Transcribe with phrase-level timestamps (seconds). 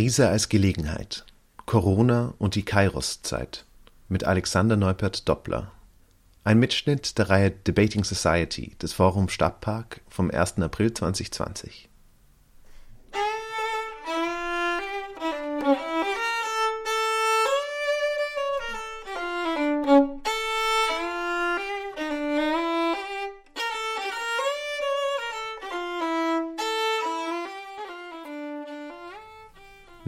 [0.00, 1.26] Krise als Gelegenheit.
[1.66, 3.66] Corona und die Kairos-Zeit
[4.08, 5.72] mit Alexander Neupert Doppler.
[6.42, 10.58] Ein Mitschnitt der Reihe Debating Society des Forum Stadtpark vom 1.
[10.60, 11.89] April 2020.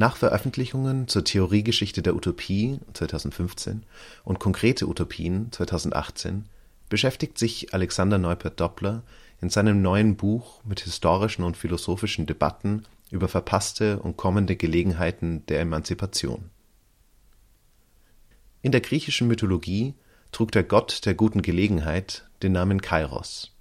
[0.03, 3.85] Nach Veröffentlichungen zur Theoriegeschichte der Utopie (2015)
[4.25, 6.47] und Konkrete Utopien (2018)
[6.89, 9.05] beschäftigt sich Alexander Neupert Doppler
[9.41, 15.61] in seinem neuen Buch mit historischen und philosophischen Debatten über verpasste und kommende Gelegenheiten der
[15.61, 16.51] Emanzipation.
[18.61, 19.95] In der griechischen Mythologie
[20.33, 23.53] trug der Gott der guten Gelegenheit den Namen Kairos.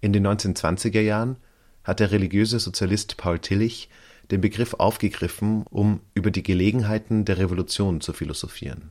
[0.00, 1.36] In den 1920er Jahren
[1.82, 3.88] hat der religiöse Sozialist Paul Tillich
[4.30, 8.90] den Begriff aufgegriffen, um über die Gelegenheiten der Revolution zu philosophieren.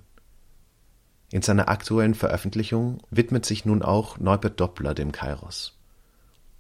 [1.30, 5.74] In seiner aktuellen Veröffentlichung widmet sich nun auch Neubert Doppler dem Kairos.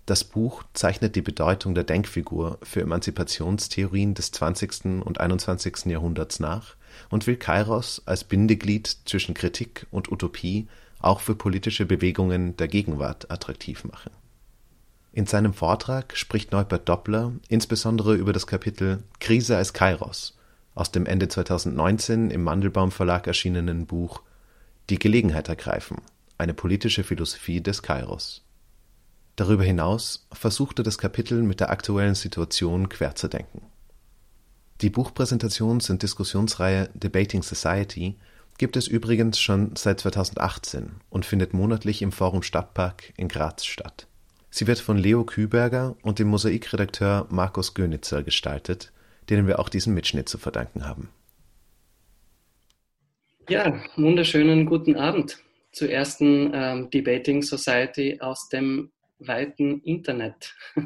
[0.05, 5.03] Das Buch zeichnet die Bedeutung der Denkfigur für Emanzipationstheorien des 20.
[5.05, 5.85] und 21.
[5.85, 6.75] Jahrhunderts nach
[7.09, 10.67] und will Kairos als Bindeglied zwischen Kritik und Utopie
[10.99, 14.11] auch für politische Bewegungen der Gegenwart attraktiv machen
[15.17, 20.37] in seinem Vortrag spricht Neubert Doppler insbesondere über das Kapitel Krise als Kairos
[20.75, 24.21] aus dem Ende 2019 im Mandelbaum Verlag erschienenen Buch
[24.91, 26.03] Die Gelegenheit ergreifen–
[26.37, 28.45] Eine politische Philosophie des Kairos.
[29.37, 33.63] Darüber hinaus versucht er das Kapitel mit der aktuellen Situation querzudenken.
[34.81, 38.19] Die Buchpräsentations und Diskussionsreihe Debating Society
[38.59, 44.05] gibt es übrigens schon seit 2018 und findet monatlich im Forum Stadtpark in Graz statt
[44.49, 48.91] Sie wird von Leo Küberger und dem Mosaikredakteur Markus Gönitzer gestaltet,
[49.29, 51.09] denen wir auch diesen Mitschnitt zu verdanken haben.
[53.49, 60.55] Ja, wunderschönen guten Abend zur ersten ähm, Debating Society aus dem weiten Internet.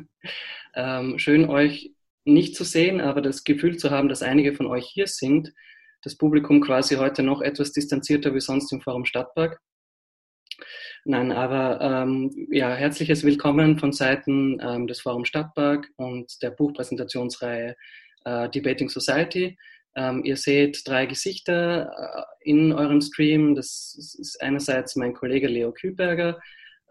[0.75, 1.91] ähm, schön euch
[2.23, 5.53] nicht zu sehen, aber das Gefühl zu haben, dass einige von euch hier sind.
[6.03, 9.59] Das Publikum quasi heute noch etwas distanzierter wie sonst im Forum Stadtpark.
[11.03, 17.75] Nein, aber ähm, ja, herzliches Willkommen von Seiten ähm, des Forum Stadtpark und der Buchpräsentationsreihe
[18.25, 19.57] äh, Debating Society.
[19.95, 23.55] Ähm, ihr seht drei Gesichter äh, in eurem Stream.
[23.55, 26.39] Das ist einerseits mein Kollege Leo Kühlberger,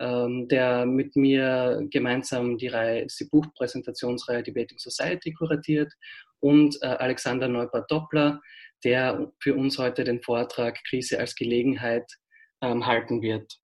[0.01, 5.93] ähm, der mit mir gemeinsam die, Reihe, die Buchpräsentationsreihe Debating Society kuratiert
[6.41, 8.41] und äh, Alexander Neubert-Doppler,
[8.83, 12.11] der für uns heute den Vortrag Krise als Gelegenheit
[12.61, 13.60] ähm, halten wird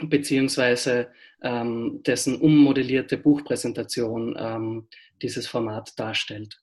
[0.00, 1.08] beziehungsweise
[1.42, 4.88] ähm, dessen ummodellierte Buchpräsentation ähm,
[5.22, 6.58] dieses Format darstellt.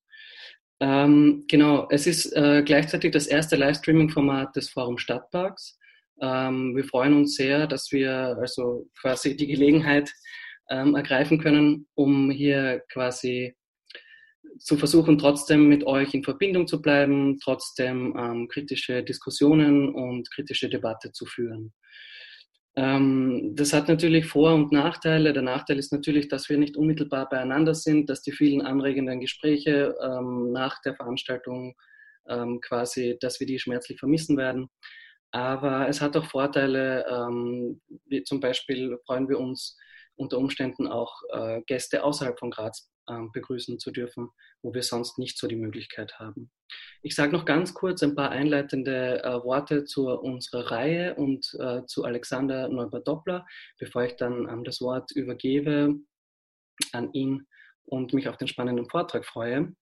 [0.80, 5.78] Ähm, genau, es ist äh, gleichzeitig das erste Livestreaming-Format des Forum Stadtparks.
[6.22, 10.12] Ähm, wir freuen uns sehr, dass wir also quasi die Gelegenheit
[10.70, 13.56] ähm, ergreifen können, um hier quasi
[14.58, 20.70] zu versuchen, trotzdem mit euch in Verbindung zu bleiben, trotzdem ähm, kritische Diskussionen und kritische
[20.70, 21.74] Debatte zu führen.
[22.76, 25.34] Ähm, das hat natürlich Vor- und Nachteile.
[25.34, 29.96] Der Nachteil ist natürlich, dass wir nicht unmittelbar beieinander sind, dass die vielen anregenden Gespräche
[30.02, 31.76] ähm, nach der Veranstaltung
[32.30, 34.70] ähm, quasi, dass wir die schmerzlich vermissen werden.
[35.32, 39.78] Aber es hat auch Vorteile, ähm, wie zum Beispiel freuen wir uns
[40.16, 42.91] unter Umständen auch äh, Gäste außerhalb von Graz
[43.34, 44.30] begrüßen zu dürfen,
[44.62, 46.52] wo wir sonst nicht so die Möglichkeit haben.
[47.02, 51.86] Ich sage noch ganz kurz ein paar einleitende äh, Worte zu unserer Reihe und äh,
[51.86, 53.46] zu Alexander Neubert-Doppler,
[53.80, 55.96] bevor ich dann ähm, das Wort übergebe
[56.94, 57.48] an ihn
[57.84, 59.74] und mich auf den spannenden Vortrag freue.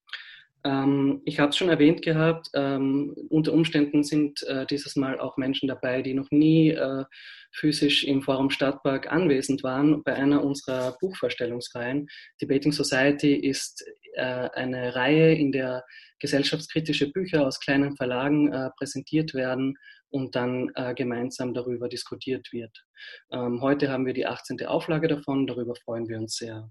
[0.64, 5.38] Ähm, ich habe es schon erwähnt gehabt, ähm, unter Umständen sind äh, dieses Mal auch
[5.38, 7.06] Menschen dabei, die noch nie äh,
[7.52, 12.08] physisch im Forum Stadtpark anwesend waren bei einer unserer Buchvorstellungsreihen.
[12.42, 15.84] Debating Society ist äh, eine Reihe, in der
[16.20, 19.76] gesellschaftskritische Bücher aus kleinen Verlagen äh, präsentiert werden
[20.09, 22.85] und dann äh, gemeinsam darüber diskutiert wird.
[23.32, 24.66] Ähm, heute haben wir die 18.
[24.66, 26.70] Auflage davon, darüber freuen wir uns sehr.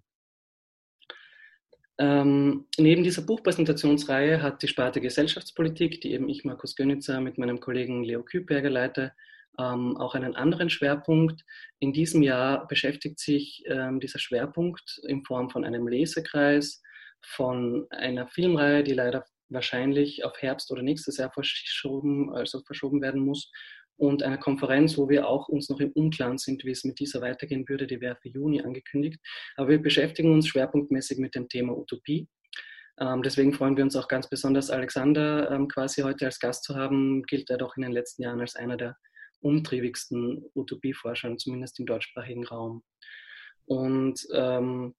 [2.00, 7.58] Ähm, neben dieser Buchpräsentationsreihe hat die Sparte Gesellschaftspolitik, die eben ich, Markus Gönitzer, mit meinem
[7.58, 9.12] Kollegen Leo Kübberger leite,
[9.58, 11.44] ähm, auch einen anderen Schwerpunkt.
[11.80, 16.82] In diesem Jahr beschäftigt sich ähm, dieser Schwerpunkt in Form von einem Lesekreis,
[17.20, 23.22] von einer Filmreihe, die leider wahrscheinlich auf Herbst oder nächstes Jahr verschoben, also verschoben werden
[23.22, 23.50] muss,
[23.98, 27.20] und einer Konferenz, wo wir auch uns noch im Unklaren sind, wie es mit dieser
[27.20, 27.86] weitergehen würde.
[27.86, 29.20] Die wäre für Juni angekündigt.
[29.56, 32.28] Aber wir beschäftigen uns schwerpunktmäßig mit dem Thema Utopie.
[33.00, 36.76] Ähm, deswegen freuen wir uns auch ganz besonders, Alexander ähm, quasi heute als Gast zu
[36.76, 37.22] haben.
[37.24, 38.96] Gilt er doch in den letzten Jahren als einer der
[39.40, 42.82] umtriebigsten Utopieforscher, zumindest im deutschsprachigen Raum.
[43.66, 44.94] Und ähm,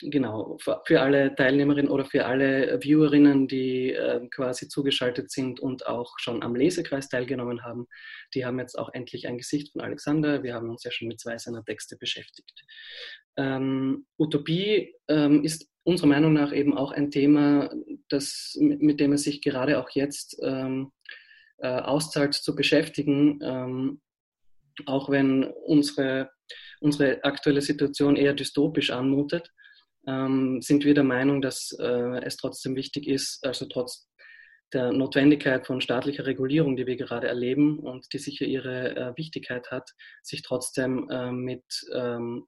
[0.00, 6.18] genau, für alle Teilnehmerinnen oder für alle Viewerinnen, die äh, quasi zugeschaltet sind und auch
[6.18, 7.86] schon am Lesekreis teilgenommen haben,
[8.34, 10.42] die haben jetzt auch endlich ein Gesicht von Alexander.
[10.42, 12.64] Wir haben uns ja schon mit zwei seiner Texte beschäftigt.
[13.36, 17.70] Ähm, Utopie ähm, ist unserer Meinung nach eben auch ein Thema,
[18.08, 20.92] das, mit dem es sich gerade auch jetzt ähm,
[21.58, 24.00] äh, auszahlt zu beschäftigen, ähm,
[24.84, 26.30] auch wenn unsere,
[26.80, 29.52] unsere aktuelle Situation eher dystopisch anmutet
[30.06, 34.08] ähm, sind wir der Meinung, dass äh, es trotzdem wichtig ist, also trotz
[34.72, 39.70] der Notwendigkeit von staatlicher Regulierung, die wir gerade erleben und die sicher ihre äh, Wichtigkeit
[39.70, 39.90] hat,
[40.22, 41.64] sich trotzdem äh, mit
[41.94, 42.46] ähm,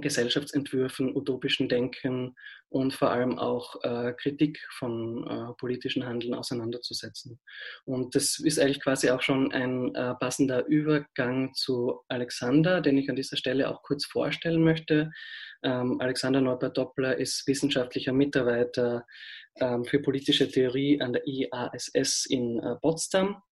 [0.00, 2.34] Gesellschaftsentwürfen, utopischen Denken
[2.68, 7.40] und vor allem auch äh, Kritik von äh, politischen Handeln auseinanderzusetzen.
[7.84, 13.08] Und das ist eigentlich quasi auch schon ein äh, passender Übergang zu Alexander, den ich
[13.08, 15.10] an dieser Stelle auch kurz vorstellen möchte.
[15.62, 19.06] Ähm, Alexander Neubert-Doppler ist wissenschaftlicher Mitarbeiter
[19.60, 23.42] ähm, für politische Theorie an der IASS in äh, Potsdam.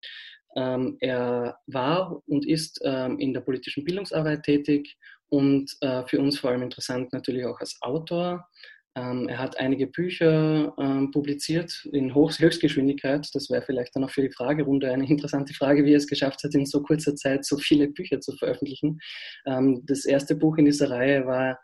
[0.55, 4.97] Ähm, er war und ist ähm, in der politischen Bildungsarbeit tätig
[5.35, 8.47] und äh, für uns vor allem interessant natürlich auch als Autor.
[8.97, 13.27] Ähm, er hat einige Bücher ähm, publiziert in Hoch Höchstgeschwindigkeit.
[13.33, 16.43] Das wäre vielleicht dann auch für die Fragerunde eine interessante Frage, wie er es geschafft
[16.43, 18.99] hat, in so kurzer Zeit so viele Bücher zu veröffentlichen.
[19.45, 21.59] Ähm, das erste Buch in dieser Reihe war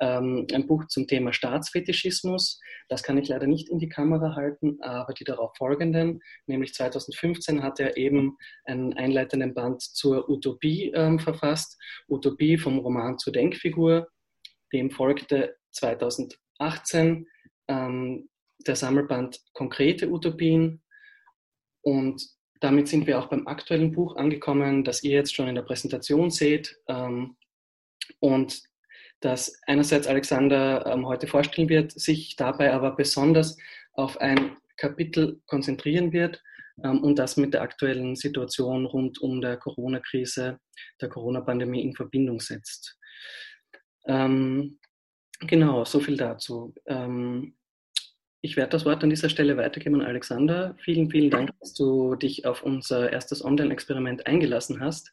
[0.00, 2.58] ähm, ein Buch zum Thema Staatsfetischismus.
[2.88, 7.62] Das kann ich leider nicht in die Kamera halten, aber die darauf folgenden, nämlich 2015
[7.62, 11.78] hat er eben einen einleitenden Band zur Utopie ähm, verfasst.
[12.08, 14.08] Utopie vom Roman zur Denkfigur.
[14.72, 17.26] Dem folgte 2000 18
[17.68, 18.28] ähm,
[18.66, 20.82] der Sammelband Konkrete Utopien.
[21.82, 22.22] Und
[22.60, 26.30] damit sind wir auch beim aktuellen Buch angekommen, das ihr jetzt schon in der Präsentation
[26.30, 26.76] seht.
[26.88, 27.36] Ähm,
[28.18, 28.62] und
[29.20, 33.56] das einerseits Alexander ähm, heute vorstellen wird, sich dabei aber besonders
[33.92, 36.42] auf ein Kapitel konzentrieren wird
[36.82, 40.58] ähm, und das mit der aktuellen Situation rund um der Corona-Krise,
[41.00, 42.98] der Corona-Pandemie in Verbindung setzt.
[44.06, 44.79] Ähm,
[45.40, 46.74] Genau, so viel dazu.
[46.86, 47.54] Ähm,
[48.42, 50.74] ich werde das Wort an dieser Stelle weitergeben an Alexander.
[50.78, 55.12] Vielen, vielen Dank, dass du dich auf unser erstes Online-Experiment eingelassen hast.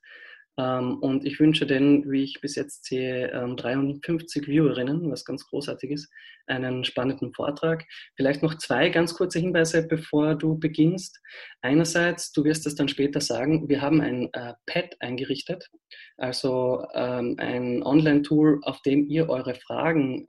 [0.58, 5.46] Ähm, und ich wünsche denn, wie ich bis jetzt sehe, 53 ähm, Viewerinnen, was ganz
[5.46, 6.12] großartig ist,
[6.48, 7.86] einen spannenden Vortrag.
[8.16, 11.20] Vielleicht noch zwei ganz kurze Hinweise, bevor du beginnst.
[11.62, 15.70] Einerseits, du wirst es dann später sagen, wir haben ein äh, Pad eingerichtet,
[16.18, 20.26] also ähm, ein Online-Tool, auf dem ihr eure Fragen,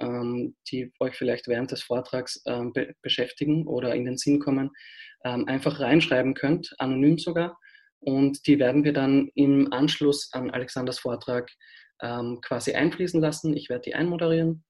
[0.71, 2.43] die euch vielleicht während des Vortrags
[3.03, 4.71] beschäftigen oder in den Sinn kommen,
[5.23, 7.59] einfach reinschreiben könnt, anonym sogar.
[8.01, 11.51] Und die werden wir dann im Anschluss an Alexanders Vortrag
[12.01, 13.57] ähm, quasi einfließen lassen.
[13.57, 14.65] Ich werde die einmoderieren.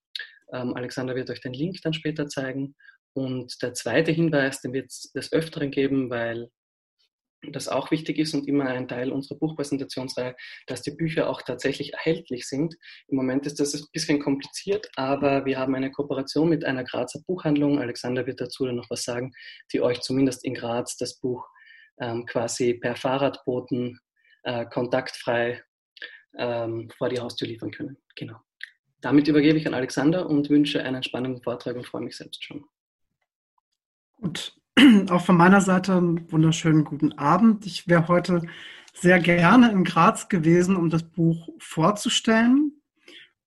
[0.53, 2.75] Ähm, Alexander wird euch den Link dann später zeigen.
[3.13, 6.51] Und der zweite Hinweis, den wird es des Öfteren geben, weil
[7.53, 10.35] das auch wichtig ist und immer ein Teil unserer Buchpräsentationsreihe,
[10.67, 12.75] dass die Bücher auch tatsächlich erhältlich sind.
[13.07, 17.21] Im Moment ist das ein bisschen kompliziert, aber wir haben eine Kooperation mit einer Grazer
[17.27, 17.79] Buchhandlung.
[17.79, 19.33] Alexander wird dazu dann noch was sagen,
[19.73, 21.47] die euch zumindest in Graz das Buch
[22.01, 23.99] ähm, quasi per Fahrradboten
[24.45, 25.63] äh, kontaktfrei
[26.37, 27.97] ähm, vor die Haustür liefern können.
[28.17, 28.37] Genau.
[29.01, 32.65] Damit übergebe ich an Alexander und wünsche einen spannenden Vortrag und freue mich selbst schon.
[34.17, 34.57] Gut,
[35.11, 37.67] auch von meiner Seite einen wunderschönen guten Abend.
[37.67, 38.43] Ich wäre heute
[38.95, 42.73] sehr gerne in Graz gewesen, um das Buch vorzustellen.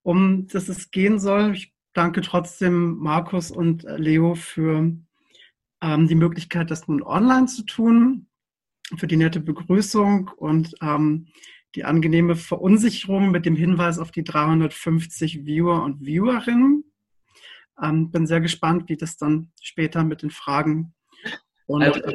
[0.03, 4.91] Um das es gehen soll, ich danke trotzdem Markus und Leo für
[5.81, 8.27] ähm, die Möglichkeit, das nun online zu tun
[8.98, 11.27] für die nette Begrüßung und ähm,
[11.75, 16.83] die angenehme Verunsicherung mit dem Hinweis auf die 350 Viewer und Viewerinnen.
[17.81, 20.93] Ähm, bin sehr gespannt, wie das dann später mit den Fragen
[21.65, 22.13] und äh,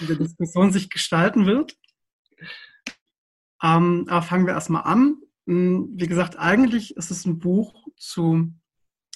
[0.00, 1.76] der Diskussion sich gestalten wird.
[3.62, 5.16] Ähm, aber fangen wir erstmal an.
[5.46, 8.52] Hm, wie gesagt, eigentlich ist es ein Buch zu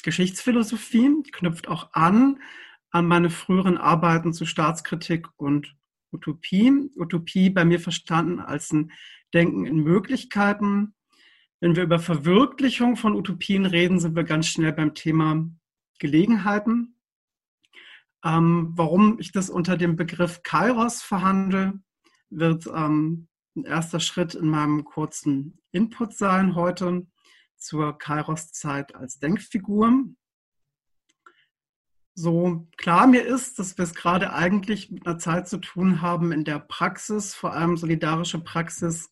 [0.02, 1.22] Geschichtsphilosophie.
[1.32, 2.38] Knüpft auch an
[2.90, 5.76] an meine früheren Arbeiten zu Staatskritik und
[6.12, 6.90] Utopie.
[6.96, 8.92] Utopie bei mir verstanden als ein
[9.34, 10.94] Denken in Möglichkeiten.
[11.60, 15.48] Wenn wir über Verwirklichung von Utopien reden, sind wir ganz schnell beim Thema
[15.98, 16.94] Gelegenheiten.
[18.24, 21.80] Ähm, warum ich das unter dem Begriff Kairos verhandle,
[22.30, 27.06] wird ähm, ein erster Schritt in meinem kurzen Input sein heute
[27.56, 30.04] zur Kairos-Zeit als Denkfigur.
[32.18, 36.32] So klar mir ist, dass wir es gerade eigentlich mit einer Zeit zu tun haben,
[36.32, 39.10] in der Praxis, vor allem solidarische Praxis,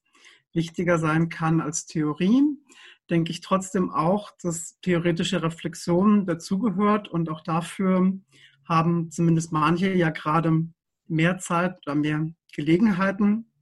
[0.53, 2.43] wichtiger sein kann als Theorie,
[3.09, 8.13] denke ich trotzdem auch, dass theoretische Reflexion dazugehört und auch dafür
[8.65, 10.67] haben zumindest manche ja gerade
[11.07, 13.53] mehr Zeit oder mehr Gelegenheiten.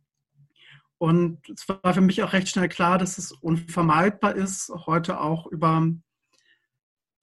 [0.96, 5.46] Und es war für mich auch recht schnell klar, dass es unvermeidbar ist, heute auch
[5.48, 5.86] über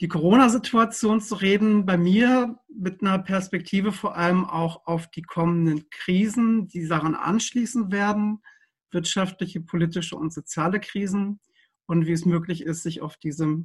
[0.02, 1.86] die Corona-Situation zu reden.
[1.86, 7.92] Bei mir mit einer Perspektive vor allem auch auf die kommenden Krisen, die daran anschließen
[7.92, 8.42] werden,
[8.90, 11.40] wirtschaftliche, politische und soziale Krisen
[11.86, 13.64] und wie es möglich ist, sich auf diese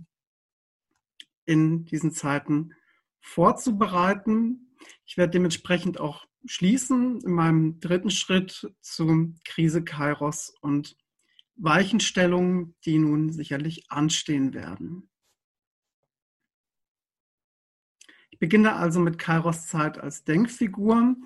[1.46, 2.74] in diesen Zeiten
[3.20, 4.76] vorzubereiten.
[5.06, 10.96] Ich werde dementsprechend auch schließen in meinem dritten Schritt zur Krise Kairos und
[11.54, 15.08] Weichenstellungen, die nun sicherlich anstehen werden.
[18.35, 21.16] Ich beginne also mit Kairos Zeit als Denkfigur,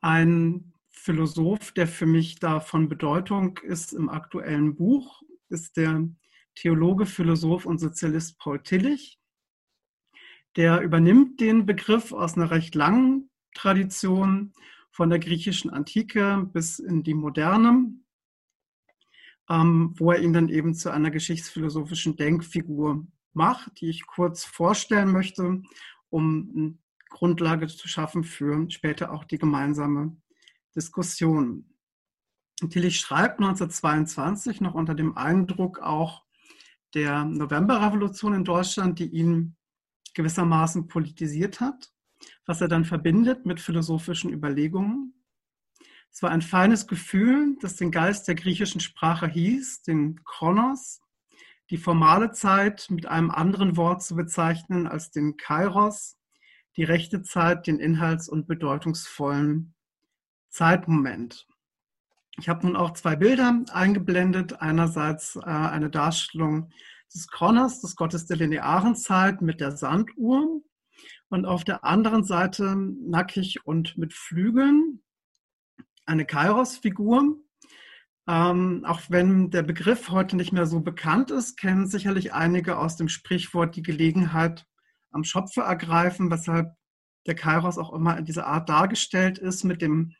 [0.00, 6.08] ein Philosoph, der für mich da von Bedeutung ist im aktuellen Buch, ist der
[6.56, 9.20] Theologe, Philosoph und Sozialist Paul Tillich.
[10.56, 14.52] Der übernimmt den Begriff aus einer recht langen Tradition
[14.90, 17.94] von der griechischen Antike bis in die Moderne,
[19.48, 25.12] ähm, wo er ihn dann eben zu einer geschichtsphilosophischen Denkfigur macht, die ich kurz vorstellen
[25.12, 25.62] möchte,
[26.14, 26.78] um eine
[27.10, 30.16] Grundlage zu schaffen für später auch die gemeinsame
[30.76, 31.74] Diskussion.
[32.70, 36.22] Tillich schreibt 1922 noch unter dem Eindruck auch
[36.94, 39.56] der Novemberrevolution in Deutschland, die ihn
[40.14, 41.92] gewissermaßen politisiert hat,
[42.46, 45.14] was er dann verbindet mit philosophischen Überlegungen.
[46.12, 51.00] Es war ein feines Gefühl, das den Geist der griechischen Sprache hieß, den Chronos,
[51.70, 56.16] die formale Zeit mit einem anderen Wort zu bezeichnen als den Kairos,
[56.76, 59.74] die rechte Zeit, den inhalts- und bedeutungsvollen
[60.50, 61.46] Zeitmoment.
[62.38, 64.60] Ich habe nun auch zwei Bilder eingeblendet.
[64.60, 66.70] Einerseits äh, eine Darstellung
[67.14, 70.60] des Kronos, des Gottes der linearen Zeit mit der Sanduhr
[71.28, 75.02] und auf der anderen Seite nackig und mit Flügeln
[76.06, 77.38] eine Kairos-Figur.
[78.26, 82.96] Ähm, auch wenn der Begriff heute nicht mehr so bekannt ist, kennen sicherlich einige aus
[82.96, 84.66] dem Sprichwort die Gelegenheit
[85.10, 86.74] am Schopfe ergreifen, weshalb
[87.26, 90.14] der Kairos auch immer in dieser Art dargestellt ist mit dem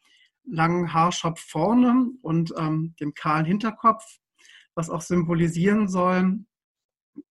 [0.45, 4.05] langen Haarschopf vorne und ähm, dem kahlen Hinterkopf,
[4.75, 6.45] was auch symbolisieren soll,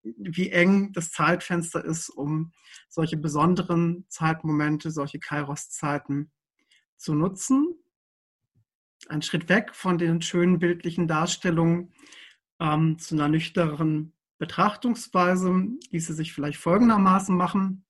[0.01, 2.53] wie eng das Zeitfenster ist, um
[2.89, 6.31] solche besonderen Zeitmomente, solche Kairos-Zeiten
[6.97, 7.75] zu nutzen.
[9.09, 11.93] Ein Schritt weg von den schönen bildlichen Darstellungen
[12.59, 17.85] ähm, zu einer nüchternen Betrachtungsweise ließe sich vielleicht folgendermaßen machen.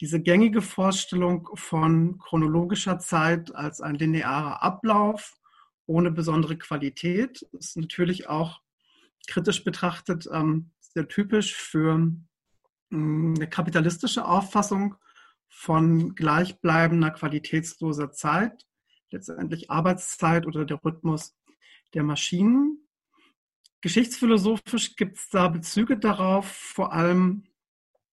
[0.00, 5.36] Diese gängige Vorstellung von chronologischer Zeit als ein linearer Ablauf
[5.86, 8.60] ohne besondere Qualität ist natürlich auch
[9.28, 11.98] kritisch betrachtet ähm, sehr typisch für
[12.90, 14.96] mm, eine kapitalistische Auffassung
[15.48, 18.66] von gleichbleibender, qualitätsloser Zeit,
[19.12, 21.36] letztendlich Arbeitszeit oder der Rhythmus
[21.94, 22.88] der Maschinen.
[23.80, 27.44] Geschichtsphilosophisch gibt es da Bezüge darauf, vor allem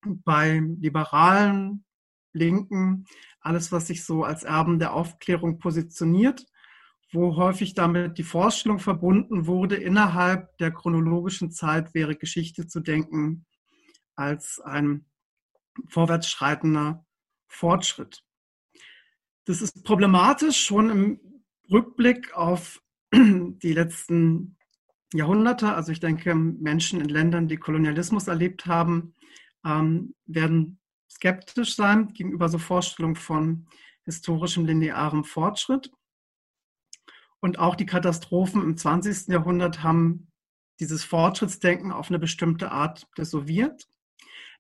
[0.02, 1.86] bei liberalen
[2.34, 3.06] Linken,
[3.42, 6.46] alles, was sich so als Erben der Aufklärung positioniert,
[7.12, 13.46] wo häufig damit die Vorstellung verbunden wurde, innerhalb der chronologischen Zeit wäre Geschichte zu denken
[14.16, 15.06] als ein
[15.88, 17.06] vorwärtsschreitender
[17.48, 18.24] Fortschritt.
[19.50, 21.20] Das ist problematisch schon im
[21.72, 24.60] Rückblick auf die letzten
[25.12, 25.74] Jahrhunderte.
[25.74, 29.16] Also ich denke, Menschen in Ländern, die Kolonialismus erlebt haben,
[29.66, 30.80] ähm, werden
[31.10, 33.66] skeptisch sein gegenüber so Vorstellungen von
[34.06, 35.92] historischem linearem Fortschritt.
[37.40, 39.30] Und auch die Katastrophen im 20.
[39.30, 40.32] Jahrhundert haben
[40.80, 43.90] dieses Fortschrittsdenken auf eine bestimmte Art desoviert.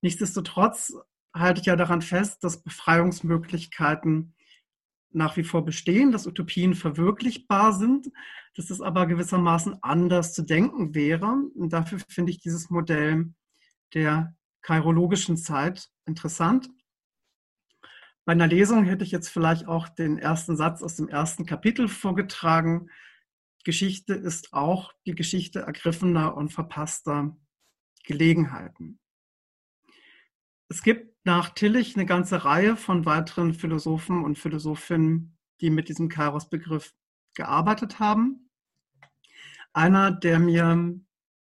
[0.02, 0.96] Nichtsdestotrotz
[1.32, 4.34] halte ich ja daran fest, dass Befreiungsmöglichkeiten
[5.12, 8.12] nach wie vor bestehen, dass Utopien verwirklichbar sind,
[8.56, 11.44] dass es aber gewissermaßen anders zu denken wäre.
[11.56, 13.34] Und dafür finde ich dieses Modell
[13.94, 16.70] der kairologischen Zeit interessant.
[18.26, 21.88] Bei einer Lesung hätte ich jetzt vielleicht auch den ersten Satz aus dem ersten Kapitel
[21.88, 22.90] vorgetragen.
[23.64, 27.36] Geschichte ist auch die Geschichte ergriffener und verpasster
[28.04, 29.00] Gelegenheiten.
[30.70, 36.10] Es gibt nach Tillich eine ganze Reihe von weiteren Philosophen und Philosophinnen, die mit diesem
[36.10, 36.96] Kairos-Begriff
[37.36, 38.50] gearbeitet haben.
[39.72, 41.00] Einer, der mir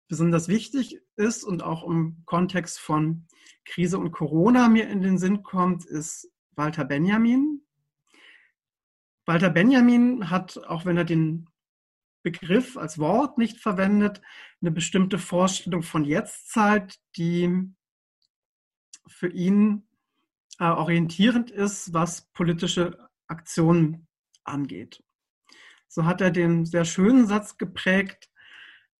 [0.07, 3.27] besonders wichtig ist und auch im Kontext von
[3.65, 7.59] Krise und Corona mir in den Sinn kommt, ist Walter Benjamin.
[9.25, 11.49] Walter Benjamin hat, auch wenn er den
[12.21, 14.21] Begriff als Wort nicht verwendet,
[14.61, 17.73] eine bestimmte Vorstellung von Jetztzeit, die
[19.07, 19.83] für ihn
[20.59, 24.07] äh, orientierend ist, was politische Aktionen
[24.43, 25.03] angeht.
[25.87, 28.29] So hat er den sehr schönen Satz geprägt,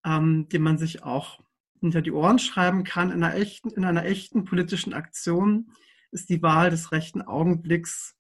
[0.06, 1.40] ähm, den man sich auch
[1.80, 3.12] hinter die Ohren schreiben kann.
[3.12, 5.72] In einer, echten, in einer echten politischen Aktion
[6.12, 8.16] ist die Wahl des rechten Augenblicks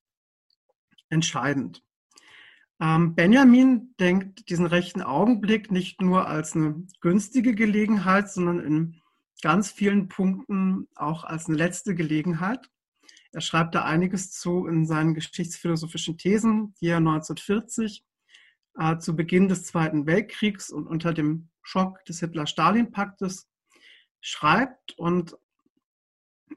[1.10, 1.84] entscheidend.
[2.80, 9.02] Ähm, Benjamin denkt diesen rechten Augenblick nicht nur als eine günstige Gelegenheit, sondern in
[9.44, 12.72] ganz vielen Punkten auch als eine letzte Gelegenheit.
[13.34, 18.06] Er schreibt da einiges zu in seinen geschichtsphilosophischen Thesen, die er 1940
[18.80, 23.50] äh, zu Beginn des Zweiten Weltkriegs und unter dem Schock des Hitler-Stalin-Paktes
[24.22, 25.36] schreibt und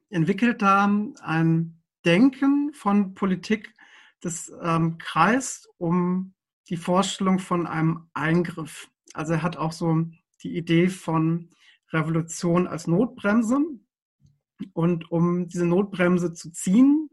[0.08, 0.84] entwickelt da
[1.22, 3.74] ein Denken von Politik,
[4.20, 6.34] das ähm, kreist um
[6.68, 8.88] die Vorstellung von einem Eingriff.
[9.12, 10.06] Also er hat auch so
[10.44, 11.50] die Idee von
[11.92, 13.58] Revolution als Notbremse.
[14.72, 17.10] Und um diese Notbremse zu ziehen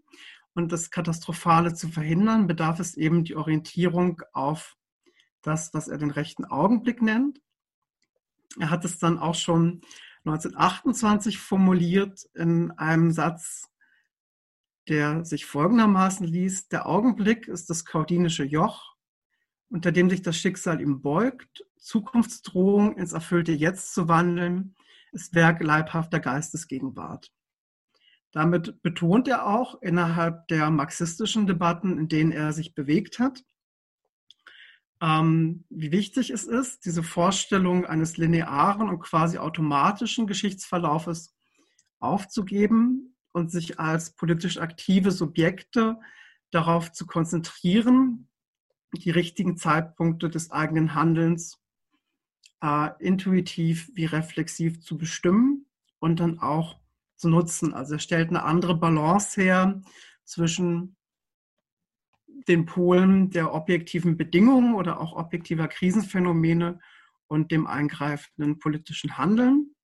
[0.54, 4.78] und das Katastrophale zu verhindern, bedarf es eben die Orientierung auf
[5.42, 7.42] das, was er den rechten Augenblick nennt.
[8.60, 9.82] Er hat es dann auch schon
[10.26, 13.70] 1928 formuliert in einem Satz,
[14.88, 18.93] der sich folgendermaßen liest, der Augenblick ist das kaudinische Joch,
[19.74, 24.76] unter dem sich das Schicksal ihm beugt, Zukunftsdrohung ins erfüllte Jetzt zu wandeln,
[25.12, 27.32] ist Werk leibhafter Geistesgegenwart.
[28.32, 33.44] Damit betont er auch innerhalb der marxistischen Debatten, in denen er sich bewegt hat,
[35.02, 41.36] ähm, wie wichtig es ist, diese Vorstellung eines linearen und quasi automatischen Geschichtsverlaufes
[42.00, 45.98] aufzugeben und sich als politisch aktive Subjekte
[46.52, 48.30] darauf zu konzentrieren,
[49.00, 51.60] die richtigen Zeitpunkte des eigenen Handelns
[52.62, 55.66] äh, intuitiv wie reflexiv zu bestimmen
[56.00, 56.80] und dann auch
[57.16, 57.74] zu nutzen.
[57.74, 59.82] Also er stellt eine andere Balance her
[60.24, 60.96] zwischen
[62.48, 66.80] den Polen der objektiven Bedingungen oder auch objektiver Krisenphänomene
[67.28, 69.76] und dem eingreifenden politischen Handeln.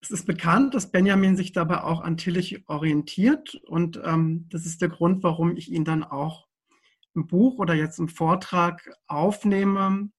[0.00, 4.82] Es ist bekannt, dass Benjamin sich dabei auch an Tillich orientiert und ähm, das ist
[4.82, 6.46] der Grund, warum ich ihn dann auch
[7.14, 10.10] im Buch oder jetzt im Vortrag aufnehme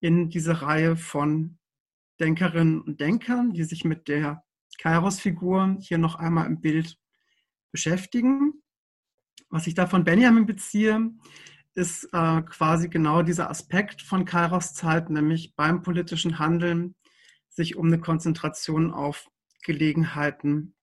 [0.00, 1.58] in diese Reihe von
[2.20, 4.44] Denkerinnen und Denkern, die sich mit der
[4.78, 6.98] Kairos-Figur hier noch einmal im Bild
[7.72, 8.62] beschäftigen.
[9.48, 11.10] Was ich da von Benjamin beziehe,
[11.74, 16.94] ist äh, quasi genau dieser Aspekt von Kairos Zeit, nämlich beim politischen Handeln
[17.48, 19.28] sich um eine Konzentration auf
[19.62, 20.74] Gelegenheiten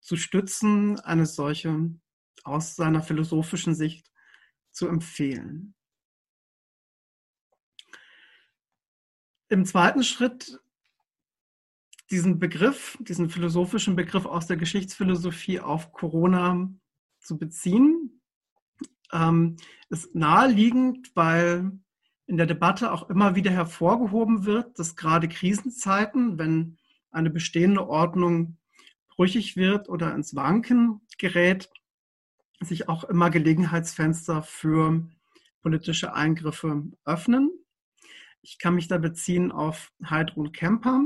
[0.00, 1.90] zu stützen, eine solche
[2.44, 4.11] aus seiner philosophischen Sicht
[4.72, 5.74] zu empfehlen.
[9.48, 10.60] Im zweiten Schritt
[12.10, 16.70] diesen Begriff, diesen philosophischen Begriff aus der Geschichtsphilosophie auf Corona
[17.20, 18.20] zu beziehen,
[19.12, 19.56] ähm,
[19.88, 21.72] ist naheliegend, weil
[22.26, 26.78] in der Debatte auch immer wieder hervorgehoben wird, dass gerade Krisenzeiten, wenn
[27.10, 28.56] eine bestehende Ordnung
[29.08, 31.70] brüchig wird oder ins Wanken gerät,
[32.64, 35.06] sich auch immer Gelegenheitsfenster für
[35.62, 37.50] politische Eingriffe öffnen.
[38.40, 41.02] Ich kann mich da beziehen auf Heidrun Kemper,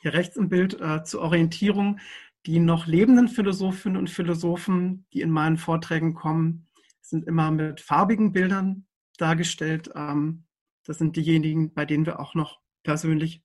[0.00, 1.98] hier rechts im Bild äh, zur Orientierung
[2.46, 6.66] die noch lebenden Philosophinnen und Philosophen, die in meinen Vorträgen kommen,
[7.00, 8.86] sind immer mit farbigen Bildern
[9.18, 9.90] dargestellt.
[9.94, 10.44] Ähm,
[10.84, 13.42] das sind diejenigen, bei denen wir auch noch persönlich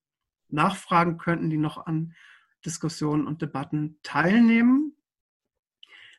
[0.47, 2.13] nachfragen könnten, die noch an
[2.65, 4.92] Diskussionen und Debatten teilnehmen.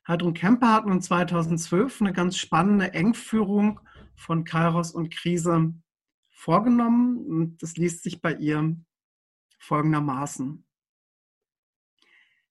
[0.06, 3.80] Heidrun Kemper hat nun 2012 eine ganz spannende Engführung
[4.14, 5.74] von Kairos und Krise
[6.30, 7.24] vorgenommen.
[7.26, 8.76] Und das liest sich bei ihr
[9.58, 10.66] folgendermaßen.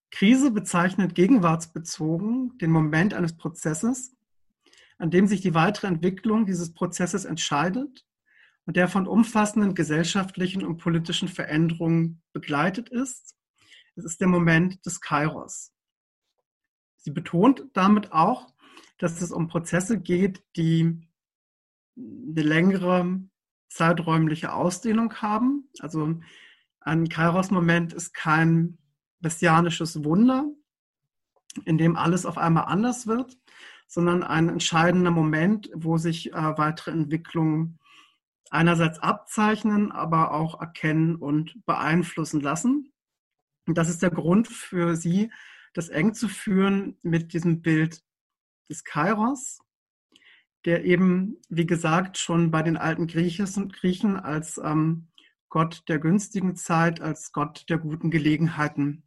[0.09, 4.15] Krise bezeichnet gegenwartsbezogen den Moment eines Prozesses,
[4.97, 8.05] an dem sich die weitere Entwicklung dieses Prozesses entscheidet
[8.65, 13.35] und der von umfassenden gesellschaftlichen und politischen Veränderungen begleitet ist.
[13.95, 15.72] Es ist der Moment des Kairos.
[17.03, 18.47] Sie betont damit auch,
[18.97, 21.05] dass es um Prozesse geht, die
[21.97, 23.19] eine längere
[23.69, 25.69] zeiträumliche Ausdehnung haben.
[25.79, 26.19] Also
[26.79, 28.77] ein Kairos-Moment ist kein
[29.19, 30.45] messianisches Wunder,
[31.65, 33.37] in dem alles auf einmal anders wird,
[33.87, 37.79] sondern ein entscheidender Moment, wo sich äh, weitere Entwicklungen
[38.49, 42.93] einerseits abzeichnen, aber auch erkennen und beeinflussen lassen.
[43.67, 45.31] Und das ist der Grund für sie,
[45.73, 48.01] das eng zu führen mit diesem Bild
[48.69, 49.59] des Kairos,
[50.65, 55.09] der eben, wie gesagt, schon bei den alten Griechen als ähm,
[55.49, 59.03] Gott der günstigen Zeit, als Gott der guten Gelegenheiten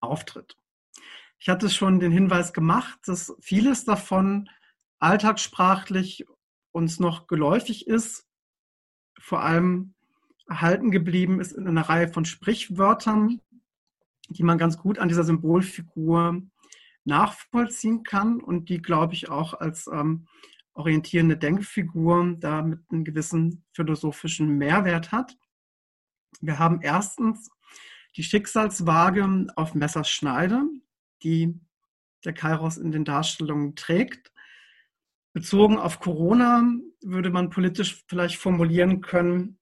[0.00, 0.56] auftritt.
[1.38, 4.48] Ich hatte schon den Hinweis gemacht, dass vieles davon
[4.98, 6.26] alltagssprachlich
[6.72, 8.26] uns noch geläufig ist,
[9.18, 9.94] vor allem
[10.48, 13.40] erhalten geblieben ist in einer Reihe von Sprichwörtern,
[14.28, 16.42] die man ganz gut an dieser Symbolfigur
[17.04, 20.26] nachvollziehen kann und die, glaube ich, auch als ähm,
[20.74, 25.36] orientierende Denkfigur da mit einem gewissen philosophischen Mehrwert hat.
[26.40, 27.48] Wir haben erstens
[28.16, 30.64] die Schicksalswaage auf Messerschneide,
[31.22, 31.58] die
[32.24, 34.32] der Kairos in den Darstellungen trägt.
[35.32, 36.64] Bezogen auf Corona
[37.02, 39.58] würde man politisch vielleicht formulieren können,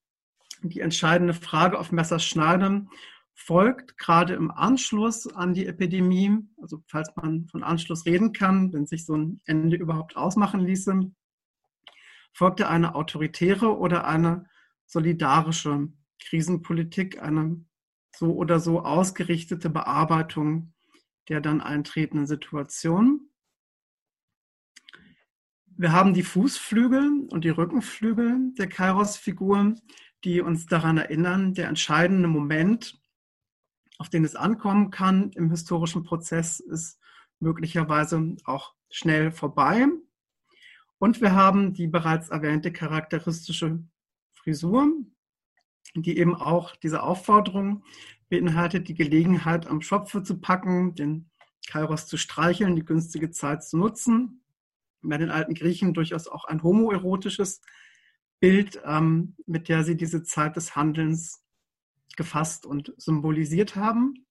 [0.61, 2.87] die entscheidende Frage auf Messerschneide
[3.35, 8.87] folgt gerade im Anschluss an die Epidemie, also falls man von Anschluss reden kann, wenn
[8.87, 11.11] sich so ein Ende überhaupt ausmachen ließe,
[12.33, 14.45] folgte eine autoritäre oder eine
[14.85, 15.89] solidarische
[16.23, 17.63] Krisenpolitik, eine
[18.15, 20.73] so oder so ausgerichtete Bearbeitung
[21.27, 23.29] der dann eintretenden Situation.
[25.77, 29.75] Wir haben die Fußflügel und die Rückenflügel der Kairos-Figur,
[30.23, 33.01] die uns daran erinnern, der entscheidende Moment
[33.97, 36.99] auf den es ankommen kann im historischen Prozess, ist
[37.39, 39.87] möglicherweise auch schnell vorbei.
[40.97, 43.83] Und wir haben die bereits erwähnte charakteristische
[44.33, 44.87] Frisur,
[45.95, 47.83] die eben auch diese Aufforderung
[48.29, 51.29] beinhaltet, die Gelegenheit am Schopfe zu packen, den
[51.67, 54.43] Kairos zu streicheln, die günstige Zeit zu nutzen.
[55.01, 57.61] Bei den alten Griechen durchaus auch ein homoerotisches
[58.39, 61.44] Bild, ähm, mit der sie diese Zeit des Handelns
[62.15, 64.25] gefasst und symbolisiert haben.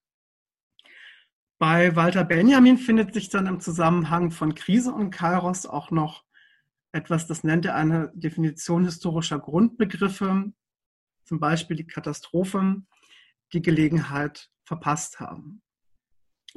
[1.58, 6.24] Bei Walter Benjamin findet sich dann im Zusammenhang von Krise und Kairos auch noch
[6.92, 10.52] etwas, das nennt er eine Definition historischer Grundbegriffe,
[11.24, 12.82] zum Beispiel die Katastrophe,
[13.52, 15.62] die Gelegenheit verpasst haben.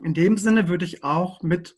[0.04, 1.78] In dem Sinne würde ich auch mit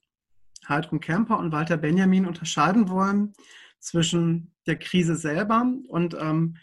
[0.68, 3.34] Heidrun Kemper und Walter Benjamin unterscheiden wollen
[3.80, 6.58] zwischen der Krise selber und ähm,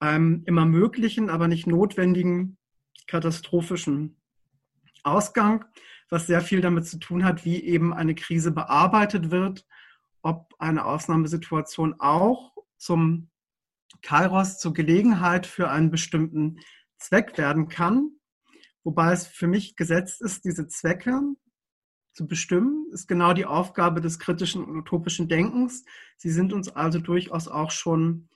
[0.00, 2.58] einem immer möglichen, aber nicht notwendigen
[3.06, 4.20] katastrophischen
[5.02, 5.64] Ausgang,
[6.10, 9.66] was sehr viel damit zu tun hat, wie eben eine Krise bearbeitet wird,
[10.22, 13.30] ob eine Ausnahmesituation auch zum
[14.02, 16.60] Kairos, zur Gelegenheit für einen bestimmten
[16.98, 18.10] Zweck werden kann.
[18.84, 21.20] Wobei es für mich gesetzt ist, diese Zwecke
[22.12, 25.84] zu bestimmen, ist genau die Aufgabe des kritischen und utopischen Denkens.
[26.16, 28.28] Sie sind uns also durchaus auch schon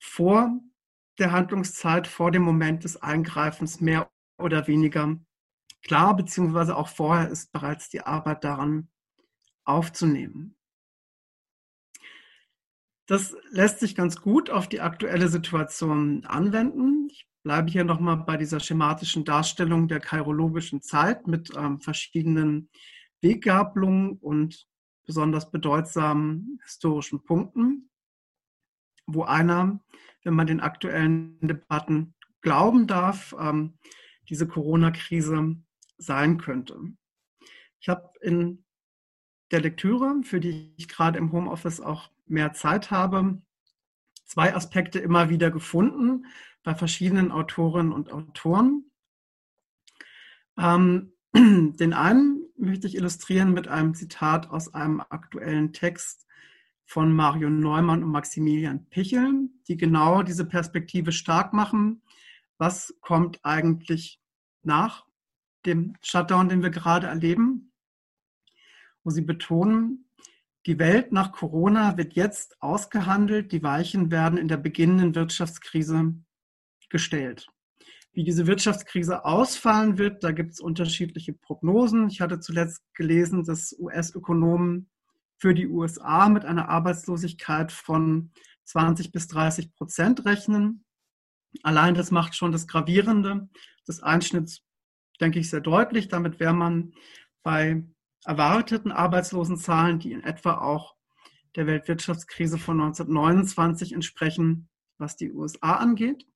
[0.00, 0.60] vor
[1.18, 5.18] der Handlungszeit vor dem Moment des Eingreifens mehr oder weniger
[5.82, 8.88] klar, beziehungsweise auch vorher ist bereits die Arbeit daran
[9.64, 10.56] aufzunehmen.
[13.06, 17.08] Das lässt sich ganz gut auf die aktuelle Situation anwenden.
[17.08, 22.68] Ich bleibe hier nochmal bei dieser schematischen Darstellung der kairologischen Zeit mit ähm, verschiedenen
[23.20, 24.66] Weggabelungen und
[25.04, 27.90] besonders bedeutsamen historischen Punkten,
[29.06, 29.80] wo einer
[30.26, 33.78] wenn man den aktuellen Debatten glauben darf, ähm,
[34.28, 35.56] diese Corona-Krise
[35.98, 36.80] sein könnte.
[37.78, 38.64] Ich habe in
[39.52, 43.40] der Lektüre, für die ich gerade im Homeoffice auch mehr Zeit habe,
[44.24, 46.26] zwei Aspekte immer wieder gefunden
[46.64, 48.90] bei verschiedenen Autorinnen und Autoren.
[50.58, 56.25] Ähm, den einen möchte ich illustrieren mit einem Zitat aus einem aktuellen Text
[56.86, 62.00] von Mario Neumann und Maximilian Pichel, die genau diese Perspektive stark machen.
[62.58, 64.20] Was kommt eigentlich
[64.62, 65.04] nach
[65.66, 67.72] dem Shutdown, den wir gerade erleben?
[69.02, 70.08] Wo sie betonen,
[70.66, 76.14] die Welt nach Corona wird jetzt ausgehandelt, die Weichen werden in der beginnenden Wirtschaftskrise
[76.88, 77.48] gestellt.
[78.12, 82.08] Wie diese Wirtschaftskrise ausfallen wird, da gibt es unterschiedliche Prognosen.
[82.08, 84.88] Ich hatte zuletzt gelesen, dass US-Ökonomen
[85.38, 88.30] für die USA mit einer Arbeitslosigkeit von
[88.64, 90.84] 20 bis 30 Prozent rechnen.
[91.62, 93.48] Allein das macht schon das Gravierende
[93.86, 94.62] des Einschnitts,
[95.20, 96.08] denke ich, sehr deutlich.
[96.08, 96.92] Damit wäre man
[97.42, 97.84] bei
[98.24, 100.96] erwarteten Arbeitslosenzahlen, die in etwa auch
[101.54, 104.68] der Weltwirtschaftskrise von 1929 entsprechen,
[104.98, 106.26] was die USA angeht.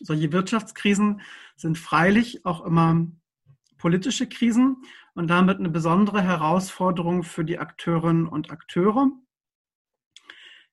[0.00, 1.20] Solche Wirtschaftskrisen
[1.56, 3.06] sind freilich auch immer
[3.78, 4.82] politische Krisen
[5.16, 9.10] und damit eine besondere Herausforderung für die Akteurinnen und Akteure.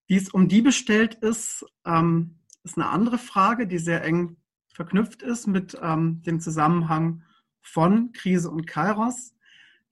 [0.06, 4.36] Wie es um die bestellt ist, ähm, ist eine andere Frage, die sehr eng
[4.74, 7.24] verknüpft ist mit ähm, dem Zusammenhang
[7.62, 9.34] von Krise und Kairos.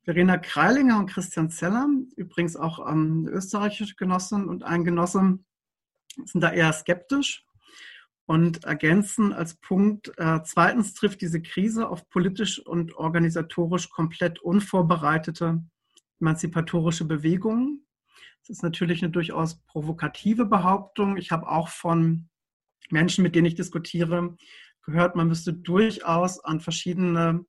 [0.03, 1.87] Verena Kreilinger und Christian Zeller,
[2.17, 5.39] übrigens auch ähm, eine österreichische Genossin und ein Genosse,
[6.25, 7.45] sind da eher skeptisch
[8.31, 15.61] und ergänzen als Punkt, äh, zweitens trifft diese Krise auf politisch und organisatorisch komplett unvorbereitete
[16.21, 17.85] emanzipatorische Bewegungen.
[18.39, 21.17] Das ist natürlich eine durchaus provokative Behauptung.
[21.17, 22.29] Ich habe auch von
[22.89, 24.37] Menschen, mit denen ich diskutiere,
[24.85, 27.43] gehört, man müsste durchaus an verschiedene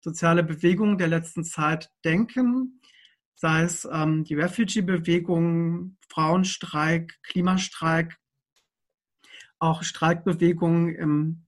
[0.00, 2.80] soziale Bewegungen der letzten Zeit denken,
[3.36, 8.18] sei es ähm, die Refugee-Bewegung, Frauenstreik, Klimastreik,
[9.58, 11.46] auch Streikbewegungen im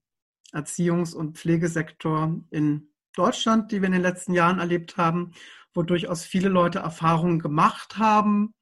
[0.52, 5.32] Erziehungs- und Pflegesektor in Deutschland, die wir in den letzten Jahren erlebt haben,
[5.74, 8.54] wo durchaus viele Leute Erfahrungen gemacht haben,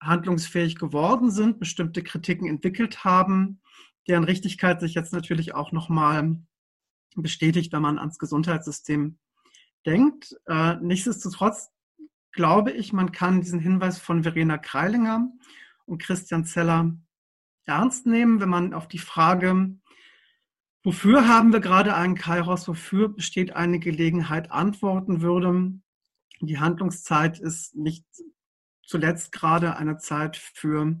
[0.00, 3.60] handlungsfähig geworden sind, bestimmte Kritiken entwickelt haben,
[4.08, 6.36] deren Richtigkeit sich jetzt natürlich auch nochmal
[7.16, 9.18] bestätigt, wenn man ans Gesundheitssystem
[9.86, 10.36] denkt.
[10.46, 11.70] Äh, nichtsdestotrotz
[12.32, 15.30] glaube ich, man kann diesen Hinweis von Verena Kreilinger
[15.86, 16.96] und Christian Zeller
[17.66, 19.76] ernst nehmen, wenn man auf die Frage,
[20.82, 25.72] wofür haben wir gerade einen Kairos, wofür besteht eine Gelegenheit, antworten würde.
[26.40, 28.04] Die Handlungszeit ist nicht
[28.82, 30.96] zuletzt gerade eine Zeit für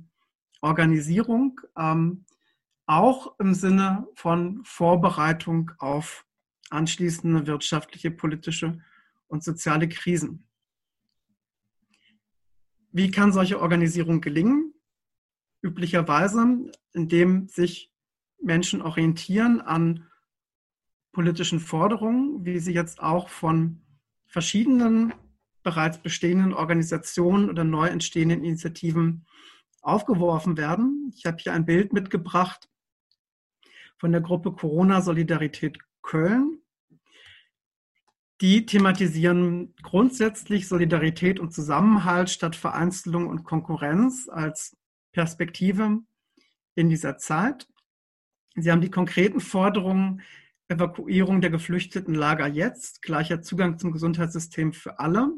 [0.60, 1.60] Organisierung.
[1.76, 2.24] Ähm,
[2.86, 6.26] auch im Sinne von Vorbereitung auf
[6.70, 8.78] anschließende wirtschaftliche, politische
[9.26, 10.46] und soziale Krisen.
[12.92, 14.73] Wie kann solche Organisierung gelingen?
[15.64, 17.90] Üblicherweise, indem sich
[18.38, 20.06] Menschen orientieren an
[21.12, 23.80] politischen Forderungen, wie sie jetzt auch von
[24.26, 25.14] verschiedenen
[25.62, 29.24] bereits bestehenden Organisationen oder neu entstehenden Initiativen
[29.80, 31.10] aufgeworfen werden.
[31.16, 32.68] Ich habe hier ein Bild mitgebracht
[33.96, 36.58] von der Gruppe Corona Solidarität Köln.
[38.42, 44.76] Die thematisieren grundsätzlich Solidarität und Zusammenhalt statt Vereinzelung und Konkurrenz als
[45.14, 46.00] Perspektive
[46.74, 47.66] in dieser Zeit.
[48.56, 50.20] Sie haben die konkreten Forderungen
[50.68, 55.30] Evakuierung der geflüchteten Lager jetzt, gleicher Zugang zum Gesundheitssystem für alle.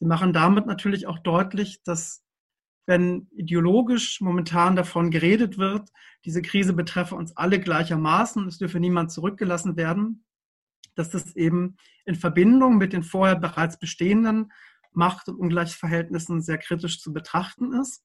[0.00, 2.22] Sie machen damit natürlich auch deutlich, dass
[2.86, 5.90] wenn ideologisch momentan davon geredet wird,
[6.24, 10.24] diese Krise betreffe uns alle gleichermaßen, es dürfe niemand zurückgelassen werden,
[10.94, 14.52] dass das eben in Verbindung mit den vorher bereits bestehenden
[14.92, 18.04] Macht- und Ungleichverhältnissen sehr kritisch zu betrachten ist.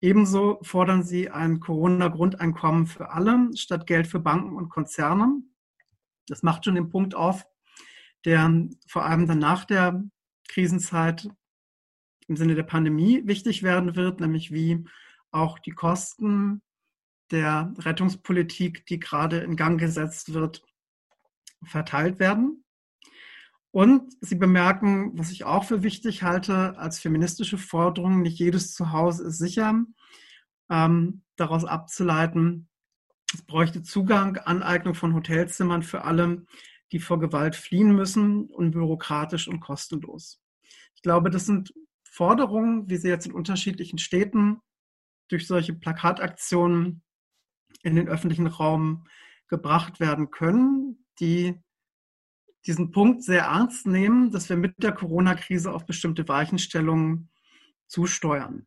[0.00, 5.42] Ebenso fordern sie ein Corona-Grundeinkommen für alle statt Geld für Banken und Konzerne.
[6.28, 7.46] Das macht schon den Punkt auf,
[8.24, 10.04] der vor allem dann nach der
[10.46, 11.28] Krisenzeit
[12.28, 14.84] im Sinne der Pandemie wichtig werden wird, nämlich wie
[15.30, 16.62] auch die Kosten
[17.30, 20.62] der Rettungspolitik, die gerade in Gang gesetzt wird,
[21.64, 22.64] verteilt werden.
[23.70, 29.24] Und Sie bemerken, was ich auch für wichtig halte, als feministische Forderung, nicht jedes Zuhause
[29.24, 29.84] ist sicher,
[30.70, 32.68] ähm, daraus abzuleiten,
[33.34, 36.46] es bräuchte Zugang, Aneignung von Hotelzimmern für alle,
[36.92, 40.40] die vor Gewalt fliehen müssen, unbürokratisch und kostenlos.
[40.94, 44.60] Ich glaube, das sind Forderungen, wie sie jetzt in unterschiedlichen Städten
[45.28, 47.02] durch solche Plakataktionen
[47.82, 49.06] in den öffentlichen Raum
[49.46, 51.60] gebracht werden können, die
[52.66, 57.30] diesen Punkt sehr ernst nehmen, dass wir mit der Corona-Krise auf bestimmte Weichenstellungen
[57.86, 58.66] zusteuern.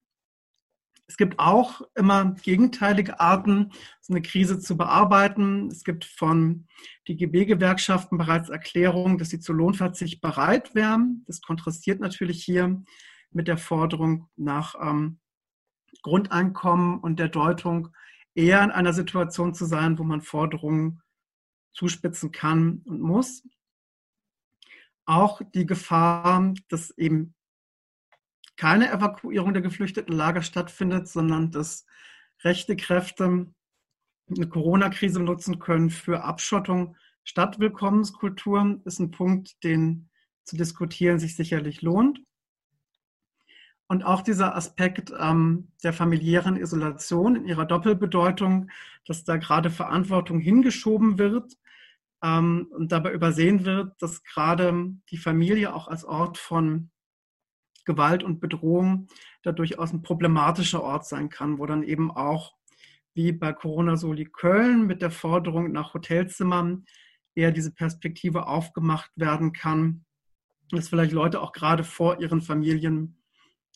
[1.08, 5.68] Es gibt auch immer gegenteilige Arten, so eine Krise zu bearbeiten.
[5.68, 6.68] Es gibt von
[7.10, 11.26] DGB-Gewerkschaften bereits Erklärungen, dass sie zu Lohnverzicht bereit wären.
[11.28, 12.82] Das kontrastiert natürlich hier
[13.30, 15.20] mit der Forderung nach ähm,
[16.02, 17.90] Grundeinkommen und der Deutung,
[18.34, 21.02] eher in einer Situation zu sein, wo man Forderungen
[21.74, 23.44] zuspitzen kann und muss.
[25.06, 27.34] Auch die Gefahr, dass eben
[28.56, 31.86] keine Evakuierung der geflüchteten Lager stattfindet, sondern dass
[32.44, 33.48] rechte Kräfte
[34.30, 40.10] eine Corona-Krise nutzen können für Abschottung statt Willkommenskultur, ist ein Punkt, den
[40.44, 42.22] zu diskutieren sich sicherlich lohnt.
[43.88, 48.70] Und auch dieser Aspekt ähm, der familiären Isolation in ihrer Doppelbedeutung,
[49.06, 51.58] dass da gerade Verantwortung hingeschoben wird
[52.24, 56.92] ähm, und dabei übersehen wird, dass gerade die Familie auch als Ort von
[57.86, 59.08] Gewalt und Bedrohung
[59.42, 62.56] da durchaus ein problematischer Ort sein kann, wo dann eben auch
[63.14, 66.86] wie bei Corona Soli Köln mit der Forderung nach Hotelzimmern
[67.36, 70.06] eher diese Perspektive aufgemacht werden kann,
[70.70, 73.22] dass vielleicht Leute auch gerade vor ihren Familien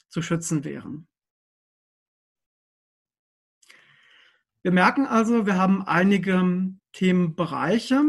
[0.08, 1.08] zu schützen wären.
[4.62, 8.04] Wir merken also, wir haben einige Themenbereiche,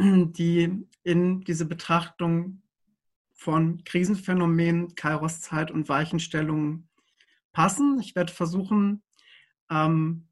[0.32, 2.62] die in diese Betrachtung
[3.32, 6.88] von Krisenphänomenen, Kairos-Zeit und Weichenstellungen
[7.52, 7.98] passen.
[8.00, 9.02] Ich werde versuchen,
[9.70, 10.28] ähm,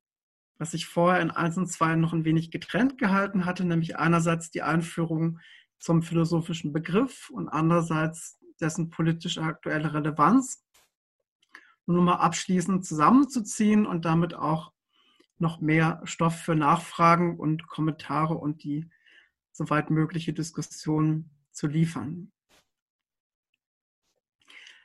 [0.59, 4.51] was ich vorher in 1 und 2 noch ein wenig getrennt gehalten hatte, nämlich einerseits
[4.51, 5.39] die Einführung
[5.79, 10.65] zum philosophischen Begriff und andererseits dessen politische aktuelle Relevanz,
[11.87, 14.73] nur mal abschließend zusammenzuziehen und damit auch
[15.39, 18.91] noch mehr Stoff für Nachfragen und Kommentare und die
[19.59, 22.31] soweit mögliche Diskussion zu liefern.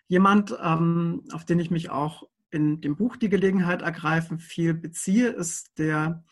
[0.08, 5.30] Jemand, ähm, auf den ich mich auch in dem Buch Die Gelegenheit ergreifen viel beziehe,
[5.30, 6.24] ist der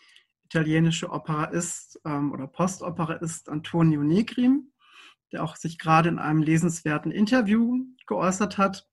[0.44, 4.50] italienische Operaist ähm, oder Postoperaist Antonio Negri,
[5.32, 8.88] der auch sich gerade in einem lesenswerten Interview geäußert hat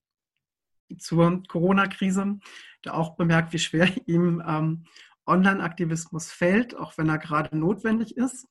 [0.98, 2.38] zur Corona-Krise,
[2.84, 4.84] der auch bemerkt, wie schwer ihm ähm,
[5.26, 8.46] Online-Aktivismus fällt, auch wenn er gerade notwendig ist.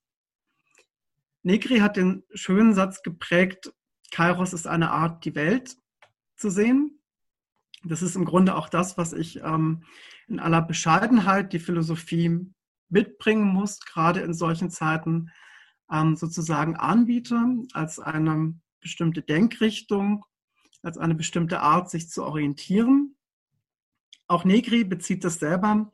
[1.47, 3.71] Negri hat den schönen Satz geprägt,
[4.11, 5.77] Kairos ist eine Art, die Welt
[6.35, 6.99] zu sehen.
[7.85, 9.85] Das ist im Grunde auch das, was ich ähm,
[10.27, 12.53] in aller Bescheidenheit die Philosophie
[12.89, 15.31] mitbringen muss, gerade in solchen Zeiten
[15.89, 20.25] ähm, sozusagen anbiete, als eine bestimmte Denkrichtung,
[20.81, 23.15] als eine bestimmte Art, sich zu orientieren.
[24.27, 25.93] Auch Negri bezieht das selber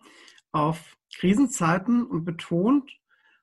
[0.51, 2.91] auf Krisenzeiten und betont,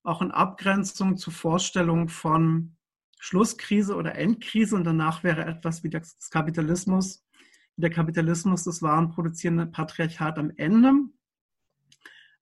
[0.02, 2.76] auch in Abgrenzung zu Vorstellungen von
[3.18, 7.24] Schlusskrise oder Endkrise und danach wäre etwas wie das Kapitalismus,
[7.76, 10.92] der Kapitalismus des warenproduzierenden Patriarchat am Ende.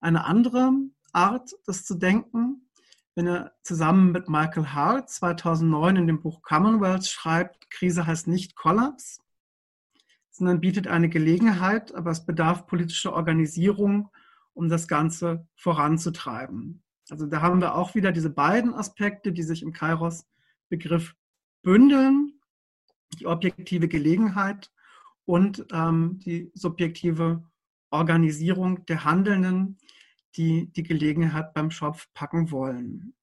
[0.00, 0.72] Eine andere
[1.12, 2.68] Art, das zu denken,
[3.16, 8.54] wenn er zusammen mit Michael Hart 2009 in dem Buch Commonwealth schreibt, Krise heißt nicht
[8.54, 9.20] Kollaps,
[10.30, 14.10] sondern bietet eine Gelegenheit, aber es bedarf politischer Organisierung,
[14.54, 16.84] um das Ganze voranzutreiben.
[17.10, 21.14] Also da haben wir auch wieder diese beiden Aspekte, die sich im Kairos-Begriff
[21.62, 22.40] bündeln,
[23.18, 24.70] die objektive Gelegenheit
[25.24, 27.42] und ähm, die subjektive
[27.90, 29.78] Organisierung der Handelnden,
[30.36, 33.14] die die Gelegenheit beim Schopf packen wollen.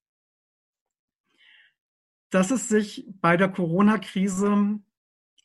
[2.31, 4.79] Dass es sich bei der Corona-Krise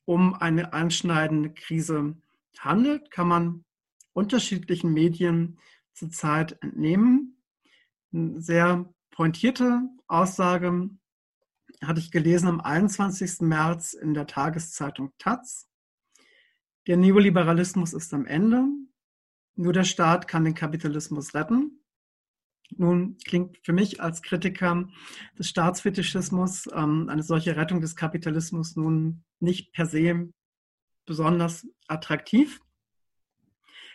[0.06, 2.16] um eine einschneidende Krise
[2.58, 3.64] handelt, kann man
[4.12, 5.58] unterschiedlichen Medien
[5.92, 7.39] zurzeit entnehmen.
[8.12, 10.90] Eine sehr pointierte Aussage
[11.82, 13.40] hatte ich gelesen am 21.
[13.40, 15.68] März in der Tageszeitung Taz.
[16.86, 18.64] Der Neoliberalismus ist am Ende.
[19.54, 21.84] Nur der Staat kann den Kapitalismus retten.
[22.76, 24.88] Nun klingt für mich als Kritiker
[25.38, 30.32] des Staatsfetischismus ähm, eine solche Rettung des Kapitalismus nun nicht per se
[31.04, 32.60] besonders attraktiv.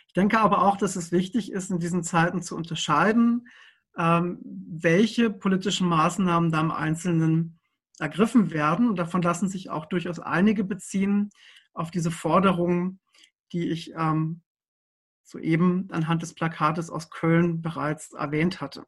[0.06, 3.48] Ich denke aber auch, dass es wichtig ist, in diesen Zeiten zu unterscheiden,
[3.96, 7.58] ähm, welche politischen Maßnahmen da im Einzelnen
[7.98, 8.88] ergriffen werden.
[8.88, 11.30] Und davon lassen sich auch durchaus einige beziehen
[11.72, 13.00] auf diese Forderungen,
[13.52, 14.42] die ich ähm,
[15.22, 18.86] soeben anhand des Plakates aus Köln bereits erwähnt hatte.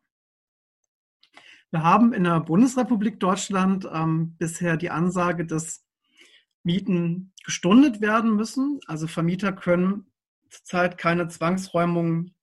[1.70, 5.84] Wir haben in der Bundesrepublik Deutschland ähm, bisher die Ansage, dass
[6.62, 8.80] Mieten gestundet werden müssen.
[8.86, 10.10] Also Vermieter können
[10.48, 12.34] zurzeit keine Zwangsräumungen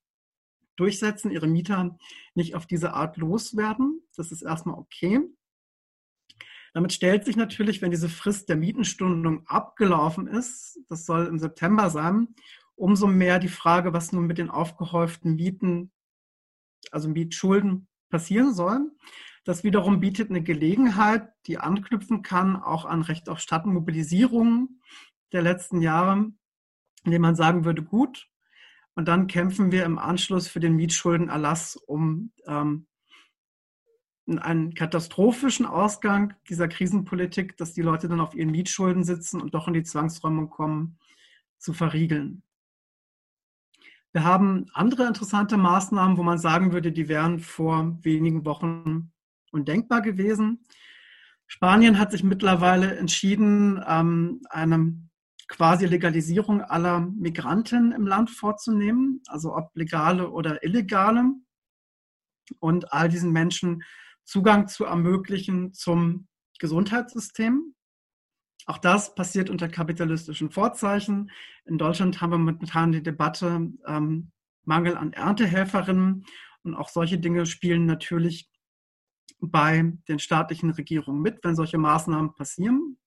[0.75, 1.97] durchsetzen, ihre Mieter
[2.33, 4.01] nicht auf diese Art loswerden.
[4.15, 5.21] Das ist erstmal okay.
[6.73, 11.89] Damit stellt sich natürlich, wenn diese Frist der Mietenstundung abgelaufen ist, das soll im September
[11.89, 12.35] sein,
[12.75, 15.93] umso mehr die Frage, was nun mit den aufgehäuften Mieten,
[16.91, 18.91] also Mietschulden passieren soll.
[19.45, 24.81] Das wiederum bietet eine Gelegenheit, die anknüpfen kann, auch an Recht auf Stadtmobilisierung
[25.31, 26.31] der letzten Jahre,
[27.05, 28.27] indem man sagen würde, gut,
[28.95, 32.87] und dann kämpfen wir im Anschluss für den Mietschuldenerlass um ähm,
[34.27, 39.67] einen katastrophischen Ausgang dieser Krisenpolitik, dass die Leute dann auf ihren Mietschulden sitzen und doch
[39.67, 40.97] in die Zwangsräumung kommen,
[41.59, 42.41] zu verriegeln.
[44.13, 49.11] Wir haben andere interessante Maßnahmen, wo man sagen würde, die wären vor wenigen Wochen
[49.51, 50.63] undenkbar gewesen.
[51.47, 54.97] Spanien hat sich mittlerweile entschieden, ähm, eine
[55.47, 61.33] quasi Legalisierung aller Migranten im Land vorzunehmen, also ob legale oder illegale,
[62.59, 63.83] und all diesen Menschen
[64.23, 66.27] Zugang zu ermöglichen zum
[66.59, 67.75] Gesundheitssystem.
[68.65, 71.29] Auch das passiert unter kapitalistischen Vorzeichen.
[71.65, 74.31] In Deutschland haben wir momentan die Debatte ähm,
[74.63, 76.25] Mangel an Erntehelferinnen.
[76.63, 78.49] Und auch solche Dinge spielen natürlich
[79.39, 82.97] bei den staatlichen Regierungen mit, wenn solche Maßnahmen passieren.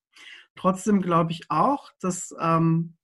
[0.55, 2.97] Trotzdem glaube ich auch, dass ähm,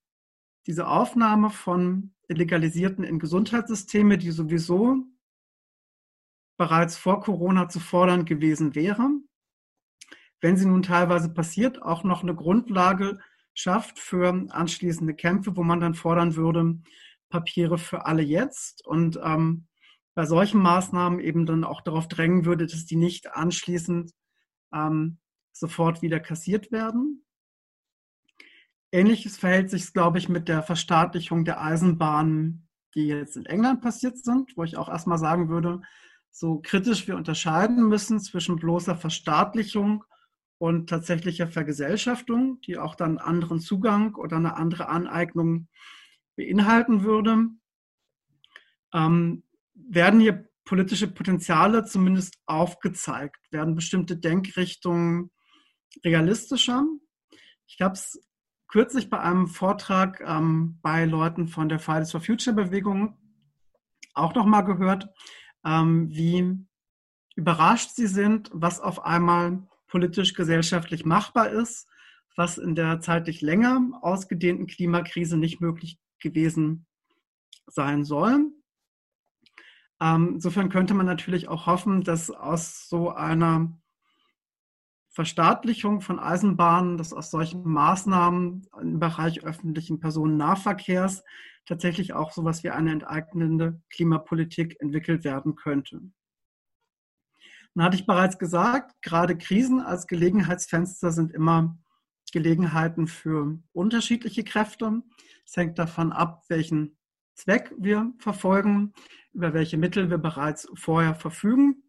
[0.68, 5.04] diese Aufnahme von Illegalisierten in Gesundheitssysteme, die sowieso
[6.58, 9.10] bereits vor Corona zu fordern gewesen wäre,
[10.42, 13.20] wenn sie nun teilweise passiert, auch noch eine Grundlage
[13.54, 16.80] schafft für anschließende Kämpfe, wo man dann fordern würde,
[17.30, 19.68] Papiere für alle jetzt und ähm,
[20.14, 24.12] bei solchen Maßnahmen eben dann auch darauf drängen würde, dass die nicht anschließend
[24.74, 25.18] ähm,
[25.52, 27.25] sofort wieder kassiert werden.
[28.96, 34.18] Ähnliches verhält sich, glaube ich, mit der Verstaatlichung der Eisenbahnen, die jetzt in England passiert
[34.18, 35.82] sind, wo ich auch erstmal sagen würde,
[36.32, 40.06] so kritisch wir unterscheiden müssen zwischen bloßer Verstaatlichung
[40.58, 45.68] und tatsächlicher Vergesellschaftung, die auch dann anderen Zugang oder eine andere Aneignung
[46.38, 47.50] beinhalten würde,
[48.94, 49.44] ähm,
[49.74, 55.32] werden hier politische Potenziale zumindest aufgezeigt, werden bestimmte Denkrichtungen
[56.06, 56.86] realistischer.
[57.68, 58.22] Ich habe es
[58.76, 63.18] kürzlich bei einem Vortrag ähm, bei Leuten von der Fridays for Future Bewegung
[64.14, 65.08] auch nochmal gehört,
[65.64, 66.58] ähm, wie
[67.38, 71.88] überrascht sie sind, was auf einmal politisch gesellschaftlich machbar ist,
[72.36, 76.86] was in der zeitlich länger ausgedehnten Klimakrise nicht möglich gewesen
[77.68, 78.52] sein soll.
[80.02, 83.72] Ähm, insofern könnte man natürlich auch hoffen, dass aus so einer
[85.16, 91.24] Verstaatlichung von Eisenbahnen, dass aus solchen Maßnahmen im Bereich öffentlichen Personennahverkehrs
[91.66, 96.02] tatsächlich auch so etwas wie eine enteignende Klimapolitik entwickelt werden könnte.
[97.74, 101.78] Dann hatte ich bereits gesagt, gerade Krisen als Gelegenheitsfenster sind immer
[102.34, 105.02] Gelegenheiten für unterschiedliche Kräfte.
[105.46, 106.98] Es hängt davon ab, welchen
[107.36, 108.92] Zweck wir verfolgen,
[109.32, 111.85] über welche Mittel wir bereits vorher verfügen.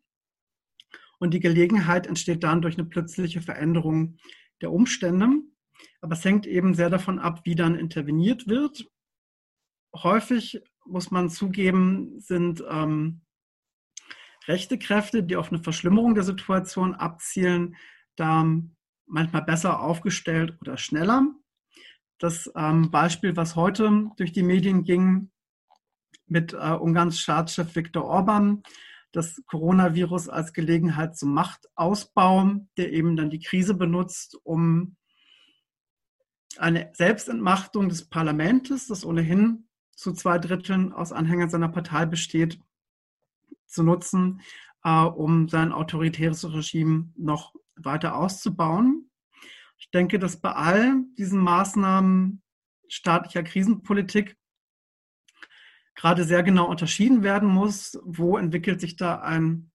[1.18, 4.18] Und die Gelegenheit entsteht dann durch eine plötzliche Veränderung
[4.60, 5.28] der Umstände.
[6.00, 8.88] Aber es hängt eben sehr davon ab, wie dann interveniert wird.
[9.94, 13.22] Häufig muss man zugeben, sind ähm,
[14.46, 17.76] rechte Kräfte, die auf eine Verschlimmerung der Situation abzielen,
[18.16, 18.46] da
[19.06, 21.26] manchmal besser aufgestellt oder schneller.
[22.18, 25.30] Das ähm, Beispiel, was heute durch die Medien ging,
[26.26, 28.62] mit äh, Ungarns Staatschef Viktor Orban,
[29.16, 34.96] das Coronavirus als Gelegenheit zum Machtausbau, der eben dann die Krise benutzt, um
[36.58, 42.60] eine Selbstentmachtung des Parlaments, das ohnehin zu zwei Dritteln aus Anhängern seiner Partei besteht,
[43.66, 44.42] zu nutzen,
[44.84, 49.10] äh, um sein autoritäres Regime noch weiter auszubauen.
[49.78, 52.42] Ich denke, dass bei all diesen Maßnahmen
[52.88, 54.36] staatlicher Krisenpolitik
[55.96, 59.72] gerade sehr genau unterschieden werden muss, wo entwickelt sich da ein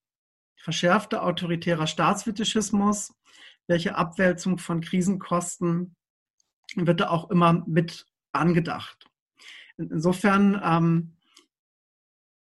[0.56, 3.14] verschärfter autoritärer Staatsfetischismus,
[3.68, 5.96] welche Abwälzung von Krisenkosten
[6.76, 9.10] wird da auch immer mit angedacht.
[9.78, 11.18] Insofern, ähm,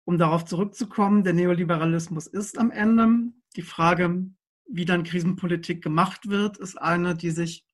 [0.05, 3.31] um darauf zurückzukommen, der Neoliberalismus ist am Ende.
[3.55, 4.27] Die Frage,
[4.67, 7.65] wie dann Krisenpolitik gemacht wird, ist eine, die sich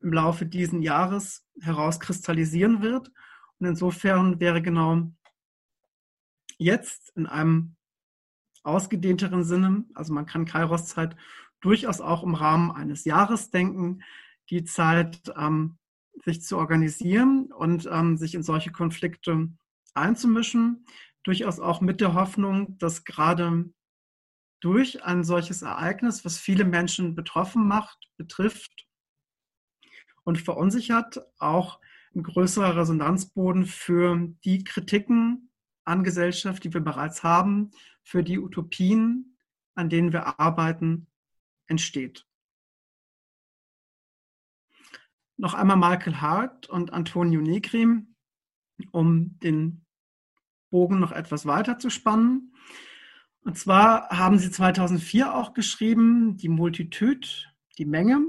[0.00, 3.10] im Laufe dieses Jahres herauskristallisieren wird.
[3.58, 5.12] Und insofern wäre genau
[6.58, 7.76] jetzt in einem
[8.62, 11.16] ausgedehnteren Sinne, also man kann Kairos-Zeit
[11.60, 14.02] durchaus auch im Rahmen eines Jahres denken,
[14.50, 15.78] die Zeit, ähm,
[16.24, 19.48] sich zu organisieren und ähm, sich in solche Konflikte
[19.94, 20.86] einzumischen,
[21.22, 23.70] durchaus auch mit der Hoffnung, dass gerade
[24.60, 28.86] durch ein solches Ereignis, was viele Menschen betroffen macht, betrifft
[30.24, 31.80] und verunsichert, auch
[32.14, 35.45] ein größerer Resonanzboden für die Kritiken
[36.04, 37.70] Gesellschaft, die wir bereits haben,
[38.02, 39.36] für die Utopien,
[39.74, 41.06] an denen wir arbeiten,
[41.66, 42.26] entsteht.
[45.36, 47.86] Noch einmal Michael Hart und Antonio Negri,
[48.90, 49.84] um den
[50.70, 52.54] Bogen noch etwas weiter zu spannen.
[53.40, 57.28] Und zwar haben sie 2004 auch geschrieben, die Multitude,
[57.78, 58.20] die Menge,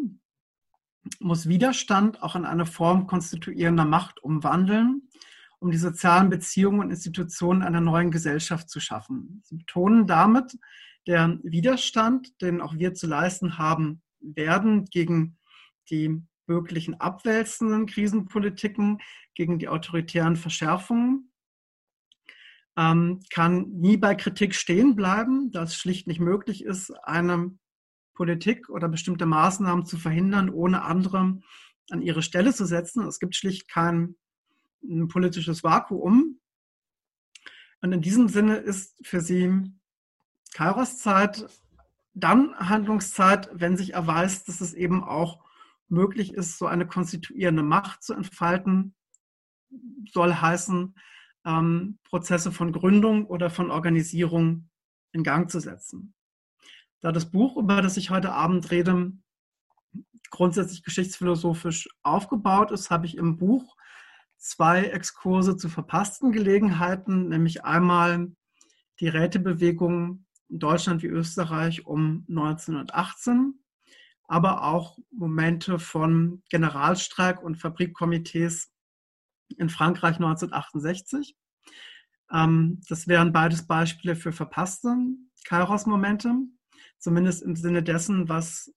[1.20, 5.10] muss Widerstand auch in eine Form konstituierender Macht umwandeln
[5.60, 9.42] um die sozialen Beziehungen und Institutionen einer neuen Gesellschaft zu schaffen.
[9.46, 10.58] Sie betonen damit,
[11.08, 15.38] der Widerstand, den auch wir zu leisten haben werden gegen
[15.90, 19.00] die möglichen abwälzenden Krisenpolitiken,
[19.36, 21.32] gegen die autoritären Verschärfungen,
[22.78, 27.58] ähm, kann nie bei Kritik stehen bleiben, da es schlicht nicht möglich ist, eine
[28.14, 31.40] Politik oder bestimmte Maßnahmen zu verhindern, ohne andere
[31.90, 33.06] an ihre Stelle zu setzen.
[33.06, 34.16] Es gibt schlicht kein
[34.84, 36.40] ein politisches Vakuum.
[37.82, 39.72] Und in diesem Sinne ist für sie
[40.54, 41.48] Kairos-Zeit
[42.14, 45.44] dann Handlungszeit, wenn sich erweist, dass es eben auch
[45.88, 48.96] möglich ist, so eine konstituierende Macht zu entfalten,
[50.12, 50.96] soll heißen,
[51.46, 54.70] ähm, Prozesse von Gründung oder von Organisierung
[55.12, 56.14] in Gang zu setzen.
[57.02, 59.14] Da das Buch, über das ich heute Abend rede,
[60.30, 63.77] grundsätzlich geschichtsphilosophisch aufgebaut ist, habe ich im Buch
[64.38, 68.32] zwei Exkurse zu verpassten Gelegenheiten, nämlich einmal
[69.00, 73.54] die Rätebewegung in Deutschland wie Österreich um 1918,
[74.28, 78.72] aber auch Momente von Generalstreik und Fabrikkomitees
[79.58, 81.36] in Frankreich 1968.
[82.32, 84.96] Ähm, das wären beides Beispiele für verpasste
[85.46, 86.34] Kairos-Momente,
[86.98, 88.74] zumindest im Sinne dessen, was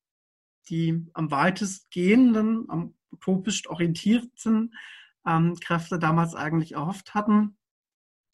[0.69, 4.73] die am weitestgehenden, am utopisch orientierten
[5.27, 7.57] ähm, Kräfte damals eigentlich erhofft hatten.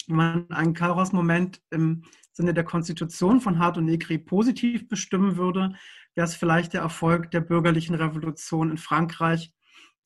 [0.06, 5.74] Wenn man einen Kairos-Moment im Sinne der Konstitution von Hart und Negri positiv bestimmen würde,
[6.14, 9.52] wäre es vielleicht der Erfolg der bürgerlichen Revolution in Frankreich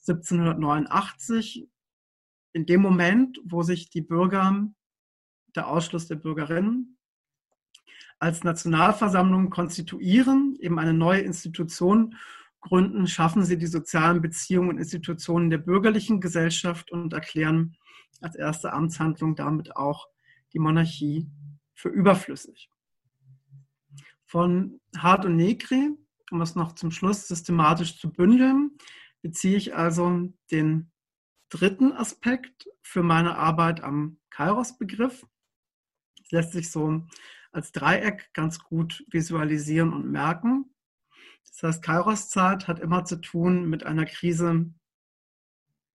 [0.06, 1.68] 1789.
[2.52, 4.66] In dem Moment, wo sich die Bürger,
[5.54, 6.98] der Ausschluss der Bürgerinnen,
[8.18, 12.16] als Nationalversammlung konstituieren, eben eine neue Institution
[12.60, 17.76] gründen, schaffen sie die sozialen Beziehungen und Institutionen der bürgerlichen Gesellschaft und erklären
[18.20, 20.08] als erste Amtshandlung damit auch
[20.52, 21.28] die Monarchie
[21.74, 22.70] für überflüssig.
[24.26, 25.90] Von Hart und Negri,
[26.30, 28.76] um es noch zum Schluss systematisch zu bündeln,
[29.22, 30.90] beziehe ich also den
[31.48, 35.26] dritten Aspekt für meine Arbeit am Kairos-Begriff.
[36.24, 37.04] Es lässt sich so
[37.52, 40.72] als Dreieck ganz gut visualisieren und merken.
[41.48, 44.72] Das heißt, Kairos-Zeit hat immer zu tun mit einer Krise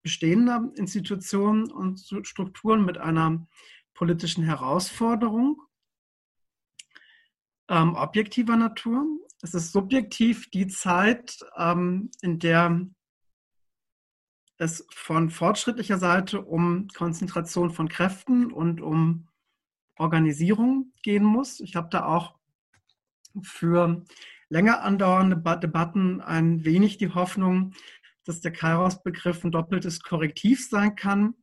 [0.04, 3.48] bestehender Institutionen und Strukturen, mit einer
[3.96, 5.62] politischen Herausforderung
[7.70, 9.06] ähm, objektiver Natur.
[9.42, 12.88] Es ist subjektiv die Zeit, ähm, in der
[14.58, 19.28] es von fortschrittlicher Seite um Konzentration von Kräften und um
[19.98, 21.60] Organisierung gehen muss.
[21.60, 22.36] Ich habe da auch
[23.42, 24.06] für
[24.56, 27.74] länger andauernde Debatten ein wenig die Hoffnung,
[28.24, 31.34] dass der Kairos-Begriff ein doppeltes Korrektiv sein kann,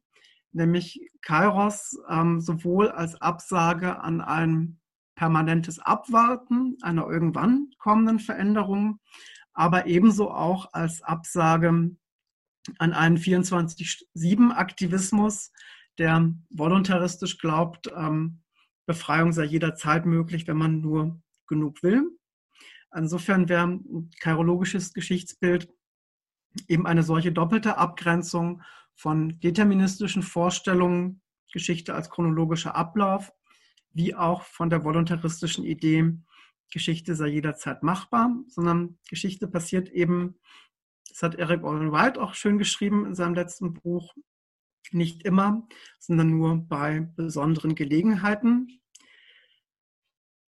[0.52, 4.80] nämlich Kairos ähm, sowohl als Absage an ein
[5.14, 8.98] permanentes Abwarten einer irgendwann kommenden Veränderung,
[9.52, 11.90] aber ebenso auch als Absage
[12.78, 15.52] an einen 24-7-Aktivismus,
[15.98, 18.40] der voluntaristisch glaubt, ähm,
[18.86, 22.08] Befreiung sei jederzeit möglich, wenn man nur genug will.
[22.94, 25.68] Insofern wäre ein kairologisches Geschichtsbild
[26.68, 28.62] eben eine solche doppelte Abgrenzung
[28.94, 31.22] von deterministischen Vorstellungen,
[31.52, 33.32] Geschichte als chronologischer Ablauf,
[33.92, 36.12] wie auch von der voluntaristischen Idee,
[36.70, 40.38] Geschichte sei jederzeit machbar, sondern Geschichte passiert eben,
[41.08, 44.14] das hat Eric Olin White auch schön geschrieben in seinem letzten Buch,
[44.90, 45.66] nicht immer,
[45.98, 48.81] sondern nur bei besonderen Gelegenheiten.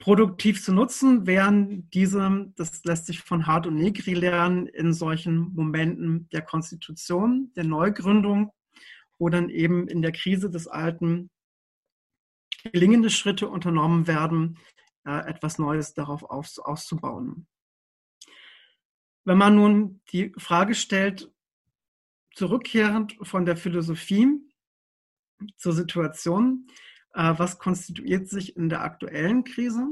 [0.04, 5.54] Produktiv zu nutzen wären diese, das lässt sich von Hart und Negri lernen, in solchen
[5.54, 8.52] Momenten der Konstitution, der Neugründung,
[9.18, 11.30] wo dann eben in der Krise des Alten
[12.70, 14.58] gelingende Schritte unternommen werden,
[15.06, 17.46] äh, etwas Neues darauf auszubauen.
[19.24, 21.32] Wenn man nun die Frage stellt,
[22.34, 24.28] zurückkehrend von der Philosophie
[25.56, 26.68] zur Situation,
[27.14, 29.86] äh, was konstituiert sich in der aktuellen Krise?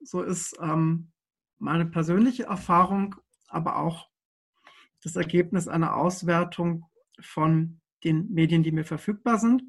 [0.00, 1.12] So ist ähm,
[1.58, 3.16] meine persönliche Erfahrung,
[3.48, 4.08] aber auch
[5.02, 6.86] das Ergebnis einer Auswertung
[7.20, 9.62] von den Medien, die mir verfügbar sind,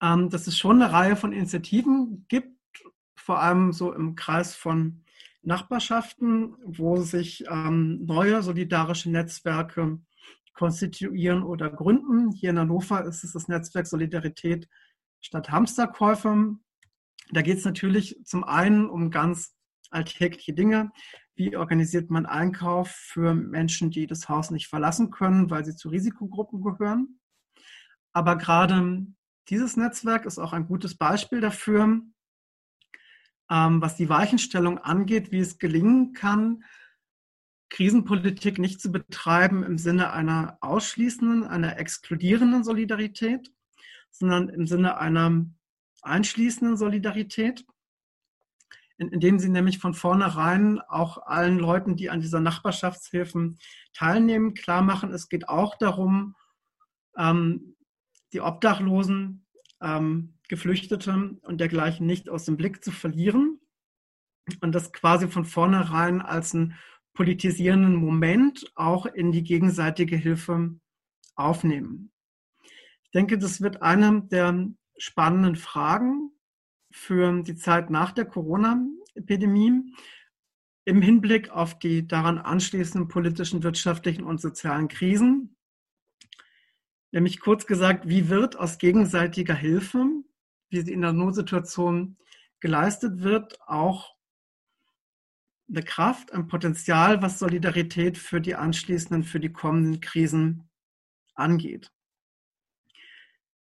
[0.00, 2.56] ähm, dass es schon eine Reihe von Initiativen gibt,
[3.16, 5.04] vor allem so im Kreis von
[5.42, 9.98] Nachbarschaften, wo sich ähm, neue solidarische Netzwerke
[10.54, 12.30] konstituieren oder gründen.
[12.32, 14.68] Hier in Hannover ist es das Netzwerk Solidarität
[15.20, 16.56] statt Hamsterkäufe.
[17.32, 19.54] Da geht es natürlich zum einen um ganz
[19.90, 20.90] alltägliche Dinge.
[21.34, 25.88] Wie organisiert man Einkauf für Menschen, die das Haus nicht verlassen können, weil sie zu
[25.88, 27.20] Risikogruppen gehören?
[28.12, 29.06] Aber gerade
[29.48, 32.02] dieses Netzwerk ist auch ein gutes Beispiel dafür,
[33.50, 36.64] ähm, was die Weichenstellung angeht, wie es gelingen kann,
[37.68, 43.52] Krisenpolitik nicht zu betreiben im Sinne einer ausschließenden, einer exkludierenden Solidarität,
[44.10, 45.46] sondern im Sinne einer
[46.02, 47.64] einschließenden Solidarität,
[48.98, 53.58] indem sie nämlich von vornherein auch allen Leuten, die an dieser Nachbarschaftshilfen
[53.94, 56.36] teilnehmen, klar machen, es geht auch darum,
[57.16, 57.76] ähm,
[58.32, 59.46] die Obdachlosen,
[59.80, 63.60] ähm, Geflüchtete und dergleichen nicht aus dem Blick zu verlieren
[64.60, 66.74] und das quasi von vornherein als einen
[67.14, 70.78] politisierenden Moment auch in die gegenseitige Hilfe
[71.34, 72.12] aufnehmen.
[73.10, 76.30] Ich denke, das wird eine der spannenden Fragen
[76.92, 79.92] für die Zeit nach der Corona-Epidemie
[80.84, 85.56] im Hinblick auf die daran anschließenden politischen, wirtschaftlichen und sozialen Krisen.
[87.10, 90.06] Nämlich kurz gesagt, wie wird aus gegenseitiger Hilfe,
[90.68, 92.16] wie sie in der Notsituation
[92.60, 94.14] geleistet wird, auch
[95.68, 100.70] eine Kraft, ein Potenzial, was Solidarität für die anschließenden, für die kommenden Krisen
[101.34, 101.90] angeht.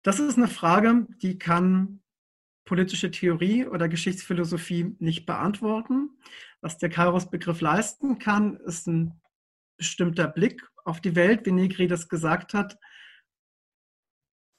[0.04, 2.01] Das ist eine Frage, die kann
[2.66, 6.10] politische Theorie oder Geschichtsphilosophie nicht beantworten.
[6.62, 9.22] Was der Kairos-Begriff leisten kann, ist ein
[9.78, 12.78] bestimmter Blick auf die Welt, wie Negri das gesagt hat,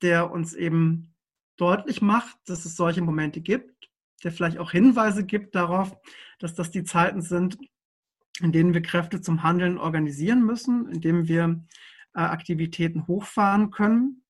[0.02, 1.14] der uns eben
[1.56, 3.90] deutlich macht, dass es solche Momente gibt,
[4.22, 5.96] der vielleicht auch Hinweise gibt darauf,
[6.38, 7.58] dass das die Zeiten sind,
[8.40, 11.64] in denen wir Kräfte zum Handeln organisieren müssen, in denen wir
[12.14, 14.23] äh, Aktivitäten hochfahren können,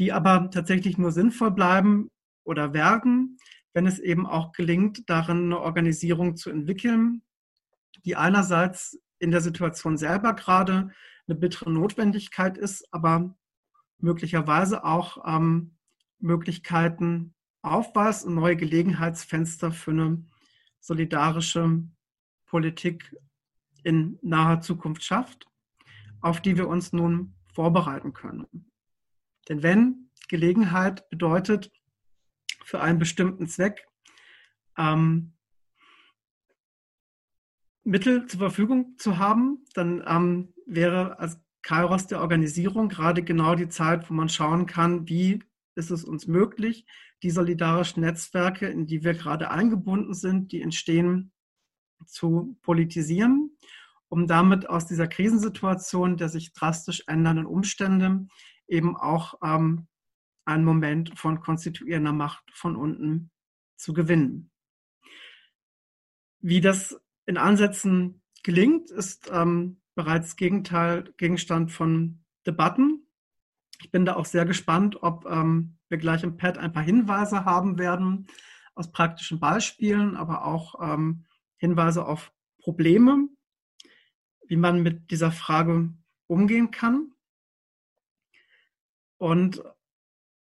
[0.00, 2.10] die aber tatsächlich nur sinnvoll bleiben
[2.42, 3.38] oder werden,
[3.74, 7.22] wenn es eben auch gelingt, darin eine Organisierung zu entwickeln,
[8.06, 10.90] die einerseits in der Situation selber gerade
[11.28, 13.36] eine bittere Notwendigkeit ist, aber
[13.98, 15.76] möglicherweise auch ähm,
[16.18, 20.24] Möglichkeiten aufweist und neue Gelegenheitsfenster für eine
[20.80, 21.82] solidarische
[22.46, 23.14] Politik
[23.84, 25.46] in naher Zukunft schafft,
[26.22, 28.69] auf die wir uns nun vorbereiten können.
[29.48, 31.70] Denn wenn Gelegenheit bedeutet,
[32.64, 33.86] für einen bestimmten Zweck
[34.78, 35.32] ähm,
[37.82, 43.68] Mittel zur Verfügung zu haben, dann ähm, wäre als Kairos der Organisierung gerade genau die
[43.68, 45.42] Zeit, wo man schauen kann, wie
[45.74, 46.86] ist es uns möglich,
[47.22, 51.32] die solidarischen Netzwerke, in die wir gerade eingebunden sind, die entstehen,
[52.06, 53.56] zu politisieren,
[54.08, 58.26] um damit aus dieser Krisensituation der sich drastisch ändernden Umstände
[58.70, 59.86] eben auch ähm,
[60.44, 63.30] einen Moment von konstituierender Macht von unten
[63.76, 64.50] zu gewinnen.
[66.40, 73.06] Wie das in Ansätzen gelingt, ist ähm, bereits Gegenteil, Gegenstand von Debatten.
[73.82, 77.44] Ich bin da auch sehr gespannt, ob ähm, wir gleich im Pad ein paar Hinweise
[77.44, 78.26] haben werden
[78.74, 83.28] aus praktischen Beispielen, aber auch ähm, Hinweise auf Probleme,
[84.46, 85.92] wie man mit dieser Frage
[86.26, 87.12] umgehen kann.
[89.20, 89.62] Und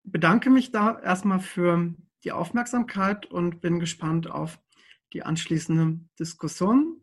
[0.03, 1.93] bedanke mich da erstmal für
[2.23, 4.59] die Aufmerksamkeit und bin gespannt auf
[5.13, 6.99] die anschließende Diskussion.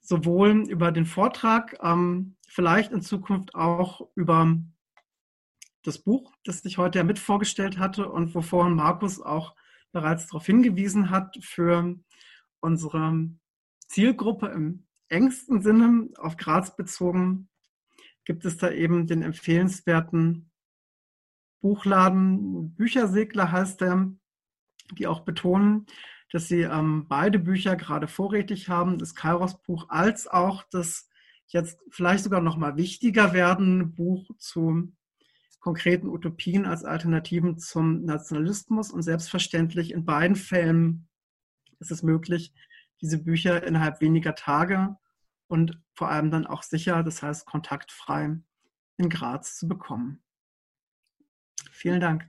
[0.00, 4.58] Sowohl über den Vortrag, ähm, vielleicht in Zukunft auch über
[5.84, 9.54] das Buch, das ich heute ja mit vorgestellt hatte und wovor Markus auch
[9.92, 11.96] bereits darauf hingewiesen hat, für
[12.58, 13.30] unsere
[13.86, 17.48] Zielgruppe im engsten Sinne auf Graz bezogen,
[18.24, 20.50] gibt es da eben den empfehlenswerten
[21.60, 24.12] Buchladen Büchersegler heißt der,
[24.98, 25.86] die auch betonen,
[26.32, 31.08] dass sie ähm, beide Bücher gerade vorrätig haben, das Kairos-Buch als auch das
[31.46, 34.92] jetzt vielleicht sogar noch mal wichtiger werdende Buch zu
[35.60, 38.90] konkreten Utopien als Alternativen zum Nationalismus.
[38.90, 41.08] Und selbstverständlich in beiden Fällen
[41.78, 42.52] ist es möglich,
[43.00, 44.96] diese Bücher innerhalb weniger Tage
[45.52, 48.38] und vor allem dann auch sicher, das heißt kontaktfrei
[48.96, 50.22] in Graz zu bekommen.
[51.70, 52.26] Vielen Dank.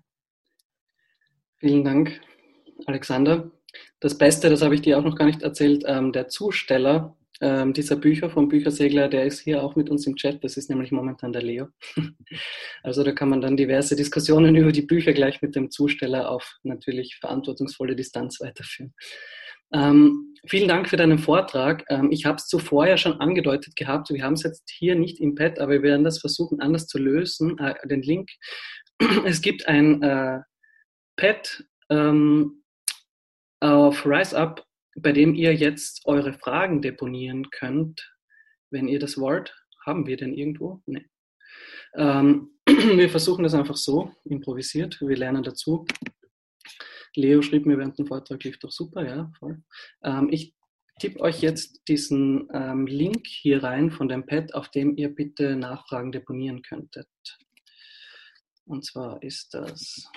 [1.56, 2.20] Vielen Dank,
[2.86, 3.50] Alexander.
[4.02, 7.72] Das Beste, das habe ich dir auch noch gar nicht erzählt, ähm, der Zusteller ähm,
[7.72, 10.44] dieser Bücher vom Büchersegler, der ist hier auch mit uns im Chat.
[10.44, 11.70] Das ist nämlich momentan der Leo.
[12.84, 16.58] also da kann man dann diverse Diskussionen über die Bücher gleich mit dem Zusteller auf
[16.64, 18.94] natürlich verantwortungsvolle Distanz weiterführen.
[19.74, 21.84] Ähm, vielen Dank für deinen Vortrag.
[21.90, 24.10] Ähm, ich habe es zuvor ja schon angedeutet gehabt.
[24.10, 27.00] Wir haben es jetzt hier nicht im Pad, aber wir werden das versuchen anders zu
[27.00, 27.58] lösen.
[27.58, 28.30] Äh, den Link
[29.26, 30.40] es gibt ein äh,
[31.16, 32.64] Pad ähm,
[33.60, 34.64] auf RiseUp,
[34.96, 38.14] bei dem ihr jetzt eure Fragen deponieren könnt,
[38.70, 39.56] wenn ihr das wollt.
[39.86, 40.82] Haben wir denn irgendwo?
[40.86, 41.06] Nee.
[41.96, 45.00] Ähm, wir versuchen das einfach so, improvisiert.
[45.02, 45.86] Wir lernen dazu.
[47.16, 49.62] Leo schrieb mir während dem Vortrag, lief doch super, ja, voll.
[50.04, 50.54] Ähm, ich
[51.00, 55.56] tippe euch jetzt diesen ähm, Link hier rein von dem Pad, auf dem ihr bitte
[55.56, 57.08] Nachfragen deponieren könntet.
[58.66, 60.10] Und zwar ist das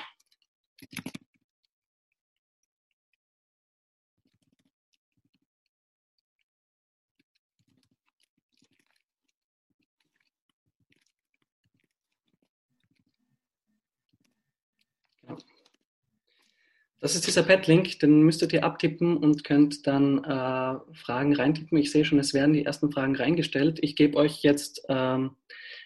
[17.00, 21.76] Das ist dieser Pad-Link, den müsstet ihr abtippen und könnt dann äh, Fragen reintippen.
[21.76, 23.78] Ich sehe schon, es werden die ersten Fragen reingestellt.
[23.82, 25.36] Ich gebe euch jetzt ähm,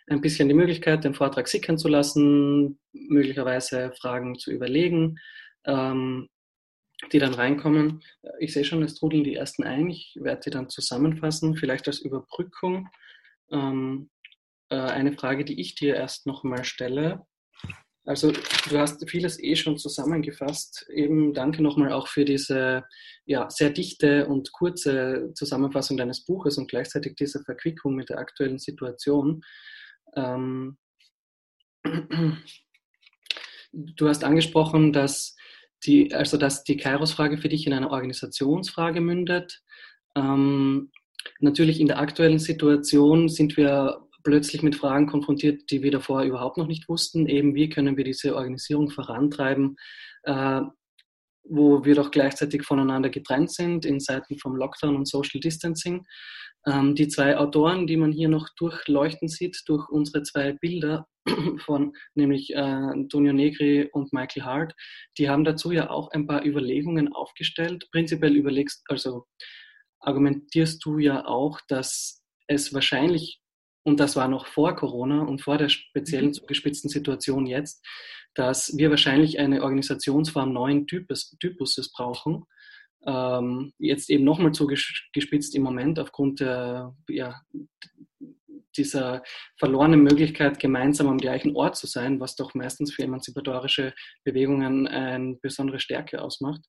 [0.07, 5.19] ein bisschen die Möglichkeit, den Vortrag sickern zu lassen, möglicherweise Fragen zu überlegen,
[5.65, 6.29] ähm,
[7.13, 8.03] die dann reinkommen.
[8.39, 9.91] Ich sehe schon, es trudeln die ersten ein.
[9.91, 12.89] Ich werde die dann zusammenfassen, vielleicht als Überbrückung.
[13.51, 14.11] Ähm,
[14.69, 17.27] äh, eine Frage, die ich dir erst nochmal stelle.
[18.05, 20.87] Also du hast vieles eh schon zusammengefasst.
[20.93, 22.85] Eben danke nochmal auch für diese
[23.27, 28.59] ja, sehr dichte und kurze Zusammenfassung deines Buches und gleichzeitig diese Verquickung mit der aktuellen
[28.59, 29.43] Situation.
[30.17, 30.79] Ähm,
[33.73, 35.37] du hast angesprochen, dass
[35.85, 39.63] die, also dass die Kairos-Frage für dich in eine Organisationsfrage mündet.
[40.17, 40.91] Ähm,
[41.39, 46.59] natürlich in der aktuellen Situation sind wir plötzlich mit Fragen konfrontiert, die wir davor überhaupt
[46.59, 47.27] noch nicht wussten.
[47.27, 49.77] Eben, wie können wir diese Organisierung vorantreiben,
[50.25, 50.61] äh,
[51.45, 56.05] wo wir doch gleichzeitig voneinander getrennt sind in Zeiten vom Lockdown und Social Distancing.
[56.66, 61.07] Ähm, die zwei Autoren, die man hier noch durchleuchten sieht, durch unsere zwei Bilder
[61.64, 64.75] von nämlich äh, Antonio Negri und Michael Hart,
[65.16, 67.89] die haben dazu ja auch ein paar Überlegungen aufgestellt.
[67.93, 69.27] Prinzipiell überlegst, also
[70.01, 73.41] argumentierst du ja auch, dass es wahrscheinlich
[73.91, 76.34] und das war noch vor Corona und vor der speziellen mhm.
[76.34, 77.84] zugespitzten Situation jetzt,
[78.34, 82.45] dass wir wahrscheinlich eine Organisationsform neuen Typus, Typuses brauchen.
[83.05, 87.41] Ähm, jetzt eben nochmal zugespitzt im Moment aufgrund der, ja,
[88.77, 89.23] dieser
[89.59, 93.95] verlorenen Möglichkeit, gemeinsam am gleichen Ort zu sein, was doch meistens für emanzipatorische
[94.25, 96.61] Bewegungen eine besondere Stärke ausmacht.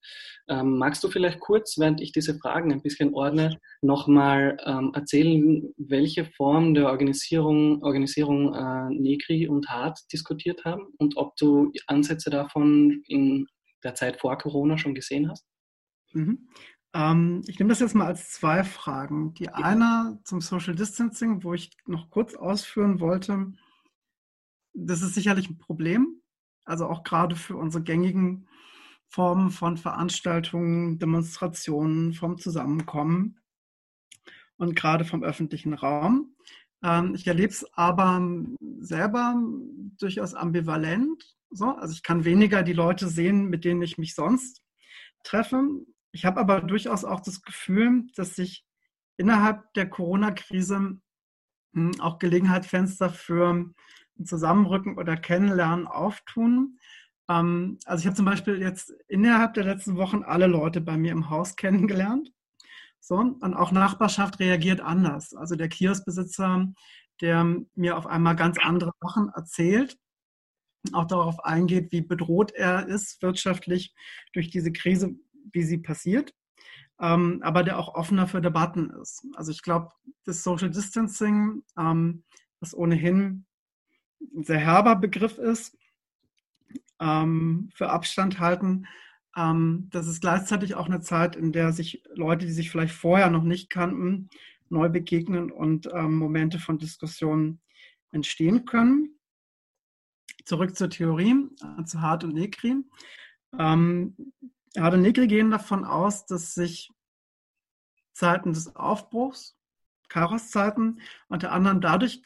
[0.49, 5.73] Ähm, magst du vielleicht kurz, während ich diese Fragen ein bisschen ordne, nochmal ähm, erzählen,
[5.77, 12.29] welche Form der Organisierung, Organisierung äh, Negri und Hart diskutiert haben und ob du Ansätze
[12.29, 13.47] davon in
[13.83, 15.45] der Zeit vor Corona schon gesehen hast?
[16.93, 19.33] Ähm, ich nehme das jetzt mal als zwei Fragen.
[19.33, 23.53] Die eine zum Social Distancing, wo ich noch kurz ausführen wollte.
[24.73, 26.21] Das ist sicherlich ein Problem.
[26.65, 28.47] Also auch gerade für unsere gängigen
[29.07, 33.39] Formen von Veranstaltungen, Demonstrationen, vom Zusammenkommen
[34.57, 36.35] und gerade vom öffentlichen Raum.
[36.83, 38.21] Ähm, ich erlebe es aber
[38.79, 39.35] selber
[39.99, 41.35] durchaus ambivalent.
[41.49, 44.61] So, also ich kann weniger die Leute sehen, mit denen ich mich sonst
[45.23, 45.61] treffe.
[46.11, 48.65] Ich habe aber durchaus auch das Gefühl, dass sich
[49.17, 50.99] innerhalb der Corona-Krise
[51.73, 53.53] hm, auch Gelegenheitsfenster für
[54.19, 56.79] ein Zusammenrücken oder Kennenlernen auftun.
[57.29, 61.11] Ähm, also ich habe zum Beispiel jetzt innerhalb der letzten Wochen alle Leute bei mir
[61.11, 62.31] im Haus kennengelernt.
[62.99, 65.33] So, und auch Nachbarschaft reagiert anders.
[65.33, 66.71] Also der Kioskbesitzer,
[67.19, 69.97] der mir auf einmal ganz andere Sachen erzählt,
[70.93, 73.93] auch darauf eingeht, wie bedroht er ist wirtschaftlich
[74.33, 75.15] durch diese Krise,
[75.51, 76.33] wie sie passiert,
[76.99, 79.25] ähm, aber der auch offener für Debatten ist.
[79.35, 79.89] Also ich glaube,
[80.25, 82.23] das Social Distancing, ähm,
[82.59, 83.45] was ohnehin
[84.35, 85.77] ein sehr herber Begriff ist,
[86.99, 88.85] ähm, für Abstand halten,
[89.35, 93.29] ähm, das ist gleichzeitig auch eine Zeit, in der sich Leute, die sich vielleicht vorher
[93.29, 94.29] noch nicht kannten,
[94.69, 97.61] neu begegnen und ähm, Momente von Diskussionen
[98.11, 99.19] entstehen können.
[100.45, 101.47] Zurück zur Theorie,
[101.79, 102.75] äh, zu Hart und Negri.
[103.57, 104.15] Ähm,
[104.77, 106.91] Hart und Negri gehen davon aus, dass sich
[108.13, 109.57] Zeiten des Aufbruchs,
[110.09, 112.21] Kairos-Zeiten, unter anderem dadurch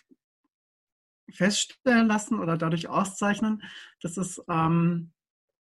[1.31, 3.63] feststellen lassen oder dadurch auszeichnen,
[4.01, 5.11] dass es ähm,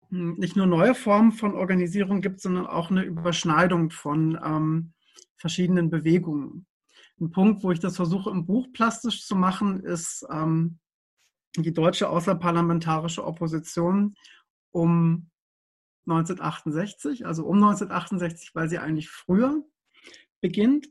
[0.10, 4.94] nicht nur neue Formen von Organisierung gibt, sondern auch eine Überschneidung von ähm,
[5.38, 6.68] verschiedenen Bewegungen.
[7.20, 10.80] Ein Punkt, wo ich das versuche im Buch plastisch zu machen, ist ähm,
[11.56, 14.16] die deutsche außerparlamentarische Opposition
[14.72, 15.30] um
[16.06, 19.64] 1968, also um 1968, weil sie eigentlich früher
[20.42, 20.88] beginnt.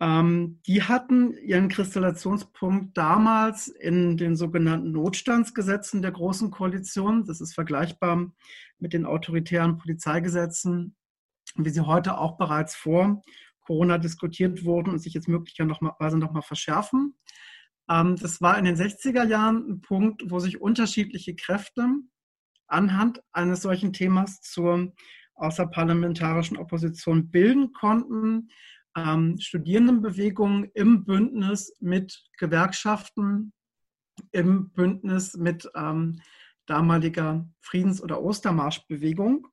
[0.00, 7.24] Ähm, die hatten ihren Kristallationspunkt damals in den sogenannten Notstandsgesetzen der Großen Koalition.
[7.24, 8.32] Das ist vergleichbar
[8.78, 10.96] mit den autoritären Polizeigesetzen,
[11.56, 13.22] wie sie heute auch bereits vor
[13.60, 17.16] Corona diskutiert wurden und sich jetzt möglicherweise noch mal verschärfen.
[17.88, 21.88] Ähm, das war in den 60er Jahren ein Punkt, wo sich unterschiedliche Kräfte
[22.66, 24.92] anhand eines solchen Themas zur
[25.34, 28.50] außerparlamentarischen Opposition bilden konnten.
[28.96, 33.52] Ähm, Studierendenbewegungen im Bündnis mit Gewerkschaften,
[34.30, 36.20] im Bündnis mit ähm,
[36.66, 39.48] damaliger Friedens- oder Ostermarschbewegung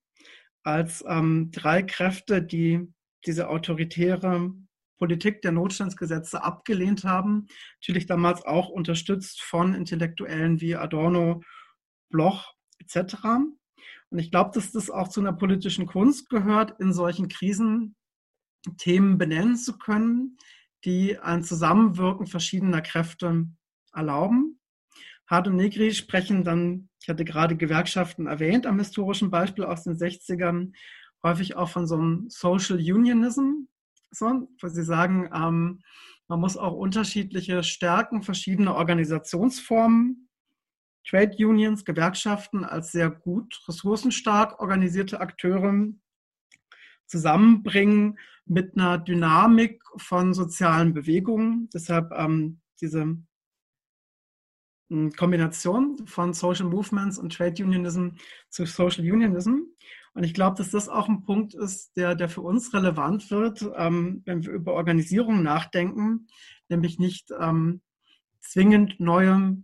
[0.63, 2.87] als ähm, drei Kräfte, die
[3.25, 4.51] diese autoritäre
[4.99, 7.47] Politik der Notstandsgesetze abgelehnt haben.
[7.81, 11.41] Natürlich damals auch unterstützt von Intellektuellen wie Adorno,
[12.11, 13.15] Bloch etc.
[14.09, 17.95] Und ich glaube, dass das auch zu einer politischen Kunst gehört, in solchen Krisen
[18.77, 20.37] Themen benennen zu können,
[20.85, 23.47] die ein Zusammenwirken verschiedener Kräfte
[23.93, 24.59] erlauben.
[25.27, 29.93] Hart und Negri sprechen dann, ich hatte gerade Gewerkschaften erwähnt, am historischen Beispiel aus den
[29.93, 30.73] 60ern,
[31.23, 33.67] häufig auch von so einem Social Unionism,
[34.11, 35.79] so, wo sie sagen, ähm,
[36.27, 40.29] man muss auch unterschiedliche Stärken verschiedener Organisationsformen,
[41.07, 45.87] Trade Unions, Gewerkschaften als sehr gut ressourcenstark organisierte Akteure
[47.07, 51.69] zusammenbringen mit einer Dynamik von sozialen Bewegungen.
[51.73, 53.17] Deshalb ähm, diese
[54.89, 58.09] hm, Kombination von Social Movements und Trade Unionism
[58.49, 59.59] zu Social Unionism.
[60.13, 63.65] Und ich glaube, dass das auch ein Punkt ist, der, der für uns relevant wird,
[63.75, 66.27] ähm, wenn wir über Organisierung nachdenken,
[66.67, 67.81] nämlich nicht ähm,
[68.41, 69.63] zwingend neue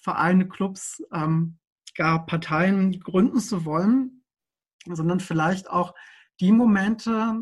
[0.00, 1.58] Vereine, Clubs, ähm,
[1.94, 4.24] gar Parteien gründen zu wollen,
[4.86, 5.94] sondern vielleicht auch
[6.40, 7.40] die Momente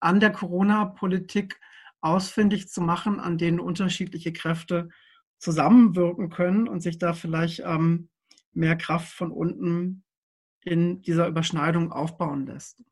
[0.00, 1.60] an der Corona-Politik
[2.00, 4.88] ausfindig zu machen, an denen unterschiedliche Kräfte
[5.38, 8.08] zusammenwirken können und sich da vielleicht ähm,
[8.52, 10.04] mehr Kraft von unten
[10.60, 12.82] in dieser Überschneidung aufbauen lässt.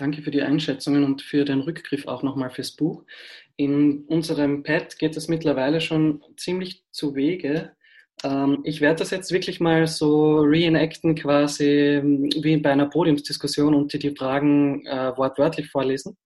[0.00, 3.04] Danke für die Einschätzungen und für den Rückgriff auch nochmal fürs Buch.
[3.56, 7.76] In unserem Pad geht es mittlerweile schon ziemlich zu Wege.
[8.24, 13.92] Ähm, ich werde das jetzt wirklich mal so reenacten, quasi wie bei einer Podiumsdiskussion und
[13.92, 16.16] dir die Fragen äh, wortwörtlich vorlesen,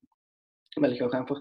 [0.77, 1.41] weil ich auch einfach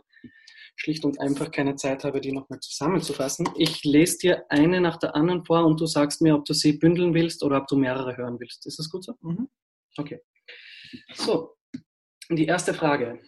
[0.75, 3.47] schlicht und einfach keine Zeit habe, die nochmal zusammenzufassen.
[3.57, 6.79] Ich lese dir eine nach der anderen vor und du sagst mir, ob du sie
[6.79, 8.65] bündeln willst oder ob du mehrere hören willst.
[8.65, 9.13] Ist das gut so?
[9.21, 9.49] Mhm.
[9.97, 10.19] Okay.
[11.13, 11.55] So,
[12.29, 13.19] die erste Frage.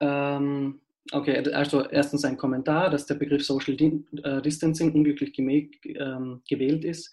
[0.00, 0.80] Ähm,
[1.12, 7.12] okay, also erstens ein Kommentar, dass der Begriff Social äh, Distancing unglücklich ähm, gewählt ist.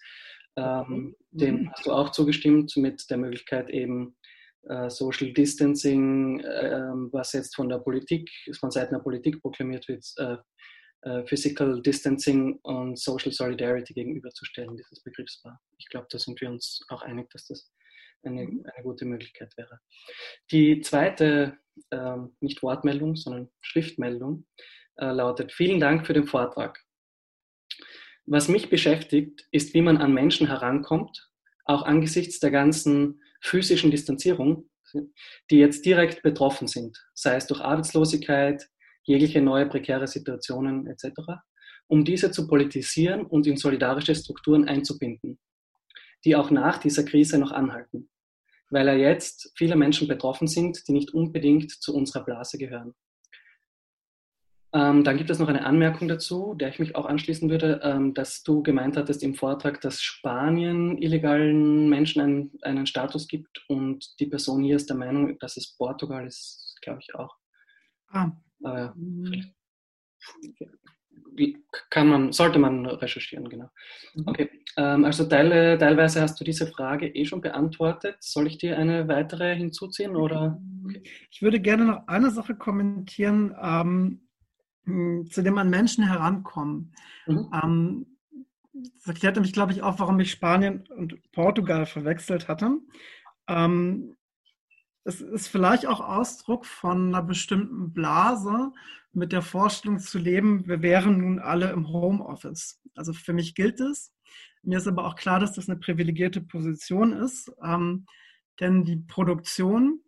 [0.56, 4.16] Ähm, dem hast du auch zugestimmt mit der Möglichkeit eben
[4.68, 10.04] äh, Social Distancing, äh, was jetzt von der Politik, von Seiten der Politik proklamiert wird,
[10.16, 10.36] äh,
[11.02, 15.60] äh, Physical Distancing und Social Solidarity gegenüberzustellen, dieses Begriffspaar.
[15.78, 17.70] Ich glaube, da sind wir uns auch einig, dass das
[18.24, 18.64] eine, mhm.
[18.72, 19.80] eine gute Möglichkeit wäre.
[20.50, 21.58] Die zweite,
[21.90, 24.46] äh, nicht Wortmeldung, sondern Schriftmeldung,
[24.96, 26.82] äh, lautet, vielen Dank für den Vortrag.
[28.24, 31.30] Was mich beschäftigt, ist, wie man an Menschen herankommt,
[31.64, 34.68] auch angesichts der ganzen physischen Distanzierung,
[35.50, 38.66] die jetzt direkt betroffen sind, sei es durch Arbeitslosigkeit,
[39.04, 41.12] jegliche neue prekäre Situationen etc.,
[41.88, 45.38] um diese zu politisieren und in solidarische Strukturen einzubinden
[46.24, 48.08] die auch nach dieser Krise noch anhalten,
[48.70, 52.94] weil ja jetzt viele Menschen betroffen sind, die nicht unbedingt zu unserer Blase gehören.
[54.72, 58.12] Ähm, dann gibt es noch eine Anmerkung dazu, der ich mich auch anschließen würde, ähm,
[58.12, 64.20] dass du gemeint hattest im Vortrag, dass Spanien illegalen Menschen einen, einen Status gibt und
[64.20, 67.36] die Person hier ist der Meinung, dass es Portugal ist, glaube ich auch.
[68.08, 68.32] Ah.
[68.64, 68.88] Äh,
[71.90, 73.68] kann man, sollte man recherchieren, genau.
[74.14, 74.22] Mhm.
[74.26, 78.16] Okay, ähm, also teile, teilweise hast du diese Frage eh schon beantwortet.
[78.20, 80.60] Soll ich dir eine weitere hinzuziehen oder?
[80.84, 81.02] Okay.
[81.30, 84.28] Ich würde gerne noch eine Sache kommentieren, ähm,
[84.84, 86.94] hm, zu dem man Menschen herankommen.
[87.26, 87.50] Mhm.
[87.52, 88.06] Ähm,
[88.72, 92.78] das erklärt nämlich, glaube ich, auch, warum ich Spanien und Portugal verwechselt hatte.
[93.48, 94.16] Ähm,
[95.04, 98.72] es ist vielleicht auch Ausdruck von einer bestimmten Blase,
[99.16, 102.80] mit der Vorstellung zu leben, wir wären nun alle im Homeoffice.
[102.94, 104.12] Also für mich gilt es.
[104.62, 108.06] Mir ist aber auch klar, dass das eine privilegierte Position ist, ähm,
[108.60, 110.00] denn die Produktion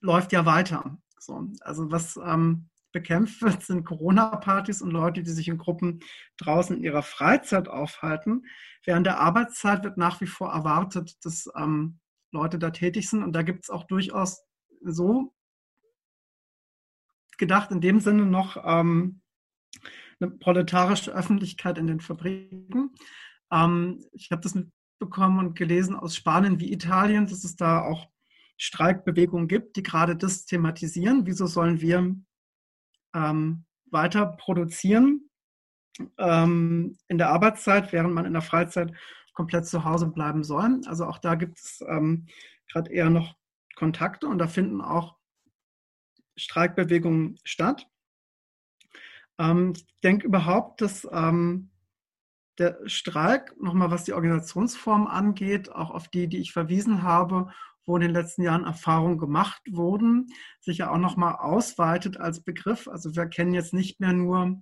[0.00, 0.98] läuft ja weiter.
[1.18, 6.00] So, also was ähm, bekämpft wird, sind Corona-Partys und Leute, die sich in Gruppen
[6.38, 8.44] draußen in ihrer Freizeit aufhalten.
[8.84, 12.00] Während der Arbeitszeit wird nach wie vor erwartet, dass ähm,
[12.32, 13.22] Leute da tätig sind.
[13.22, 14.42] Und da gibt es auch durchaus
[14.82, 15.34] so
[17.38, 19.20] gedacht, in dem Sinne noch ähm,
[20.20, 22.94] eine proletarische Öffentlichkeit in den Fabriken.
[23.52, 28.08] Ähm, ich habe das mitbekommen und gelesen aus Spanien wie Italien, dass es da auch
[28.56, 31.26] Streikbewegungen gibt, die gerade das thematisieren.
[31.26, 32.16] Wieso sollen wir
[33.14, 35.30] ähm, weiter produzieren
[36.18, 38.92] ähm, in der Arbeitszeit, während man in der Freizeit
[39.32, 40.80] komplett zu Hause bleiben soll?
[40.86, 42.26] Also auch da gibt es ähm,
[42.70, 43.36] gerade eher noch
[43.76, 45.17] Kontakte und da finden auch
[46.38, 47.86] Streikbewegungen statt.
[49.38, 51.70] Ähm, ich denke überhaupt, dass ähm,
[52.58, 57.52] der Streik, nochmal was die Organisationsform angeht, auch auf die, die ich verwiesen habe,
[57.86, 60.26] wo in den letzten Jahren Erfahrungen gemacht wurden,
[60.60, 62.86] sich ja auch nochmal ausweitet als Begriff.
[62.86, 64.60] Also wir kennen jetzt nicht mehr nur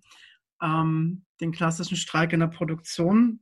[0.62, 3.40] ähm, den klassischen Streik in der Produktion,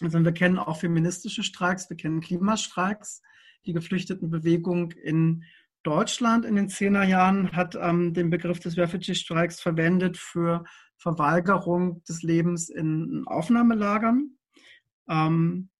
[0.00, 3.22] sondern wir kennen auch feministische Streiks, wir kennen Klimastreiks,
[3.66, 5.44] die Geflüchtetenbewegung in
[5.88, 10.64] Deutschland in den Zehnerjahren hat ähm, den Begriff des Refugee-Streiks verwendet für
[10.98, 14.36] Verweigerung des Lebens in Aufnahmelagern.
[15.08, 15.70] Ähm,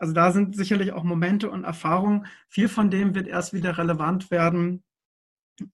[0.00, 2.26] also da sind sicherlich auch Momente und Erfahrungen.
[2.48, 4.82] Viel von dem wird erst wieder relevant werden,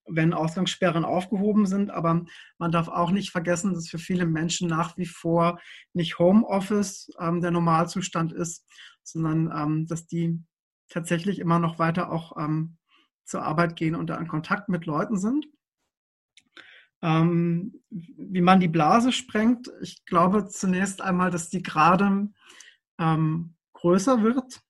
[0.04, 1.90] wenn Ausgangssperren aufgehoben sind.
[1.90, 2.26] Aber
[2.58, 5.58] man darf auch nicht vergessen, dass für viele Menschen nach wie vor
[5.94, 8.66] nicht Homeoffice ähm, der Normalzustand ist,
[9.02, 10.44] sondern ähm, dass die
[10.90, 12.76] tatsächlich immer noch weiter auch ähm,
[13.26, 15.46] zur Arbeit gehen und da in Kontakt mit Leuten sind.
[17.02, 22.28] Ähm, wie man die Blase sprengt, ich glaube zunächst einmal, dass die gerade
[22.98, 24.60] ähm, größer wird.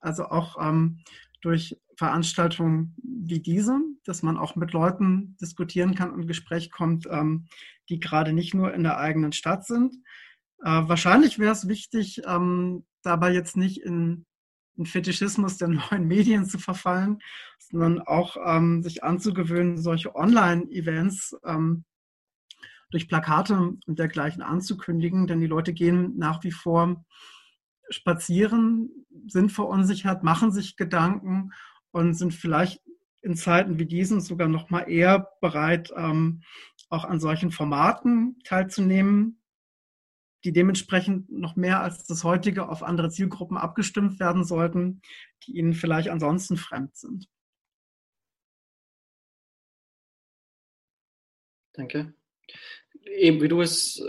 [0.00, 1.00] Also auch ähm,
[1.40, 7.46] durch Veranstaltungen wie diese, dass man auch mit Leuten diskutieren kann und Gespräch kommt, ähm,
[7.88, 9.94] die gerade nicht nur in der eigenen Stadt sind.
[10.62, 14.26] Äh, wahrscheinlich wäre es wichtig, ähm, dabei jetzt nicht in,
[14.76, 17.18] in Fetischismus der neuen Medien zu verfallen,
[17.58, 21.84] sondern auch ähm, sich anzugewöhnen, solche Online-Events ähm,
[22.90, 27.04] durch Plakate und dergleichen anzukündigen, denn die Leute gehen nach wie vor
[27.90, 28.90] spazieren,
[29.26, 31.52] sind verunsichert, machen sich Gedanken
[31.90, 32.80] und sind vielleicht
[33.22, 36.42] in Zeiten wie diesen sogar noch mal eher bereit, ähm,
[36.88, 39.40] auch an solchen Formaten teilzunehmen,
[40.44, 45.00] die dementsprechend noch mehr als das heutige auf andere Zielgruppen abgestimmt werden sollten,
[45.44, 47.28] die ihnen vielleicht ansonsten fremd sind.
[51.72, 52.14] Danke.
[53.04, 54.02] Eben wie du es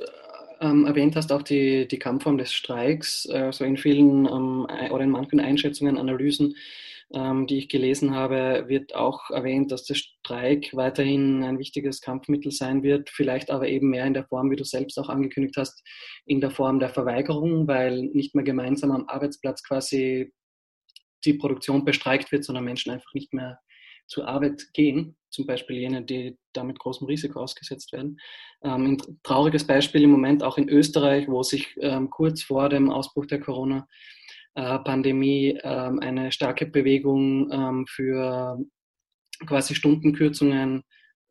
[0.61, 5.03] ähm, erwähnt hast, auch die, die Kampfform des Streiks, äh, so in vielen ähm, oder
[5.03, 6.55] in manchen Einschätzungen, Analysen,
[7.13, 12.51] ähm, die ich gelesen habe, wird auch erwähnt, dass der Streik weiterhin ein wichtiges Kampfmittel
[12.51, 15.83] sein wird, vielleicht aber eben mehr in der Form, wie du selbst auch angekündigt hast,
[16.25, 20.33] in der Form der Verweigerung, weil nicht mehr gemeinsam am Arbeitsplatz quasi
[21.25, 23.59] die Produktion bestreikt wird, sondern Menschen einfach nicht mehr
[24.07, 28.17] zur Arbeit gehen, zum Beispiel jene, die da mit großem Risiko ausgesetzt werden.
[28.63, 32.89] Ähm, ein trauriges Beispiel im Moment auch in Österreich, wo sich ähm, kurz vor dem
[32.91, 33.89] Ausbruch der Corona-Pandemie
[35.63, 38.57] ähm, eine starke Bewegung ähm, für
[39.45, 40.83] quasi Stundenkürzungen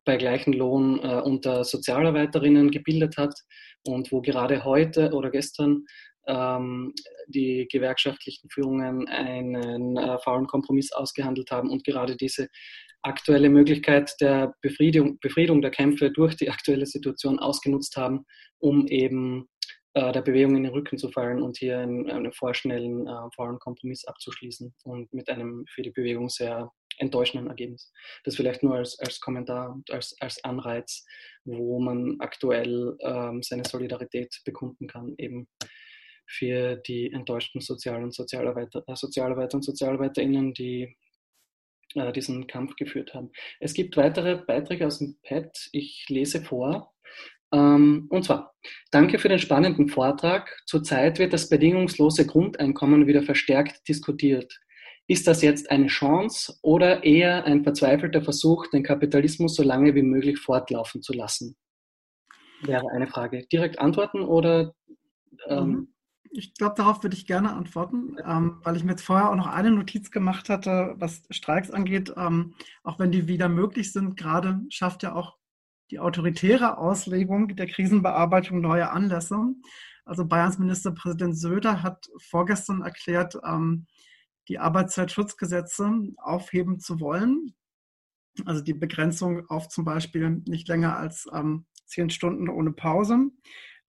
[0.04, 3.34] bei gleichem Lohn äh, unter Sozialarbeiterinnen gebildet hat
[3.86, 5.84] und wo gerade heute oder gestern
[6.26, 6.92] ähm,
[7.26, 12.48] die gewerkschaftlichen Führungen einen äh, faulen Kompromiss ausgehandelt haben und gerade diese
[13.02, 18.24] aktuelle Möglichkeit der Befriedung, Befriedung der Kämpfe durch die aktuelle Situation ausgenutzt haben,
[18.58, 19.46] um eben
[19.94, 23.58] äh, der Bewegung in den Rücken zu fallen und hier einen, einen vorschnellen äh, faulen
[23.58, 27.92] Kompromiss abzuschließen und mit einem für die Bewegung sehr enttäuschenden Ergebnis.
[28.24, 31.04] Das vielleicht nur als, als Kommentar und als, als Anreiz,
[31.44, 35.48] wo man aktuell ähm, seine Solidarität bekunden kann, eben
[36.26, 40.96] für die enttäuschten Sozial- und Sozialarbeiter, äh, Sozialarbeiter und SozialarbeiterInnen, die
[41.94, 43.30] äh, diesen Kampf geführt haben.
[43.60, 45.68] Es gibt weitere Beiträge aus dem Pad.
[45.72, 46.93] Ich lese vor.
[47.54, 48.54] Ähm, und zwar,
[48.90, 50.60] danke für den spannenden Vortrag.
[50.66, 54.60] Zurzeit wird das bedingungslose Grundeinkommen wieder verstärkt diskutiert.
[55.06, 60.02] Ist das jetzt eine Chance oder eher ein verzweifelter Versuch, den Kapitalismus so lange wie
[60.02, 61.56] möglich fortlaufen zu lassen?
[62.62, 63.46] Wäre eine Frage.
[63.52, 64.74] Direkt antworten oder
[65.48, 65.88] ähm, mhm
[66.36, 69.46] ich glaube, darauf würde ich gerne antworten, ähm, weil ich mir jetzt vorher auch noch
[69.46, 72.12] eine Notiz gemacht hatte, was Streiks angeht.
[72.16, 75.36] Ähm, auch wenn die wieder möglich sind, gerade schafft ja auch
[75.94, 79.38] die autoritäre Auslegung der Krisenbearbeitung neue Anlässe.
[80.04, 83.86] Also Bayerns Ministerpräsident Söder hat vorgestern erklärt, ähm,
[84.48, 87.54] die Arbeitszeitschutzgesetze aufheben zu wollen.
[88.44, 93.30] Also die Begrenzung auf zum Beispiel nicht länger als ähm, zehn Stunden ohne Pause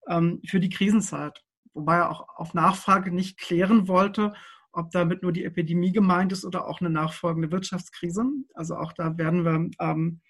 [0.07, 1.43] ähm, für die Krisenzeit
[1.75, 4.33] wobei er auch auf Nachfrage nicht klären wollte,
[4.75, 8.25] ob damit nur die Epidemie gemeint ist oder auch eine nachfolgende Wirtschaftskrise.
[8.53, 10.21] Also auch da werden wir ähm,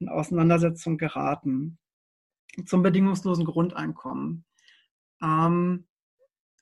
[0.00, 1.78] in Auseinandersetzung geraten.
[2.66, 4.44] Zum bedingungslosen Grundeinkommen.
[5.22, 5.86] Ähm,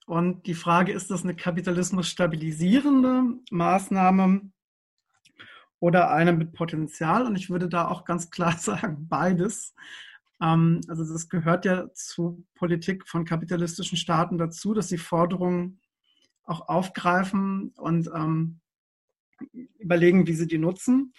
[0.05, 4.51] und die Frage, ist das eine kapitalismus stabilisierende Maßnahme
[5.79, 7.25] oder eine mit Potenzial?
[7.25, 9.73] Und ich würde da auch ganz klar sagen, beides.
[10.41, 15.81] Ähm, also das gehört ja zu Politik von kapitalistischen Staaten dazu, dass sie Forderungen
[16.43, 18.59] auch aufgreifen und ähm,
[19.79, 21.13] überlegen, wie sie die nutzen.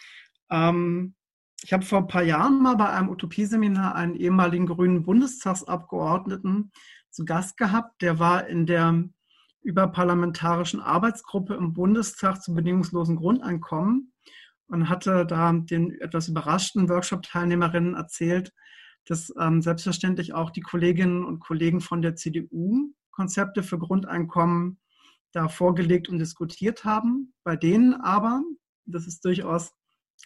[0.50, 1.14] Ähm,
[1.62, 6.72] ich habe vor ein paar Jahren mal bei einem Utopieseminar einen ehemaligen grünen Bundestagsabgeordneten
[7.10, 8.02] zu Gast gehabt.
[8.02, 9.04] Der war in der
[9.62, 14.12] überparlamentarischen Arbeitsgruppe im Bundestag zum bedingungslosen Grundeinkommen
[14.66, 18.52] und hatte da den etwas überraschten Workshop-Teilnehmerinnen erzählt,
[19.06, 24.78] dass ähm, selbstverständlich auch die Kolleginnen und Kollegen von der CDU Konzepte für Grundeinkommen
[25.32, 27.34] da vorgelegt und diskutiert haben.
[27.44, 28.42] Bei denen aber,
[28.84, 29.72] das ist durchaus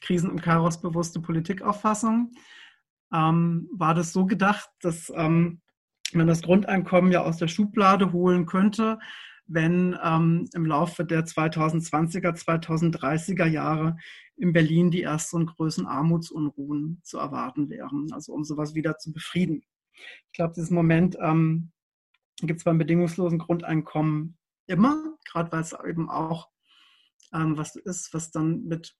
[0.00, 2.32] krisen- und Kairos-bewusste Politikauffassung
[3.12, 5.60] ähm, war das so gedacht, dass ähm,
[6.12, 8.98] man das Grundeinkommen ja aus der Schublade holen könnte,
[9.46, 13.96] wenn ähm, im Laufe der 2020er, 2030er Jahre
[14.36, 19.62] in Berlin die ersten größten Armutsunruhen zu erwarten wären, also um sowas wieder zu befrieden.
[20.26, 21.70] Ich glaube, dieses Moment ähm,
[22.42, 24.36] gibt es beim bedingungslosen Grundeinkommen
[24.66, 26.50] immer, gerade weil es eben auch
[27.32, 28.96] ähm, was ist, was dann mit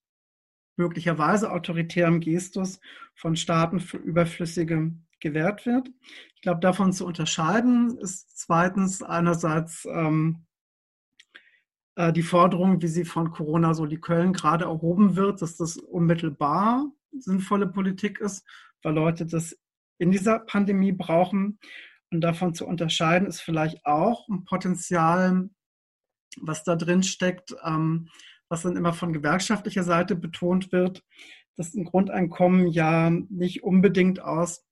[0.77, 2.81] möglicherweise autoritärem Gestus
[3.14, 5.89] von Staaten für Überflüssige gewährt wird.
[6.35, 10.47] Ich glaube, davon zu unterscheiden ist zweitens einerseits ähm,
[11.97, 15.79] äh, die Forderung, wie sie von Corona so die Köln gerade erhoben wird, dass das
[15.79, 16.87] unmittelbar
[17.19, 18.47] sinnvolle Politik ist,
[18.83, 19.59] weil Leute das
[19.99, 21.59] in dieser Pandemie brauchen.
[22.11, 25.49] Und davon zu unterscheiden ist vielleicht auch ein Potenzial,
[26.41, 28.09] was da drin steckt, ähm,
[28.49, 31.05] was dann immer von gewerkschaftlicher Seite betont wird,
[31.57, 34.64] dass ein Grundeinkommen ja nicht unbedingt aus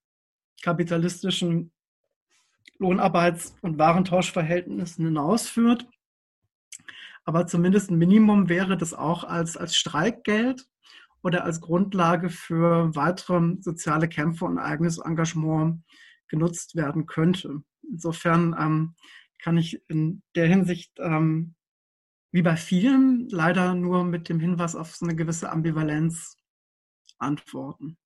[0.62, 1.72] kapitalistischen
[2.78, 5.88] Lohnarbeits- und Warentauschverhältnissen hinausführt.
[7.24, 10.66] Aber zumindest ein Minimum wäre das auch als, als Streikgeld
[11.22, 15.82] oder als Grundlage für weitere soziale Kämpfe und eigenes Engagement
[16.28, 17.62] genutzt werden könnte.
[17.82, 18.94] Insofern ähm,
[19.38, 21.54] kann ich in der Hinsicht ähm,
[22.34, 26.36] wie bei vielen leider nur mit dem Hinweis auf so eine gewisse Ambivalenz
[27.18, 27.96] antworten.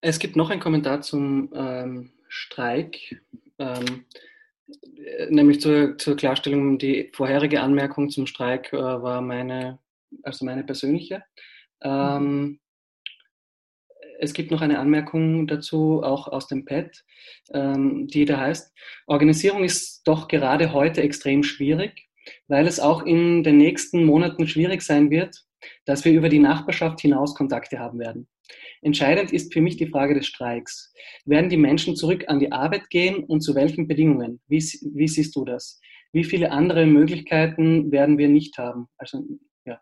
[0.00, 3.22] Es gibt noch einen Kommentar zum ähm, Streik,
[3.58, 4.04] ähm,
[5.30, 9.78] nämlich zur, zur, Klarstellung, die vorherige Anmerkung zum Streik äh, war meine,
[10.24, 11.24] also meine persönliche.
[11.80, 12.58] Ähm,
[14.24, 17.04] es gibt noch eine Anmerkung dazu, auch aus dem Pad,
[17.52, 18.72] ähm, die da heißt,
[19.06, 22.08] Organisierung ist doch gerade heute extrem schwierig,
[22.48, 25.44] weil es auch in den nächsten Monaten schwierig sein wird,
[25.84, 28.28] dass wir über die Nachbarschaft hinaus Kontakte haben werden.
[28.82, 30.92] Entscheidend ist für mich die Frage des Streiks.
[31.24, 34.40] Werden die Menschen zurück an die Arbeit gehen und zu welchen Bedingungen?
[34.46, 35.80] Wie, wie siehst du das?
[36.12, 38.88] Wie viele andere Möglichkeiten werden wir nicht haben?
[38.98, 39.24] Also,
[39.64, 39.80] ja.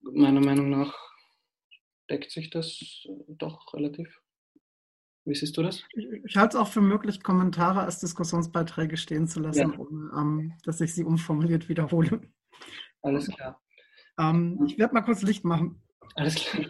[0.00, 1.13] Meiner Meinung nach
[2.10, 4.20] deckt sich das doch relativ.
[5.26, 5.82] Wie siehst du das?
[5.94, 9.78] Ich, halte es auch für möglich, Kommentare als Diskussionsbeiträge stehen zu lassen, ja.
[9.78, 12.20] um, um, dass ich sie umformuliert wiederhole.
[13.00, 13.60] Alles klar.
[14.18, 15.82] Ähm, ich werde mal kurz Licht machen.
[16.14, 16.66] Alles klar.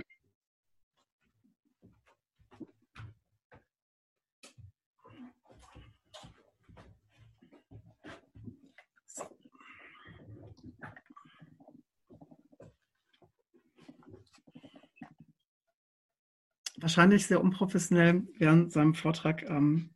[16.84, 19.88] Wahrscheinlich sehr unprofessionell während seinem Vortrag ähm,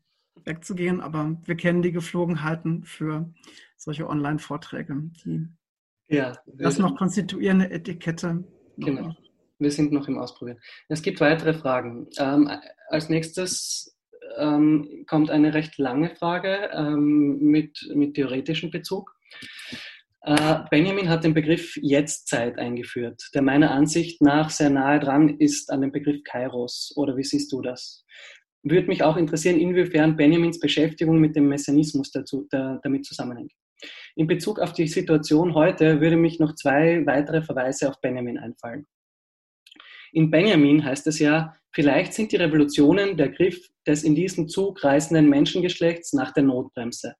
[0.44, 3.30] wegzugehen, aber wir kennen die Geflogenheiten für
[3.76, 4.94] solche Online-Vorträge.
[5.22, 5.48] Die
[6.08, 8.42] ja, das noch konstituierende Etikette.
[8.78, 9.14] Genau.
[9.58, 10.58] Wir sind noch im Ausprobieren.
[10.88, 12.06] Es gibt weitere Fragen.
[12.16, 12.50] Ähm,
[12.88, 13.94] als nächstes
[14.38, 19.14] ähm, kommt eine recht lange Frage ähm, mit, mit theoretischem Bezug.
[20.22, 25.70] Äh, Benjamin hat den Begriff Jetztzeit eingeführt, der meiner Ansicht nach sehr nahe dran ist
[25.70, 26.92] an dem Begriff Kairos.
[26.96, 28.04] Oder wie siehst du das?
[28.64, 33.52] Würde mich auch interessieren, inwiefern Benjamins Beschäftigung mit dem Messianismus dazu, da, damit zusammenhängt.
[34.16, 38.86] In Bezug auf die Situation heute würde mich noch zwei weitere Verweise auf Benjamin einfallen.
[40.12, 44.82] In Benjamin heißt es ja, vielleicht sind die Revolutionen der Griff des in diesem Zug
[44.82, 47.14] reisenden Menschengeschlechts nach der Notbremse.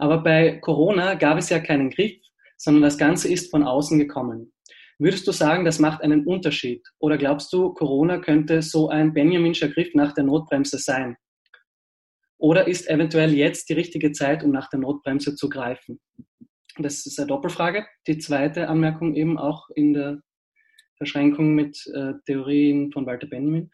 [0.00, 2.16] Aber bei Corona gab es ja keinen Griff,
[2.56, 4.52] sondern das Ganze ist von außen gekommen.
[4.98, 6.82] Würdest du sagen, das macht einen Unterschied?
[6.98, 11.16] Oder glaubst du, Corona könnte so ein Benjaminscher Griff nach der Notbremse sein?
[12.38, 16.00] Oder ist eventuell jetzt die richtige Zeit, um nach der Notbremse zu greifen?
[16.78, 17.86] Das ist eine Doppelfrage.
[18.06, 20.20] Die zweite Anmerkung eben auch in der
[20.96, 23.70] Verschränkung mit äh, Theorien von Walter Benjamin.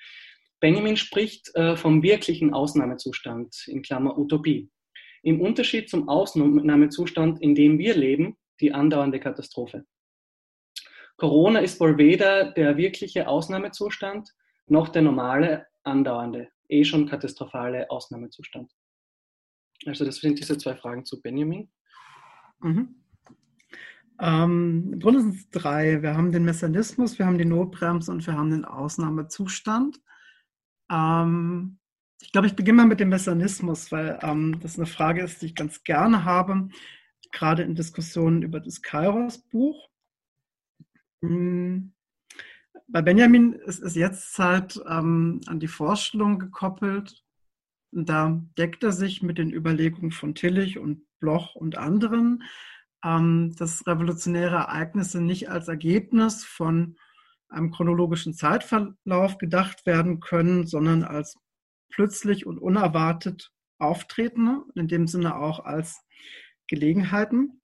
[0.59, 4.71] Benjamin spricht äh, vom wirklichen Ausnahmezustand, in Klammer Utopie.
[5.27, 9.85] Im Unterschied zum Ausnahmezustand, in dem wir leben, die andauernde Katastrophe.
[11.17, 14.33] Corona ist wohl weder der wirkliche Ausnahmezustand
[14.69, 18.71] noch der normale, andauernde, eh schon katastrophale Ausnahmezustand.
[19.85, 21.73] Also das sind diese zwei Fragen zu Benjamin.
[22.61, 23.03] Mhm.
[24.21, 26.03] Ähm, Im Grunde sind es drei.
[26.03, 30.01] Wir haben den Messianismus, wir haben die Notbremse und wir haben den Ausnahmezustand.
[30.89, 31.81] Ähm,
[32.21, 35.47] ich glaube, ich beginne mal mit dem Messianismus, weil ähm, das eine Frage ist, die
[35.47, 36.69] ich ganz gerne habe,
[37.33, 39.89] gerade in Diskussionen über das Kairos-Buch.
[41.23, 41.93] Hm.
[42.89, 47.25] Bei Benjamin ist es jetzt halt ähm, an die Vorstellung gekoppelt,
[47.93, 52.43] da deckt er sich mit den Überlegungen von Tillich und Bloch und anderen,
[53.05, 56.97] ähm, dass revolutionäre Ereignisse nicht als Ergebnis von
[57.49, 61.37] einem chronologischen Zeitverlauf gedacht werden können, sondern als
[61.91, 66.01] plötzlich und unerwartet auftretende, in dem Sinne auch als
[66.67, 67.61] Gelegenheiten.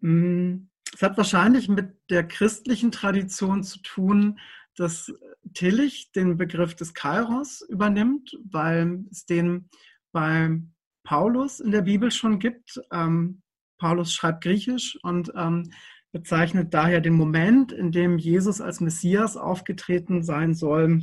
[0.00, 4.38] Mm, es hat wahrscheinlich mit der christlichen Tradition zu tun,
[4.76, 5.12] dass
[5.52, 9.68] Tillich den Begriff des Kairos übernimmt, weil es den
[10.12, 10.60] bei
[11.04, 12.80] Paulus in der Bibel schon gibt.
[12.90, 13.42] Ähm,
[13.78, 15.70] Paulus schreibt Griechisch und ähm,
[16.12, 21.02] bezeichnet daher den Moment, in dem Jesus als Messias aufgetreten sein soll,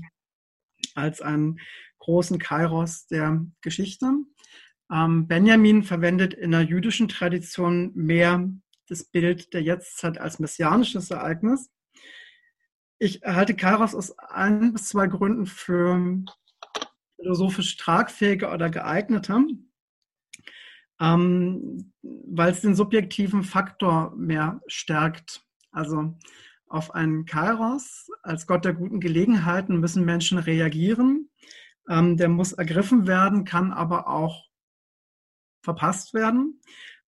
[0.96, 1.60] als einen
[2.00, 4.12] großen Kairos der Geschichte.
[4.92, 8.50] Ähm, Benjamin verwendet in der jüdischen Tradition mehr
[8.88, 11.70] das Bild der Jetztzeit als messianisches Ereignis.
[13.00, 16.24] Ich halte Kairos aus ein bis zwei Gründen für
[17.16, 19.44] philosophisch tragfähiger oder geeigneter
[21.02, 25.44] ähm, weil es den subjektiven Faktor mehr stärkt.
[25.72, 26.16] Also
[26.72, 31.30] auf einen Kairos als Gott der guten Gelegenheiten müssen Menschen reagieren.
[31.90, 34.48] Ähm, der muss ergriffen werden, kann aber auch
[35.64, 36.62] verpasst werden.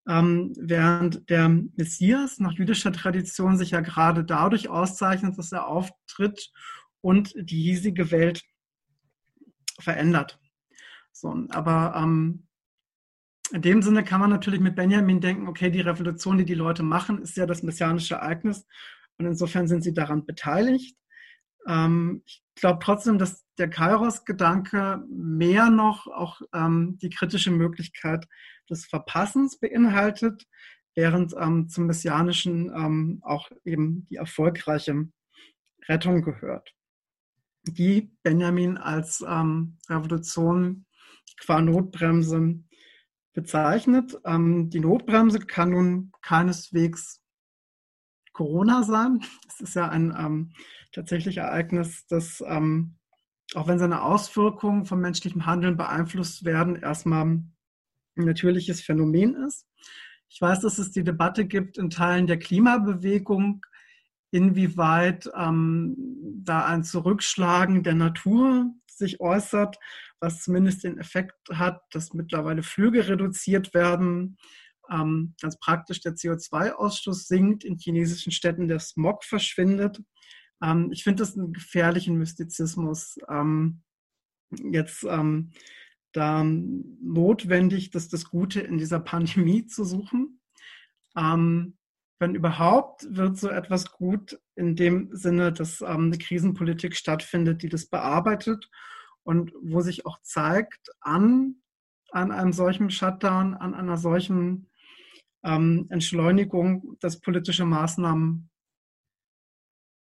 [0.06, 6.52] Ähm, während der Messias nach jüdischer Tradition sich ja gerade dadurch auszeichnet, dass er auftritt
[7.00, 8.42] und die hiesige Welt
[9.80, 10.38] verändert.
[11.12, 12.46] So, aber ähm,
[13.52, 16.82] in dem Sinne kann man natürlich mit Benjamin denken, okay, die Revolution, die die Leute
[16.82, 18.66] machen, ist ja das messianische Ereignis
[19.18, 20.96] und insofern sind sie daran beteiligt.
[21.66, 28.26] Ähm, ich glaube trotzdem, dass der Kairos-Gedanke mehr noch auch ähm, die kritische Möglichkeit
[28.68, 30.46] des Verpassens beinhaltet,
[30.94, 35.08] während ähm, zum Messianischen ähm, auch eben die erfolgreiche
[35.88, 36.74] Rettung gehört,
[37.64, 40.86] die Benjamin als ähm, Revolution
[41.40, 42.60] qua Notbremse
[43.32, 44.16] bezeichnet.
[44.24, 47.23] Ähm, die Notbremse kann nun keineswegs
[48.34, 49.20] Corona sein.
[49.48, 50.52] Es ist ja ein ähm,
[50.92, 52.96] tatsächlich Ereignis, das, ähm,
[53.54, 57.54] auch wenn seine Auswirkungen vom menschlichen Handeln beeinflusst werden, erstmal ein
[58.16, 59.66] natürliches Phänomen ist.
[60.28, 63.64] Ich weiß, dass es die Debatte gibt in Teilen der Klimabewegung,
[64.30, 65.94] inwieweit ähm,
[66.42, 69.78] da ein Zurückschlagen der Natur sich äußert
[70.24, 74.38] was zumindest den Effekt hat, dass mittlerweile Flüge reduziert werden.
[74.90, 80.02] Ähm, ganz praktisch der CO2-Ausstoß sinkt in chinesischen Städten, der Smog verschwindet.
[80.62, 83.18] Ähm, ich finde das einen gefährlichen Mystizismus.
[83.28, 83.82] Ähm,
[84.70, 85.50] jetzt ähm,
[86.12, 90.40] da notwendig, dass das Gute in dieser Pandemie zu suchen.
[91.16, 91.76] Ähm,
[92.20, 97.68] wenn überhaupt, wird so etwas gut in dem Sinne, dass ähm, eine Krisenpolitik stattfindet, die
[97.68, 98.70] das bearbeitet
[99.24, 101.56] und wo sich auch zeigt, an,
[102.12, 104.68] an einem solchen Shutdown, an einer solchen
[105.44, 108.50] ähm, Entschleunigung, dass politische Maßnahmen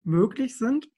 [0.04, 0.90] möglich sind,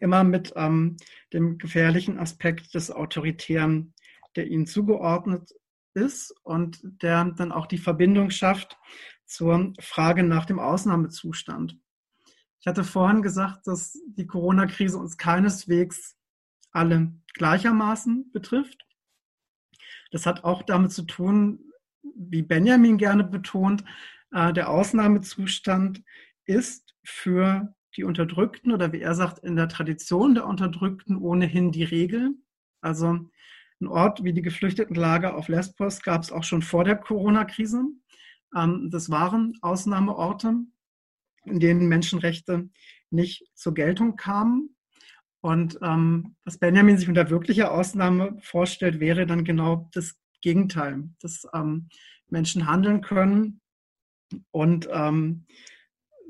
[0.00, 0.96] immer mit ähm,
[1.32, 3.94] dem gefährlichen Aspekt des Autoritären,
[4.34, 5.52] der ihnen zugeordnet
[5.94, 8.76] ist und der dann auch die Verbindung schafft
[9.24, 11.78] zur Frage nach dem Ausnahmezustand.
[12.60, 16.16] Ich hatte vorhin gesagt, dass die Corona-Krise uns keineswegs
[16.72, 18.86] alle gleichermaßen betrifft.
[20.10, 21.72] Das hat auch damit zu tun,
[22.14, 23.84] wie Benjamin gerne betont,
[24.32, 26.02] äh, der Ausnahmezustand
[26.44, 31.84] ist für die Unterdrückten oder wie er sagt, in der Tradition der Unterdrückten ohnehin die
[31.84, 32.34] Regel.
[32.80, 33.18] Also
[33.80, 37.84] ein Ort wie die Geflüchtetenlager auf Lesbos gab es auch schon vor der Corona-Krise.
[38.54, 40.54] Ähm, das waren Ausnahmeorte,
[41.44, 42.68] in denen Menschenrechte
[43.10, 44.76] nicht zur Geltung kamen.
[45.40, 51.44] Und ähm, was Benjamin sich unter wirklicher Ausnahme vorstellt, wäre dann genau das Gegenteil, dass
[51.54, 51.88] ähm,
[52.28, 53.60] Menschen handeln können
[54.52, 55.44] und ähm,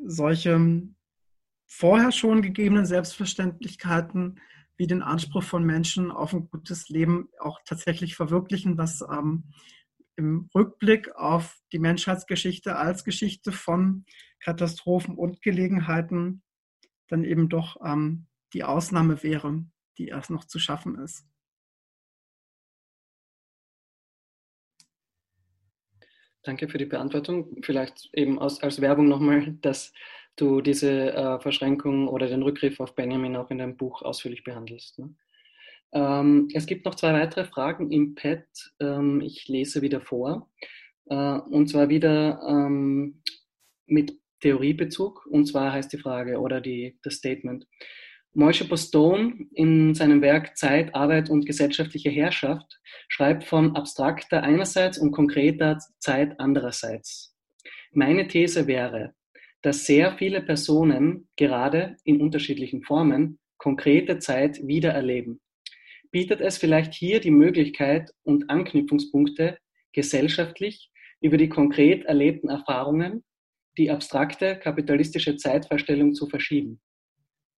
[0.06, 0.88] solche
[1.66, 4.40] vorher schon gegebenen Selbstverständlichkeiten
[4.78, 9.52] wie den Anspruch von Menschen auf ein gutes Leben auch tatsächlich verwirklichen, was ähm,
[10.16, 14.06] im Rückblick auf die Menschheitsgeschichte als Geschichte von
[14.40, 16.43] Katastrophen und Gelegenheiten
[17.09, 19.66] dann eben doch ähm, die Ausnahme wäre,
[19.98, 21.26] die erst noch zu schaffen ist.
[26.47, 27.56] Danke für die Beantwortung.
[27.62, 29.93] Vielleicht eben aus, als Werbung nochmal, dass
[30.36, 35.01] du diese äh, Verschränkung oder den Rückgriff auf Benjamin auch in deinem Buch ausführlich behandelst.
[35.01, 35.12] Ne?
[35.93, 38.44] Ähm, es gibt noch zwei weitere Fragen im Pad.
[38.78, 40.48] Ähm, ich lese wieder vor.
[41.06, 43.23] Äh, und zwar wieder ähm,
[43.86, 45.27] mit Theoriebezug.
[45.27, 47.66] Und zwar heißt die Frage oder die, das Statement.
[48.38, 55.12] Moishe Postone in seinem Werk Zeit, Arbeit und gesellschaftliche Herrschaft schreibt von abstrakter einerseits und
[55.12, 57.34] konkreter Zeit andererseits.
[57.92, 59.14] Meine These wäre,
[59.62, 65.40] dass sehr viele Personen gerade in unterschiedlichen Formen konkrete Zeit wiedererleben.
[66.10, 69.56] Bietet es vielleicht hier die Möglichkeit und Anknüpfungspunkte
[69.94, 70.90] gesellschaftlich
[71.22, 73.24] über die konkret erlebten Erfahrungen,
[73.78, 76.82] die abstrakte kapitalistische Zeitvorstellung zu verschieben?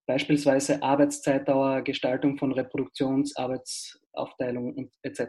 [0.09, 5.21] Beispielsweise Arbeitszeitdauer, Gestaltung von Reproduktionsarbeitsaufteilung etc.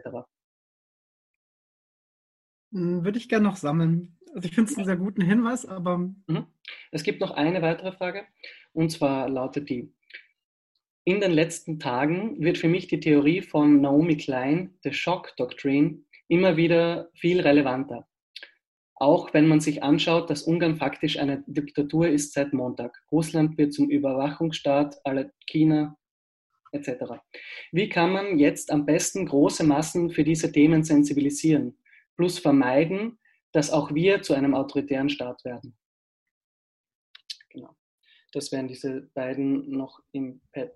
[2.73, 4.17] Hm, würde ich gerne noch sammeln.
[4.33, 5.97] Also ich finde es einen sehr guten Hinweis, aber.
[5.97, 6.47] Mhm.
[6.91, 8.25] Es gibt noch eine weitere Frage,
[8.73, 9.93] und zwar lautet die,
[11.03, 16.03] in den letzten Tagen wird für mich die Theorie von Naomi Klein, The Shock Doctrine,
[16.27, 18.07] immer wieder viel relevanter.
[18.99, 23.01] Auch wenn man sich anschaut, dass Ungarn faktisch eine Diktatur ist seit Montag.
[23.11, 25.97] Russland wird zum Überwachungsstaat aller China
[26.73, 27.21] etc.
[27.71, 31.77] Wie kann man jetzt am besten große Massen für diese Themen sensibilisieren,
[32.17, 33.17] plus vermeiden,
[33.53, 35.77] dass auch wir zu einem autoritären Staat werden?
[37.49, 37.75] Genau.
[38.33, 40.73] Das wären diese beiden noch im Pad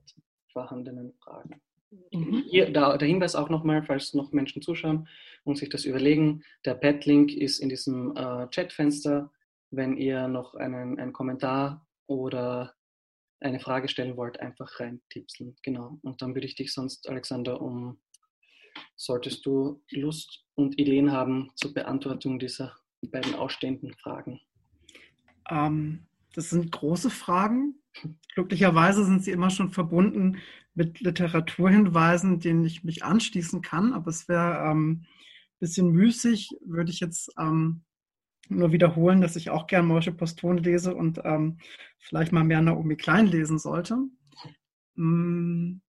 [0.51, 1.61] vorhandenen Fragen.
[2.11, 2.43] Mhm.
[2.49, 5.07] Hier, da, der Hinweis auch nochmal, falls noch Menschen zuschauen
[5.43, 9.31] und sich das überlegen, der Pad-Link ist in diesem äh, Chatfenster.
[9.71, 12.73] Wenn ihr noch einen, einen Kommentar oder
[13.39, 15.55] eine Frage stellen wollt, einfach rein tipseln.
[15.63, 15.99] Genau.
[16.03, 17.99] Und dann würde ich dich sonst, Alexander, um
[18.95, 24.39] solltest du Lust und Ideen haben zur Beantwortung dieser beiden ausstehenden Fragen.
[25.49, 27.75] Ähm, das sind große Fragen.
[28.33, 30.37] Glücklicherweise sind sie immer schon verbunden
[30.73, 33.93] mit Literaturhinweisen, denen ich mich anschließen kann.
[33.93, 37.83] Aber es wäre ähm, ein bisschen müßig, würde ich jetzt ähm,
[38.49, 41.59] nur wiederholen, dass ich auch gern Morsche Postone lese und ähm,
[41.99, 43.97] vielleicht mal mehr Naomi Klein lesen sollte.
[44.97, 45.81] Ähm,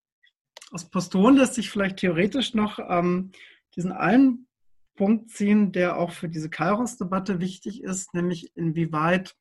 [0.70, 3.32] aus Postone lässt sich vielleicht theoretisch noch ähm,
[3.76, 4.46] diesen einen
[4.96, 9.36] Punkt ziehen, der auch für diese Kairos-Debatte wichtig ist, nämlich inwieweit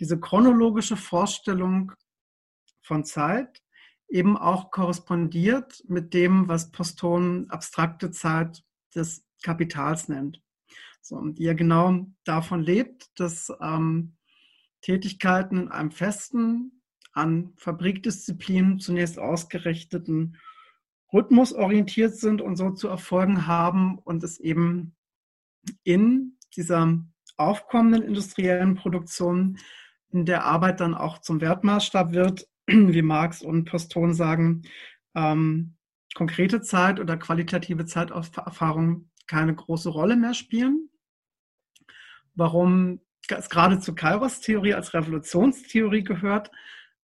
[0.00, 1.92] diese chronologische Vorstellung
[2.82, 3.62] von Zeit
[4.08, 8.64] eben auch korrespondiert mit dem, was Poston abstrakte Zeit
[8.94, 10.42] des Kapitals nennt.
[11.02, 14.16] So, und die ja genau davon lebt, dass ähm,
[14.80, 16.82] Tätigkeiten in einem festen,
[17.12, 20.36] an Fabrikdisziplinen zunächst ausgerichteten
[21.12, 24.96] Rhythmus orientiert sind und so zu erfolgen haben und es eben
[25.82, 27.02] in dieser
[27.36, 29.58] aufkommenden industriellen Produktion
[30.12, 34.62] der Arbeit dann auch zum Wertmaßstab wird, wie Marx und Poston sagen,
[35.14, 35.76] ähm,
[36.14, 40.90] konkrete Zeit oder qualitative Zeiterfahrung keine große Rolle mehr spielen.
[42.34, 46.50] Warum es gerade zur Kairos-Theorie als Revolutionstheorie gehört,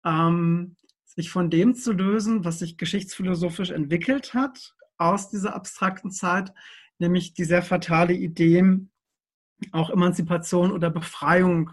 [0.03, 0.75] ähm,
[1.05, 6.53] sich von dem zu lösen, was sich geschichtsphilosophisch entwickelt hat aus dieser abstrakten Zeit,
[6.97, 8.63] nämlich die sehr fatale Idee,
[9.71, 11.71] auch Emanzipation oder Befreiung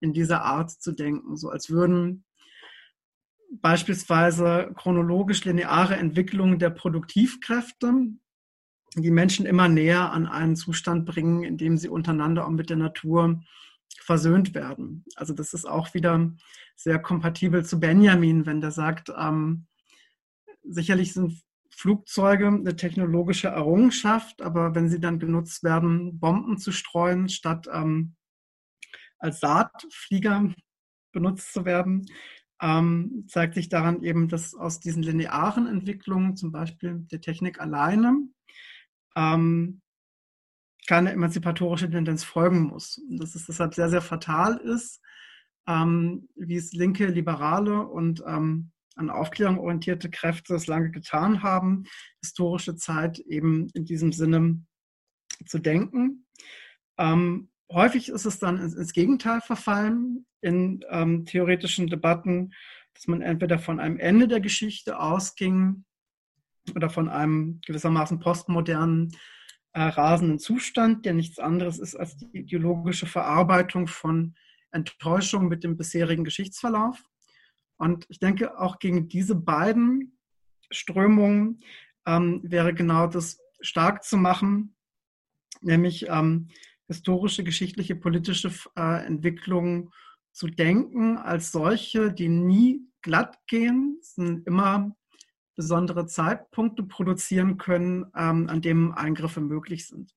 [0.00, 2.24] in dieser Art zu denken, so als würden
[3.50, 7.92] beispielsweise chronologisch lineare Entwicklungen der Produktivkräfte
[8.96, 12.76] die Menschen immer näher an einen Zustand bringen, in dem sie untereinander und mit der
[12.76, 13.40] Natur
[14.00, 15.04] versöhnt werden.
[15.14, 16.32] Also das ist auch wieder
[16.76, 19.66] sehr kompatibel zu Benjamin, wenn der sagt, ähm,
[20.62, 21.40] sicherlich sind
[21.70, 28.16] Flugzeuge eine technologische Errungenschaft, aber wenn sie dann genutzt werden, Bomben zu streuen, statt ähm,
[29.20, 30.52] als Saatflieger
[31.12, 32.06] benutzt zu werden,
[32.62, 38.28] ähm, zeigt sich daran eben, dass aus diesen linearen Entwicklungen, zum Beispiel der Technik alleine,
[39.16, 39.80] ähm,
[40.86, 42.98] keine emanzipatorische Tendenz folgen muss.
[42.98, 45.00] Und dass es deshalb sehr, sehr fatal ist,
[45.68, 51.84] ähm, wie es linke, liberale und ähm, an Aufklärung orientierte Kräfte es lange getan haben,
[52.20, 54.62] historische Zeit eben in diesem Sinne
[55.46, 56.26] zu denken.
[56.98, 62.52] Ähm, häufig ist es dann ins Gegenteil verfallen in ähm, theoretischen Debatten,
[62.94, 65.84] dass man entweder von einem Ende der Geschichte ausging
[66.74, 69.16] oder von einem gewissermaßen postmodernen,
[69.72, 74.34] äh, rasenden Zustand, der nichts anderes ist als die ideologische Verarbeitung von
[74.72, 77.02] Enttäuschung mit dem bisherigen Geschichtsverlauf.
[77.76, 80.18] Und ich denke, auch gegen diese beiden
[80.70, 81.60] Strömungen
[82.06, 84.74] ähm, wäre genau das stark zu machen,
[85.60, 86.48] nämlich ähm,
[86.90, 89.92] historische, geschichtliche, politische äh, Entwicklungen
[90.32, 94.96] zu denken als solche, die nie glatt gehen, sind immer
[95.54, 100.16] besondere Zeitpunkte produzieren können, ähm, an denen Eingriffe möglich sind.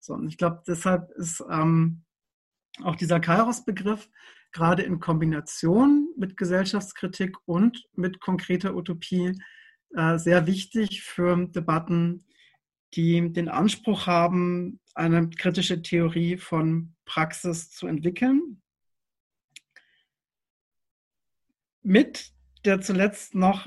[0.00, 2.02] So, und ich glaube, deshalb ist ähm,
[2.82, 4.08] auch dieser Kairos-Begriff
[4.50, 9.40] gerade in Kombination mit Gesellschaftskritik und mit konkreter Utopie
[9.94, 12.24] äh, sehr wichtig für Debatten,
[12.94, 18.62] die den Anspruch haben, eine kritische Theorie von Praxis zu entwickeln.
[21.82, 22.32] Mit
[22.64, 23.66] der zuletzt noch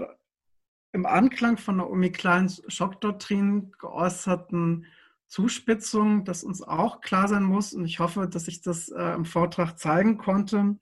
[0.92, 4.86] im Anklang von der Umi Kleins Schockdoktrin geäußerten
[5.28, 9.26] Zuspitzung, dass uns auch klar sein muss, und ich hoffe, dass ich das äh, im
[9.26, 10.78] Vortrag zeigen konnte,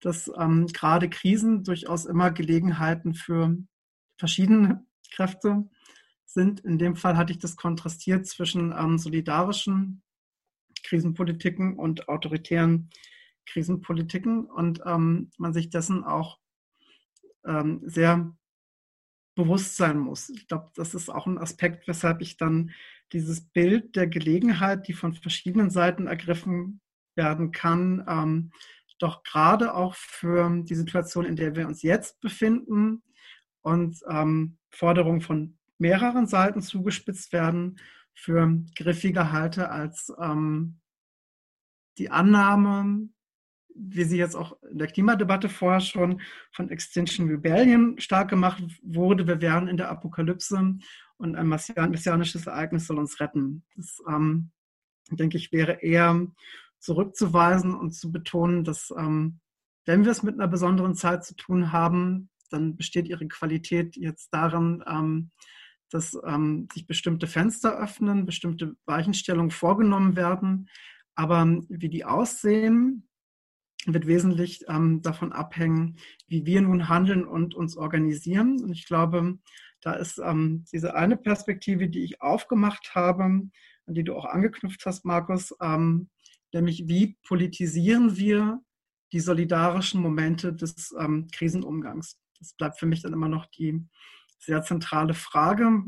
[0.00, 3.56] dass ähm, gerade Krisen durchaus immer Gelegenheiten für
[4.18, 5.70] verschiedene Kräfte
[6.24, 6.60] sind.
[6.60, 10.02] In dem Fall hatte ich das kontrastiert zwischen ähm, solidarischen
[10.82, 12.90] Krisenpolitiken und autoritären
[13.46, 16.38] Krisenpolitiken und ähm, man sich dessen auch
[17.44, 18.34] ähm, sehr
[19.34, 20.30] bewusst sein muss.
[20.30, 22.70] Ich glaube, das ist auch ein Aspekt, weshalb ich dann
[23.12, 26.80] dieses Bild der Gelegenheit, die von verschiedenen Seiten ergriffen
[27.16, 28.52] werden kann, ähm,
[28.98, 33.02] doch gerade auch für die Situation, in der wir uns jetzt befinden
[33.60, 37.78] und ähm, Forderungen von mehreren Seiten zugespitzt werden,
[38.14, 40.80] für griffiger halte als ähm,
[41.98, 43.10] die Annahme,
[43.74, 49.26] wie sie jetzt auch in der Klimadebatte vorher schon von Extinction Rebellion stark gemacht wurde,
[49.26, 50.78] wir wären in der Apokalypse
[51.18, 53.64] und ein messianisches Ereignis soll uns retten.
[53.76, 54.52] Das, ähm,
[55.10, 56.26] denke ich, wäre eher
[56.78, 59.40] zurückzuweisen und zu betonen, dass ähm,
[59.84, 64.30] wenn wir es mit einer besonderen Zeit zu tun haben, dann besteht ihre Qualität jetzt
[64.32, 65.30] darin, ähm,
[65.94, 70.68] dass ähm, sich bestimmte Fenster öffnen, bestimmte Weichenstellungen vorgenommen werden.
[71.14, 73.08] Aber wie die aussehen,
[73.86, 78.60] wird wesentlich ähm, davon abhängen, wie wir nun handeln und uns organisieren.
[78.60, 79.38] Und ich glaube,
[79.82, 83.50] da ist ähm, diese eine Perspektive, die ich aufgemacht habe, an
[83.86, 86.10] die du auch angeknüpft hast, Markus, ähm,
[86.52, 88.60] nämlich wie politisieren wir
[89.12, 92.18] die solidarischen Momente des ähm, Krisenumgangs.
[92.40, 93.86] Das bleibt für mich dann immer noch die
[94.38, 95.82] sehr zentrale Frage,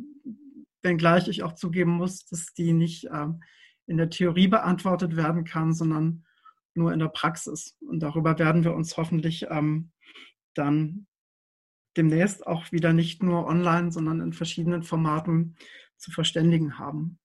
[0.83, 3.43] wenngleich ich auch zugeben muss, dass die nicht ähm,
[3.87, 6.25] in der Theorie beantwortet werden kann, sondern
[6.75, 7.77] nur in der Praxis.
[7.81, 9.93] Und darüber werden wir uns hoffentlich ähm,
[10.55, 11.07] dann
[11.97, 15.57] demnächst auch wieder nicht nur online, sondern in verschiedenen Formaten
[15.97, 17.19] zu verständigen haben.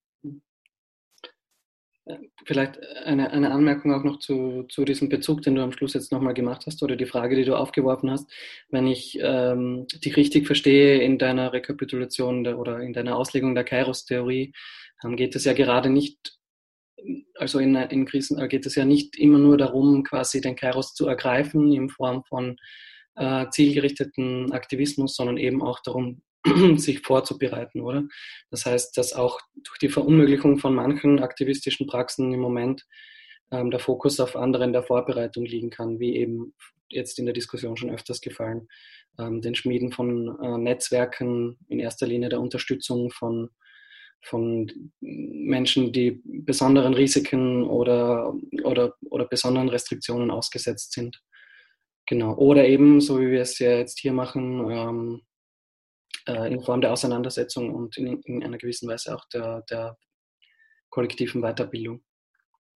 [2.46, 6.12] Vielleicht eine, eine Anmerkung auch noch zu, zu diesem Bezug, den du am Schluss jetzt
[6.12, 8.32] nochmal gemacht hast oder die Frage, die du aufgeworfen hast.
[8.70, 13.66] Wenn ich ähm, dich richtig verstehe in deiner Rekapitulation der, oder in deiner Auslegung der
[13.66, 14.52] Kairos-Theorie,
[15.04, 16.40] ähm, geht es ja gerade nicht,
[17.36, 20.96] also in, in Krisen äh, geht es ja nicht immer nur darum, quasi den Kairos
[20.96, 22.58] zu ergreifen in Form von
[23.16, 26.24] äh, zielgerichteten Aktivismus, sondern eben auch darum,
[26.78, 28.04] sich vorzubereiten, oder?
[28.50, 32.86] Das heißt, dass auch durch die Verunmöglichung von manchen aktivistischen Praxen im Moment
[33.52, 36.54] ähm, der Fokus auf andere in der Vorbereitung liegen kann, wie eben
[36.90, 38.68] jetzt in der Diskussion schon öfters gefallen,
[39.20, 43.50] ähm, den Schmieden von äh, Netzwerken, in erster Linie der Unterstützung von,
[44.22, 51.22] von Menschen, die besonderen Risiken oder, oder, oder besonderen Restriktionen ausgesetzt sind.
[52.08, 52.36] Genau.
[52.36, 55.22] Oder eben, so wie wir es ja jetzt hier machen, ähm,
[56.28, 59.98] äh, in Form der Auseinandersetzung und in, in, einer gewissen Weise auch der, der
[60.90, 62.04] kollektiven Weiterbildung.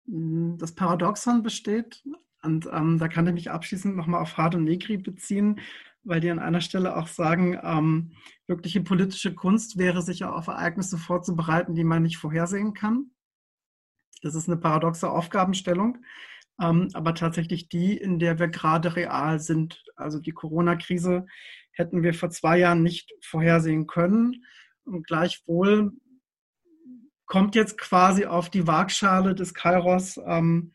[0.07, 2.03] Mm, das Paradoxon besteht,
[2.43, 5.61] und ähm, da kann ich mich abschließend nochmal auf Hard und Negri beziehen,
[6.03, 8.13] weil die an einer Stelle auch sagen, ähm,
[8.47, 13.11] wirkliche politische Kunst wäre sich auf Ereignisse vorzubereiten, die man nicht vorhersehen kann.
[14.23, 16.05] Das ist eine paradoxe Aufgabenstellung,
[16.61, 19.83] ähm, aber tatsächlich die, in der wir gerade real sind.
[19.97, 21.27] Also die Corona-Krise
[21.75, 24.45] hätten wir vor zwei Jahren nicht vorhersehen können.
[24.85, 25.93] Und gleichwohl
[27.27, 30.73] kommt jetzt quasi auf die Waagschale des Kairos, ähm,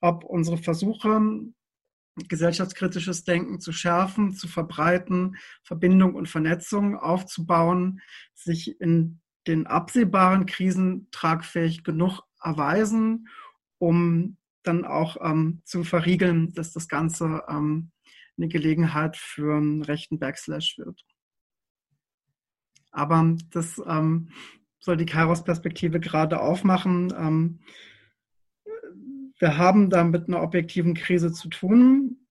[0.00, 1.20] ob unsere Versuche,
[2.28, 8.00] gesellschaftskritisches Denken zu schärfen, zu verbreiten, Verbindung und Vernetzung aufzubauen,
[8.34, 13.28] sich in den absehbaren Krisen tragfähig genug erweisen,
[13.78, 17.90] um dann auch ähm, zu verriegeln, dass das Ganze ähm,
[18.40, 21.04] eine Gelegenheit für einen rechten Backslash wird.
[22.90, 24.30] Aber das ähm,
[24.80, 27.12] soll die Kairos-Perspektive gerade aufmachen.
[27.16, 27.60] Ähm,
[29.38, 32.26] wir haben da mit einer objektiven Krise zu tun.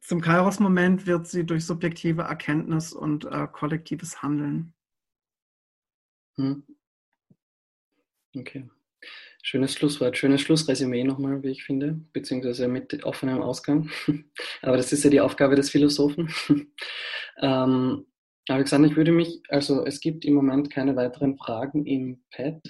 [0.00, 4.74] Zum Kairos-Moment wird sie durch subjektive Erkenntnis und äh, kollektives Handeln.
[6.36, 6.64] Hm.
[8.36, 8.68] Okay.
[9.46, 13.90] Schönes Schlusswort, schönes Schlussresümee nochmal, wie ich finde, beziehungsweise mit offenem Ausgang.
[14.62, 16.32] Aber das ist ja die Aufgabe des Philosophen.
[17.42, 18.06] ähm,
[18.48, 22.62] Alexander, ich würde mich, also es gibt im Moment keine weiteren Fragen im Pad.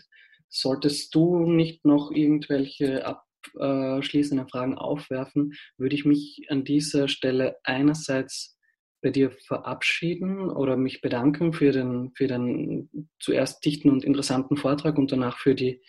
[0.49, 8.59] Solltest du nicht noch irgendwelche abschließenden Fragen aufwerfen, würde ich mich an dieser Stelle einerseits
[9.05, 12.89] bei dir verabschieden oder mich bedanken für den, für den
[13.21, 15.83] zuerst dichten und interessanten Vortrag und danach für die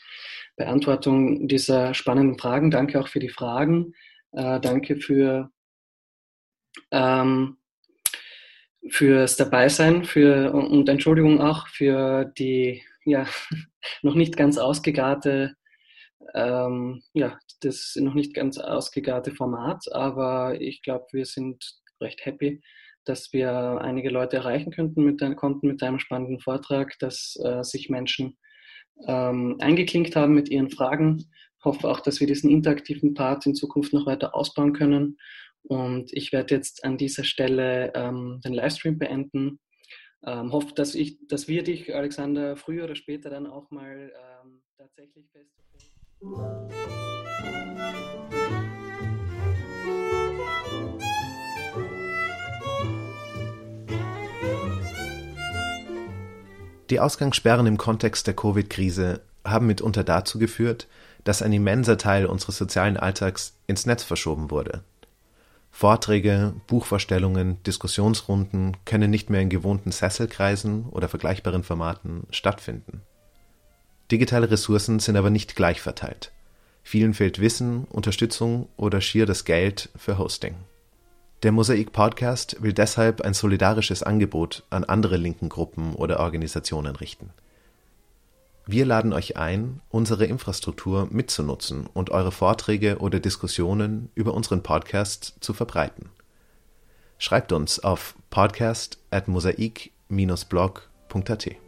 [0.57, 2.71] Beantwortung dieser spannenden Fragen.
[2.71, 3.93] Danke auch für die Fragen.
[4.33, 5.49] Äh, danke für,
[6.91, 7.55] ähm,
[8.89, 13.25] fürs Dabeisein für, und Entschuldigung auch für die ja,
[14.01, 15.55] noch nicht ganz ausgegarte
[16.33, 22.61] ähm, ja, das noch nicht ganz ausgegarte Format, aber ich glaube, wir sind recht happy,
[23.05, 27.89] dass wir einige Leute erreichen könnten mit, konnten mit einem spannenden Vortrag, dass äh, sich
[27.89, 28.37] Menschen
[29.07, 31.25] ähm, eingeklinkt haben mit ihren Fragen.
[31.59, 35.17] Ich hoffe auch, dass wir diesen interaktiven Part in Zukunft noch weiter ausbauen können.
[35.63, 39.59] Und ich werde jetzt an dieser Stelle ähm, den Livestream beenden.
[40.25, 44.11] Ähm, hoffe, dass, ich, dass wir dich, Alexander, früher oder später dann auch mal
[44.43, 45.51] ähm, tatsächlich fest.
[56.91, 60.87] Die Ausgangssperren im Kontext der Covid-Krise haben mitunter dazu geführt,
[61.23, 64.83] dass ein immenser Teil unseres sozialen Alltags ins Netz verschoben wurde.
[65.71, 73.01] Vorträge, Buchvorstellungen, Diskussionsrunden können nicht mehr in gewohnten Sesselkreisen oder vergleichbaren Formaten stattfinden.
[74.11, 76.31] Digitale Ressourcen sind aber nicht gleich verteilt.
[76.83, 80.55] Vielen fehlt Wissen, Unterstützung oder schier das Geld für Hosting.
[81.45, 87.29] Der Mosaik Podcast will deshalb ein solidarisches Angebot an andere linken Gruppen oder Organisationen richten.
[88.65, 95.35] Wir laden euch ein, unsere Infrastruktur mitzunutzen und eure Vorträge oder Diskussionen über unseren Podcast
[95.39, 96.09] zu verbreiten.
[97.19, 101.64] Schreibt uns auf podcast at mosaik-blog.at.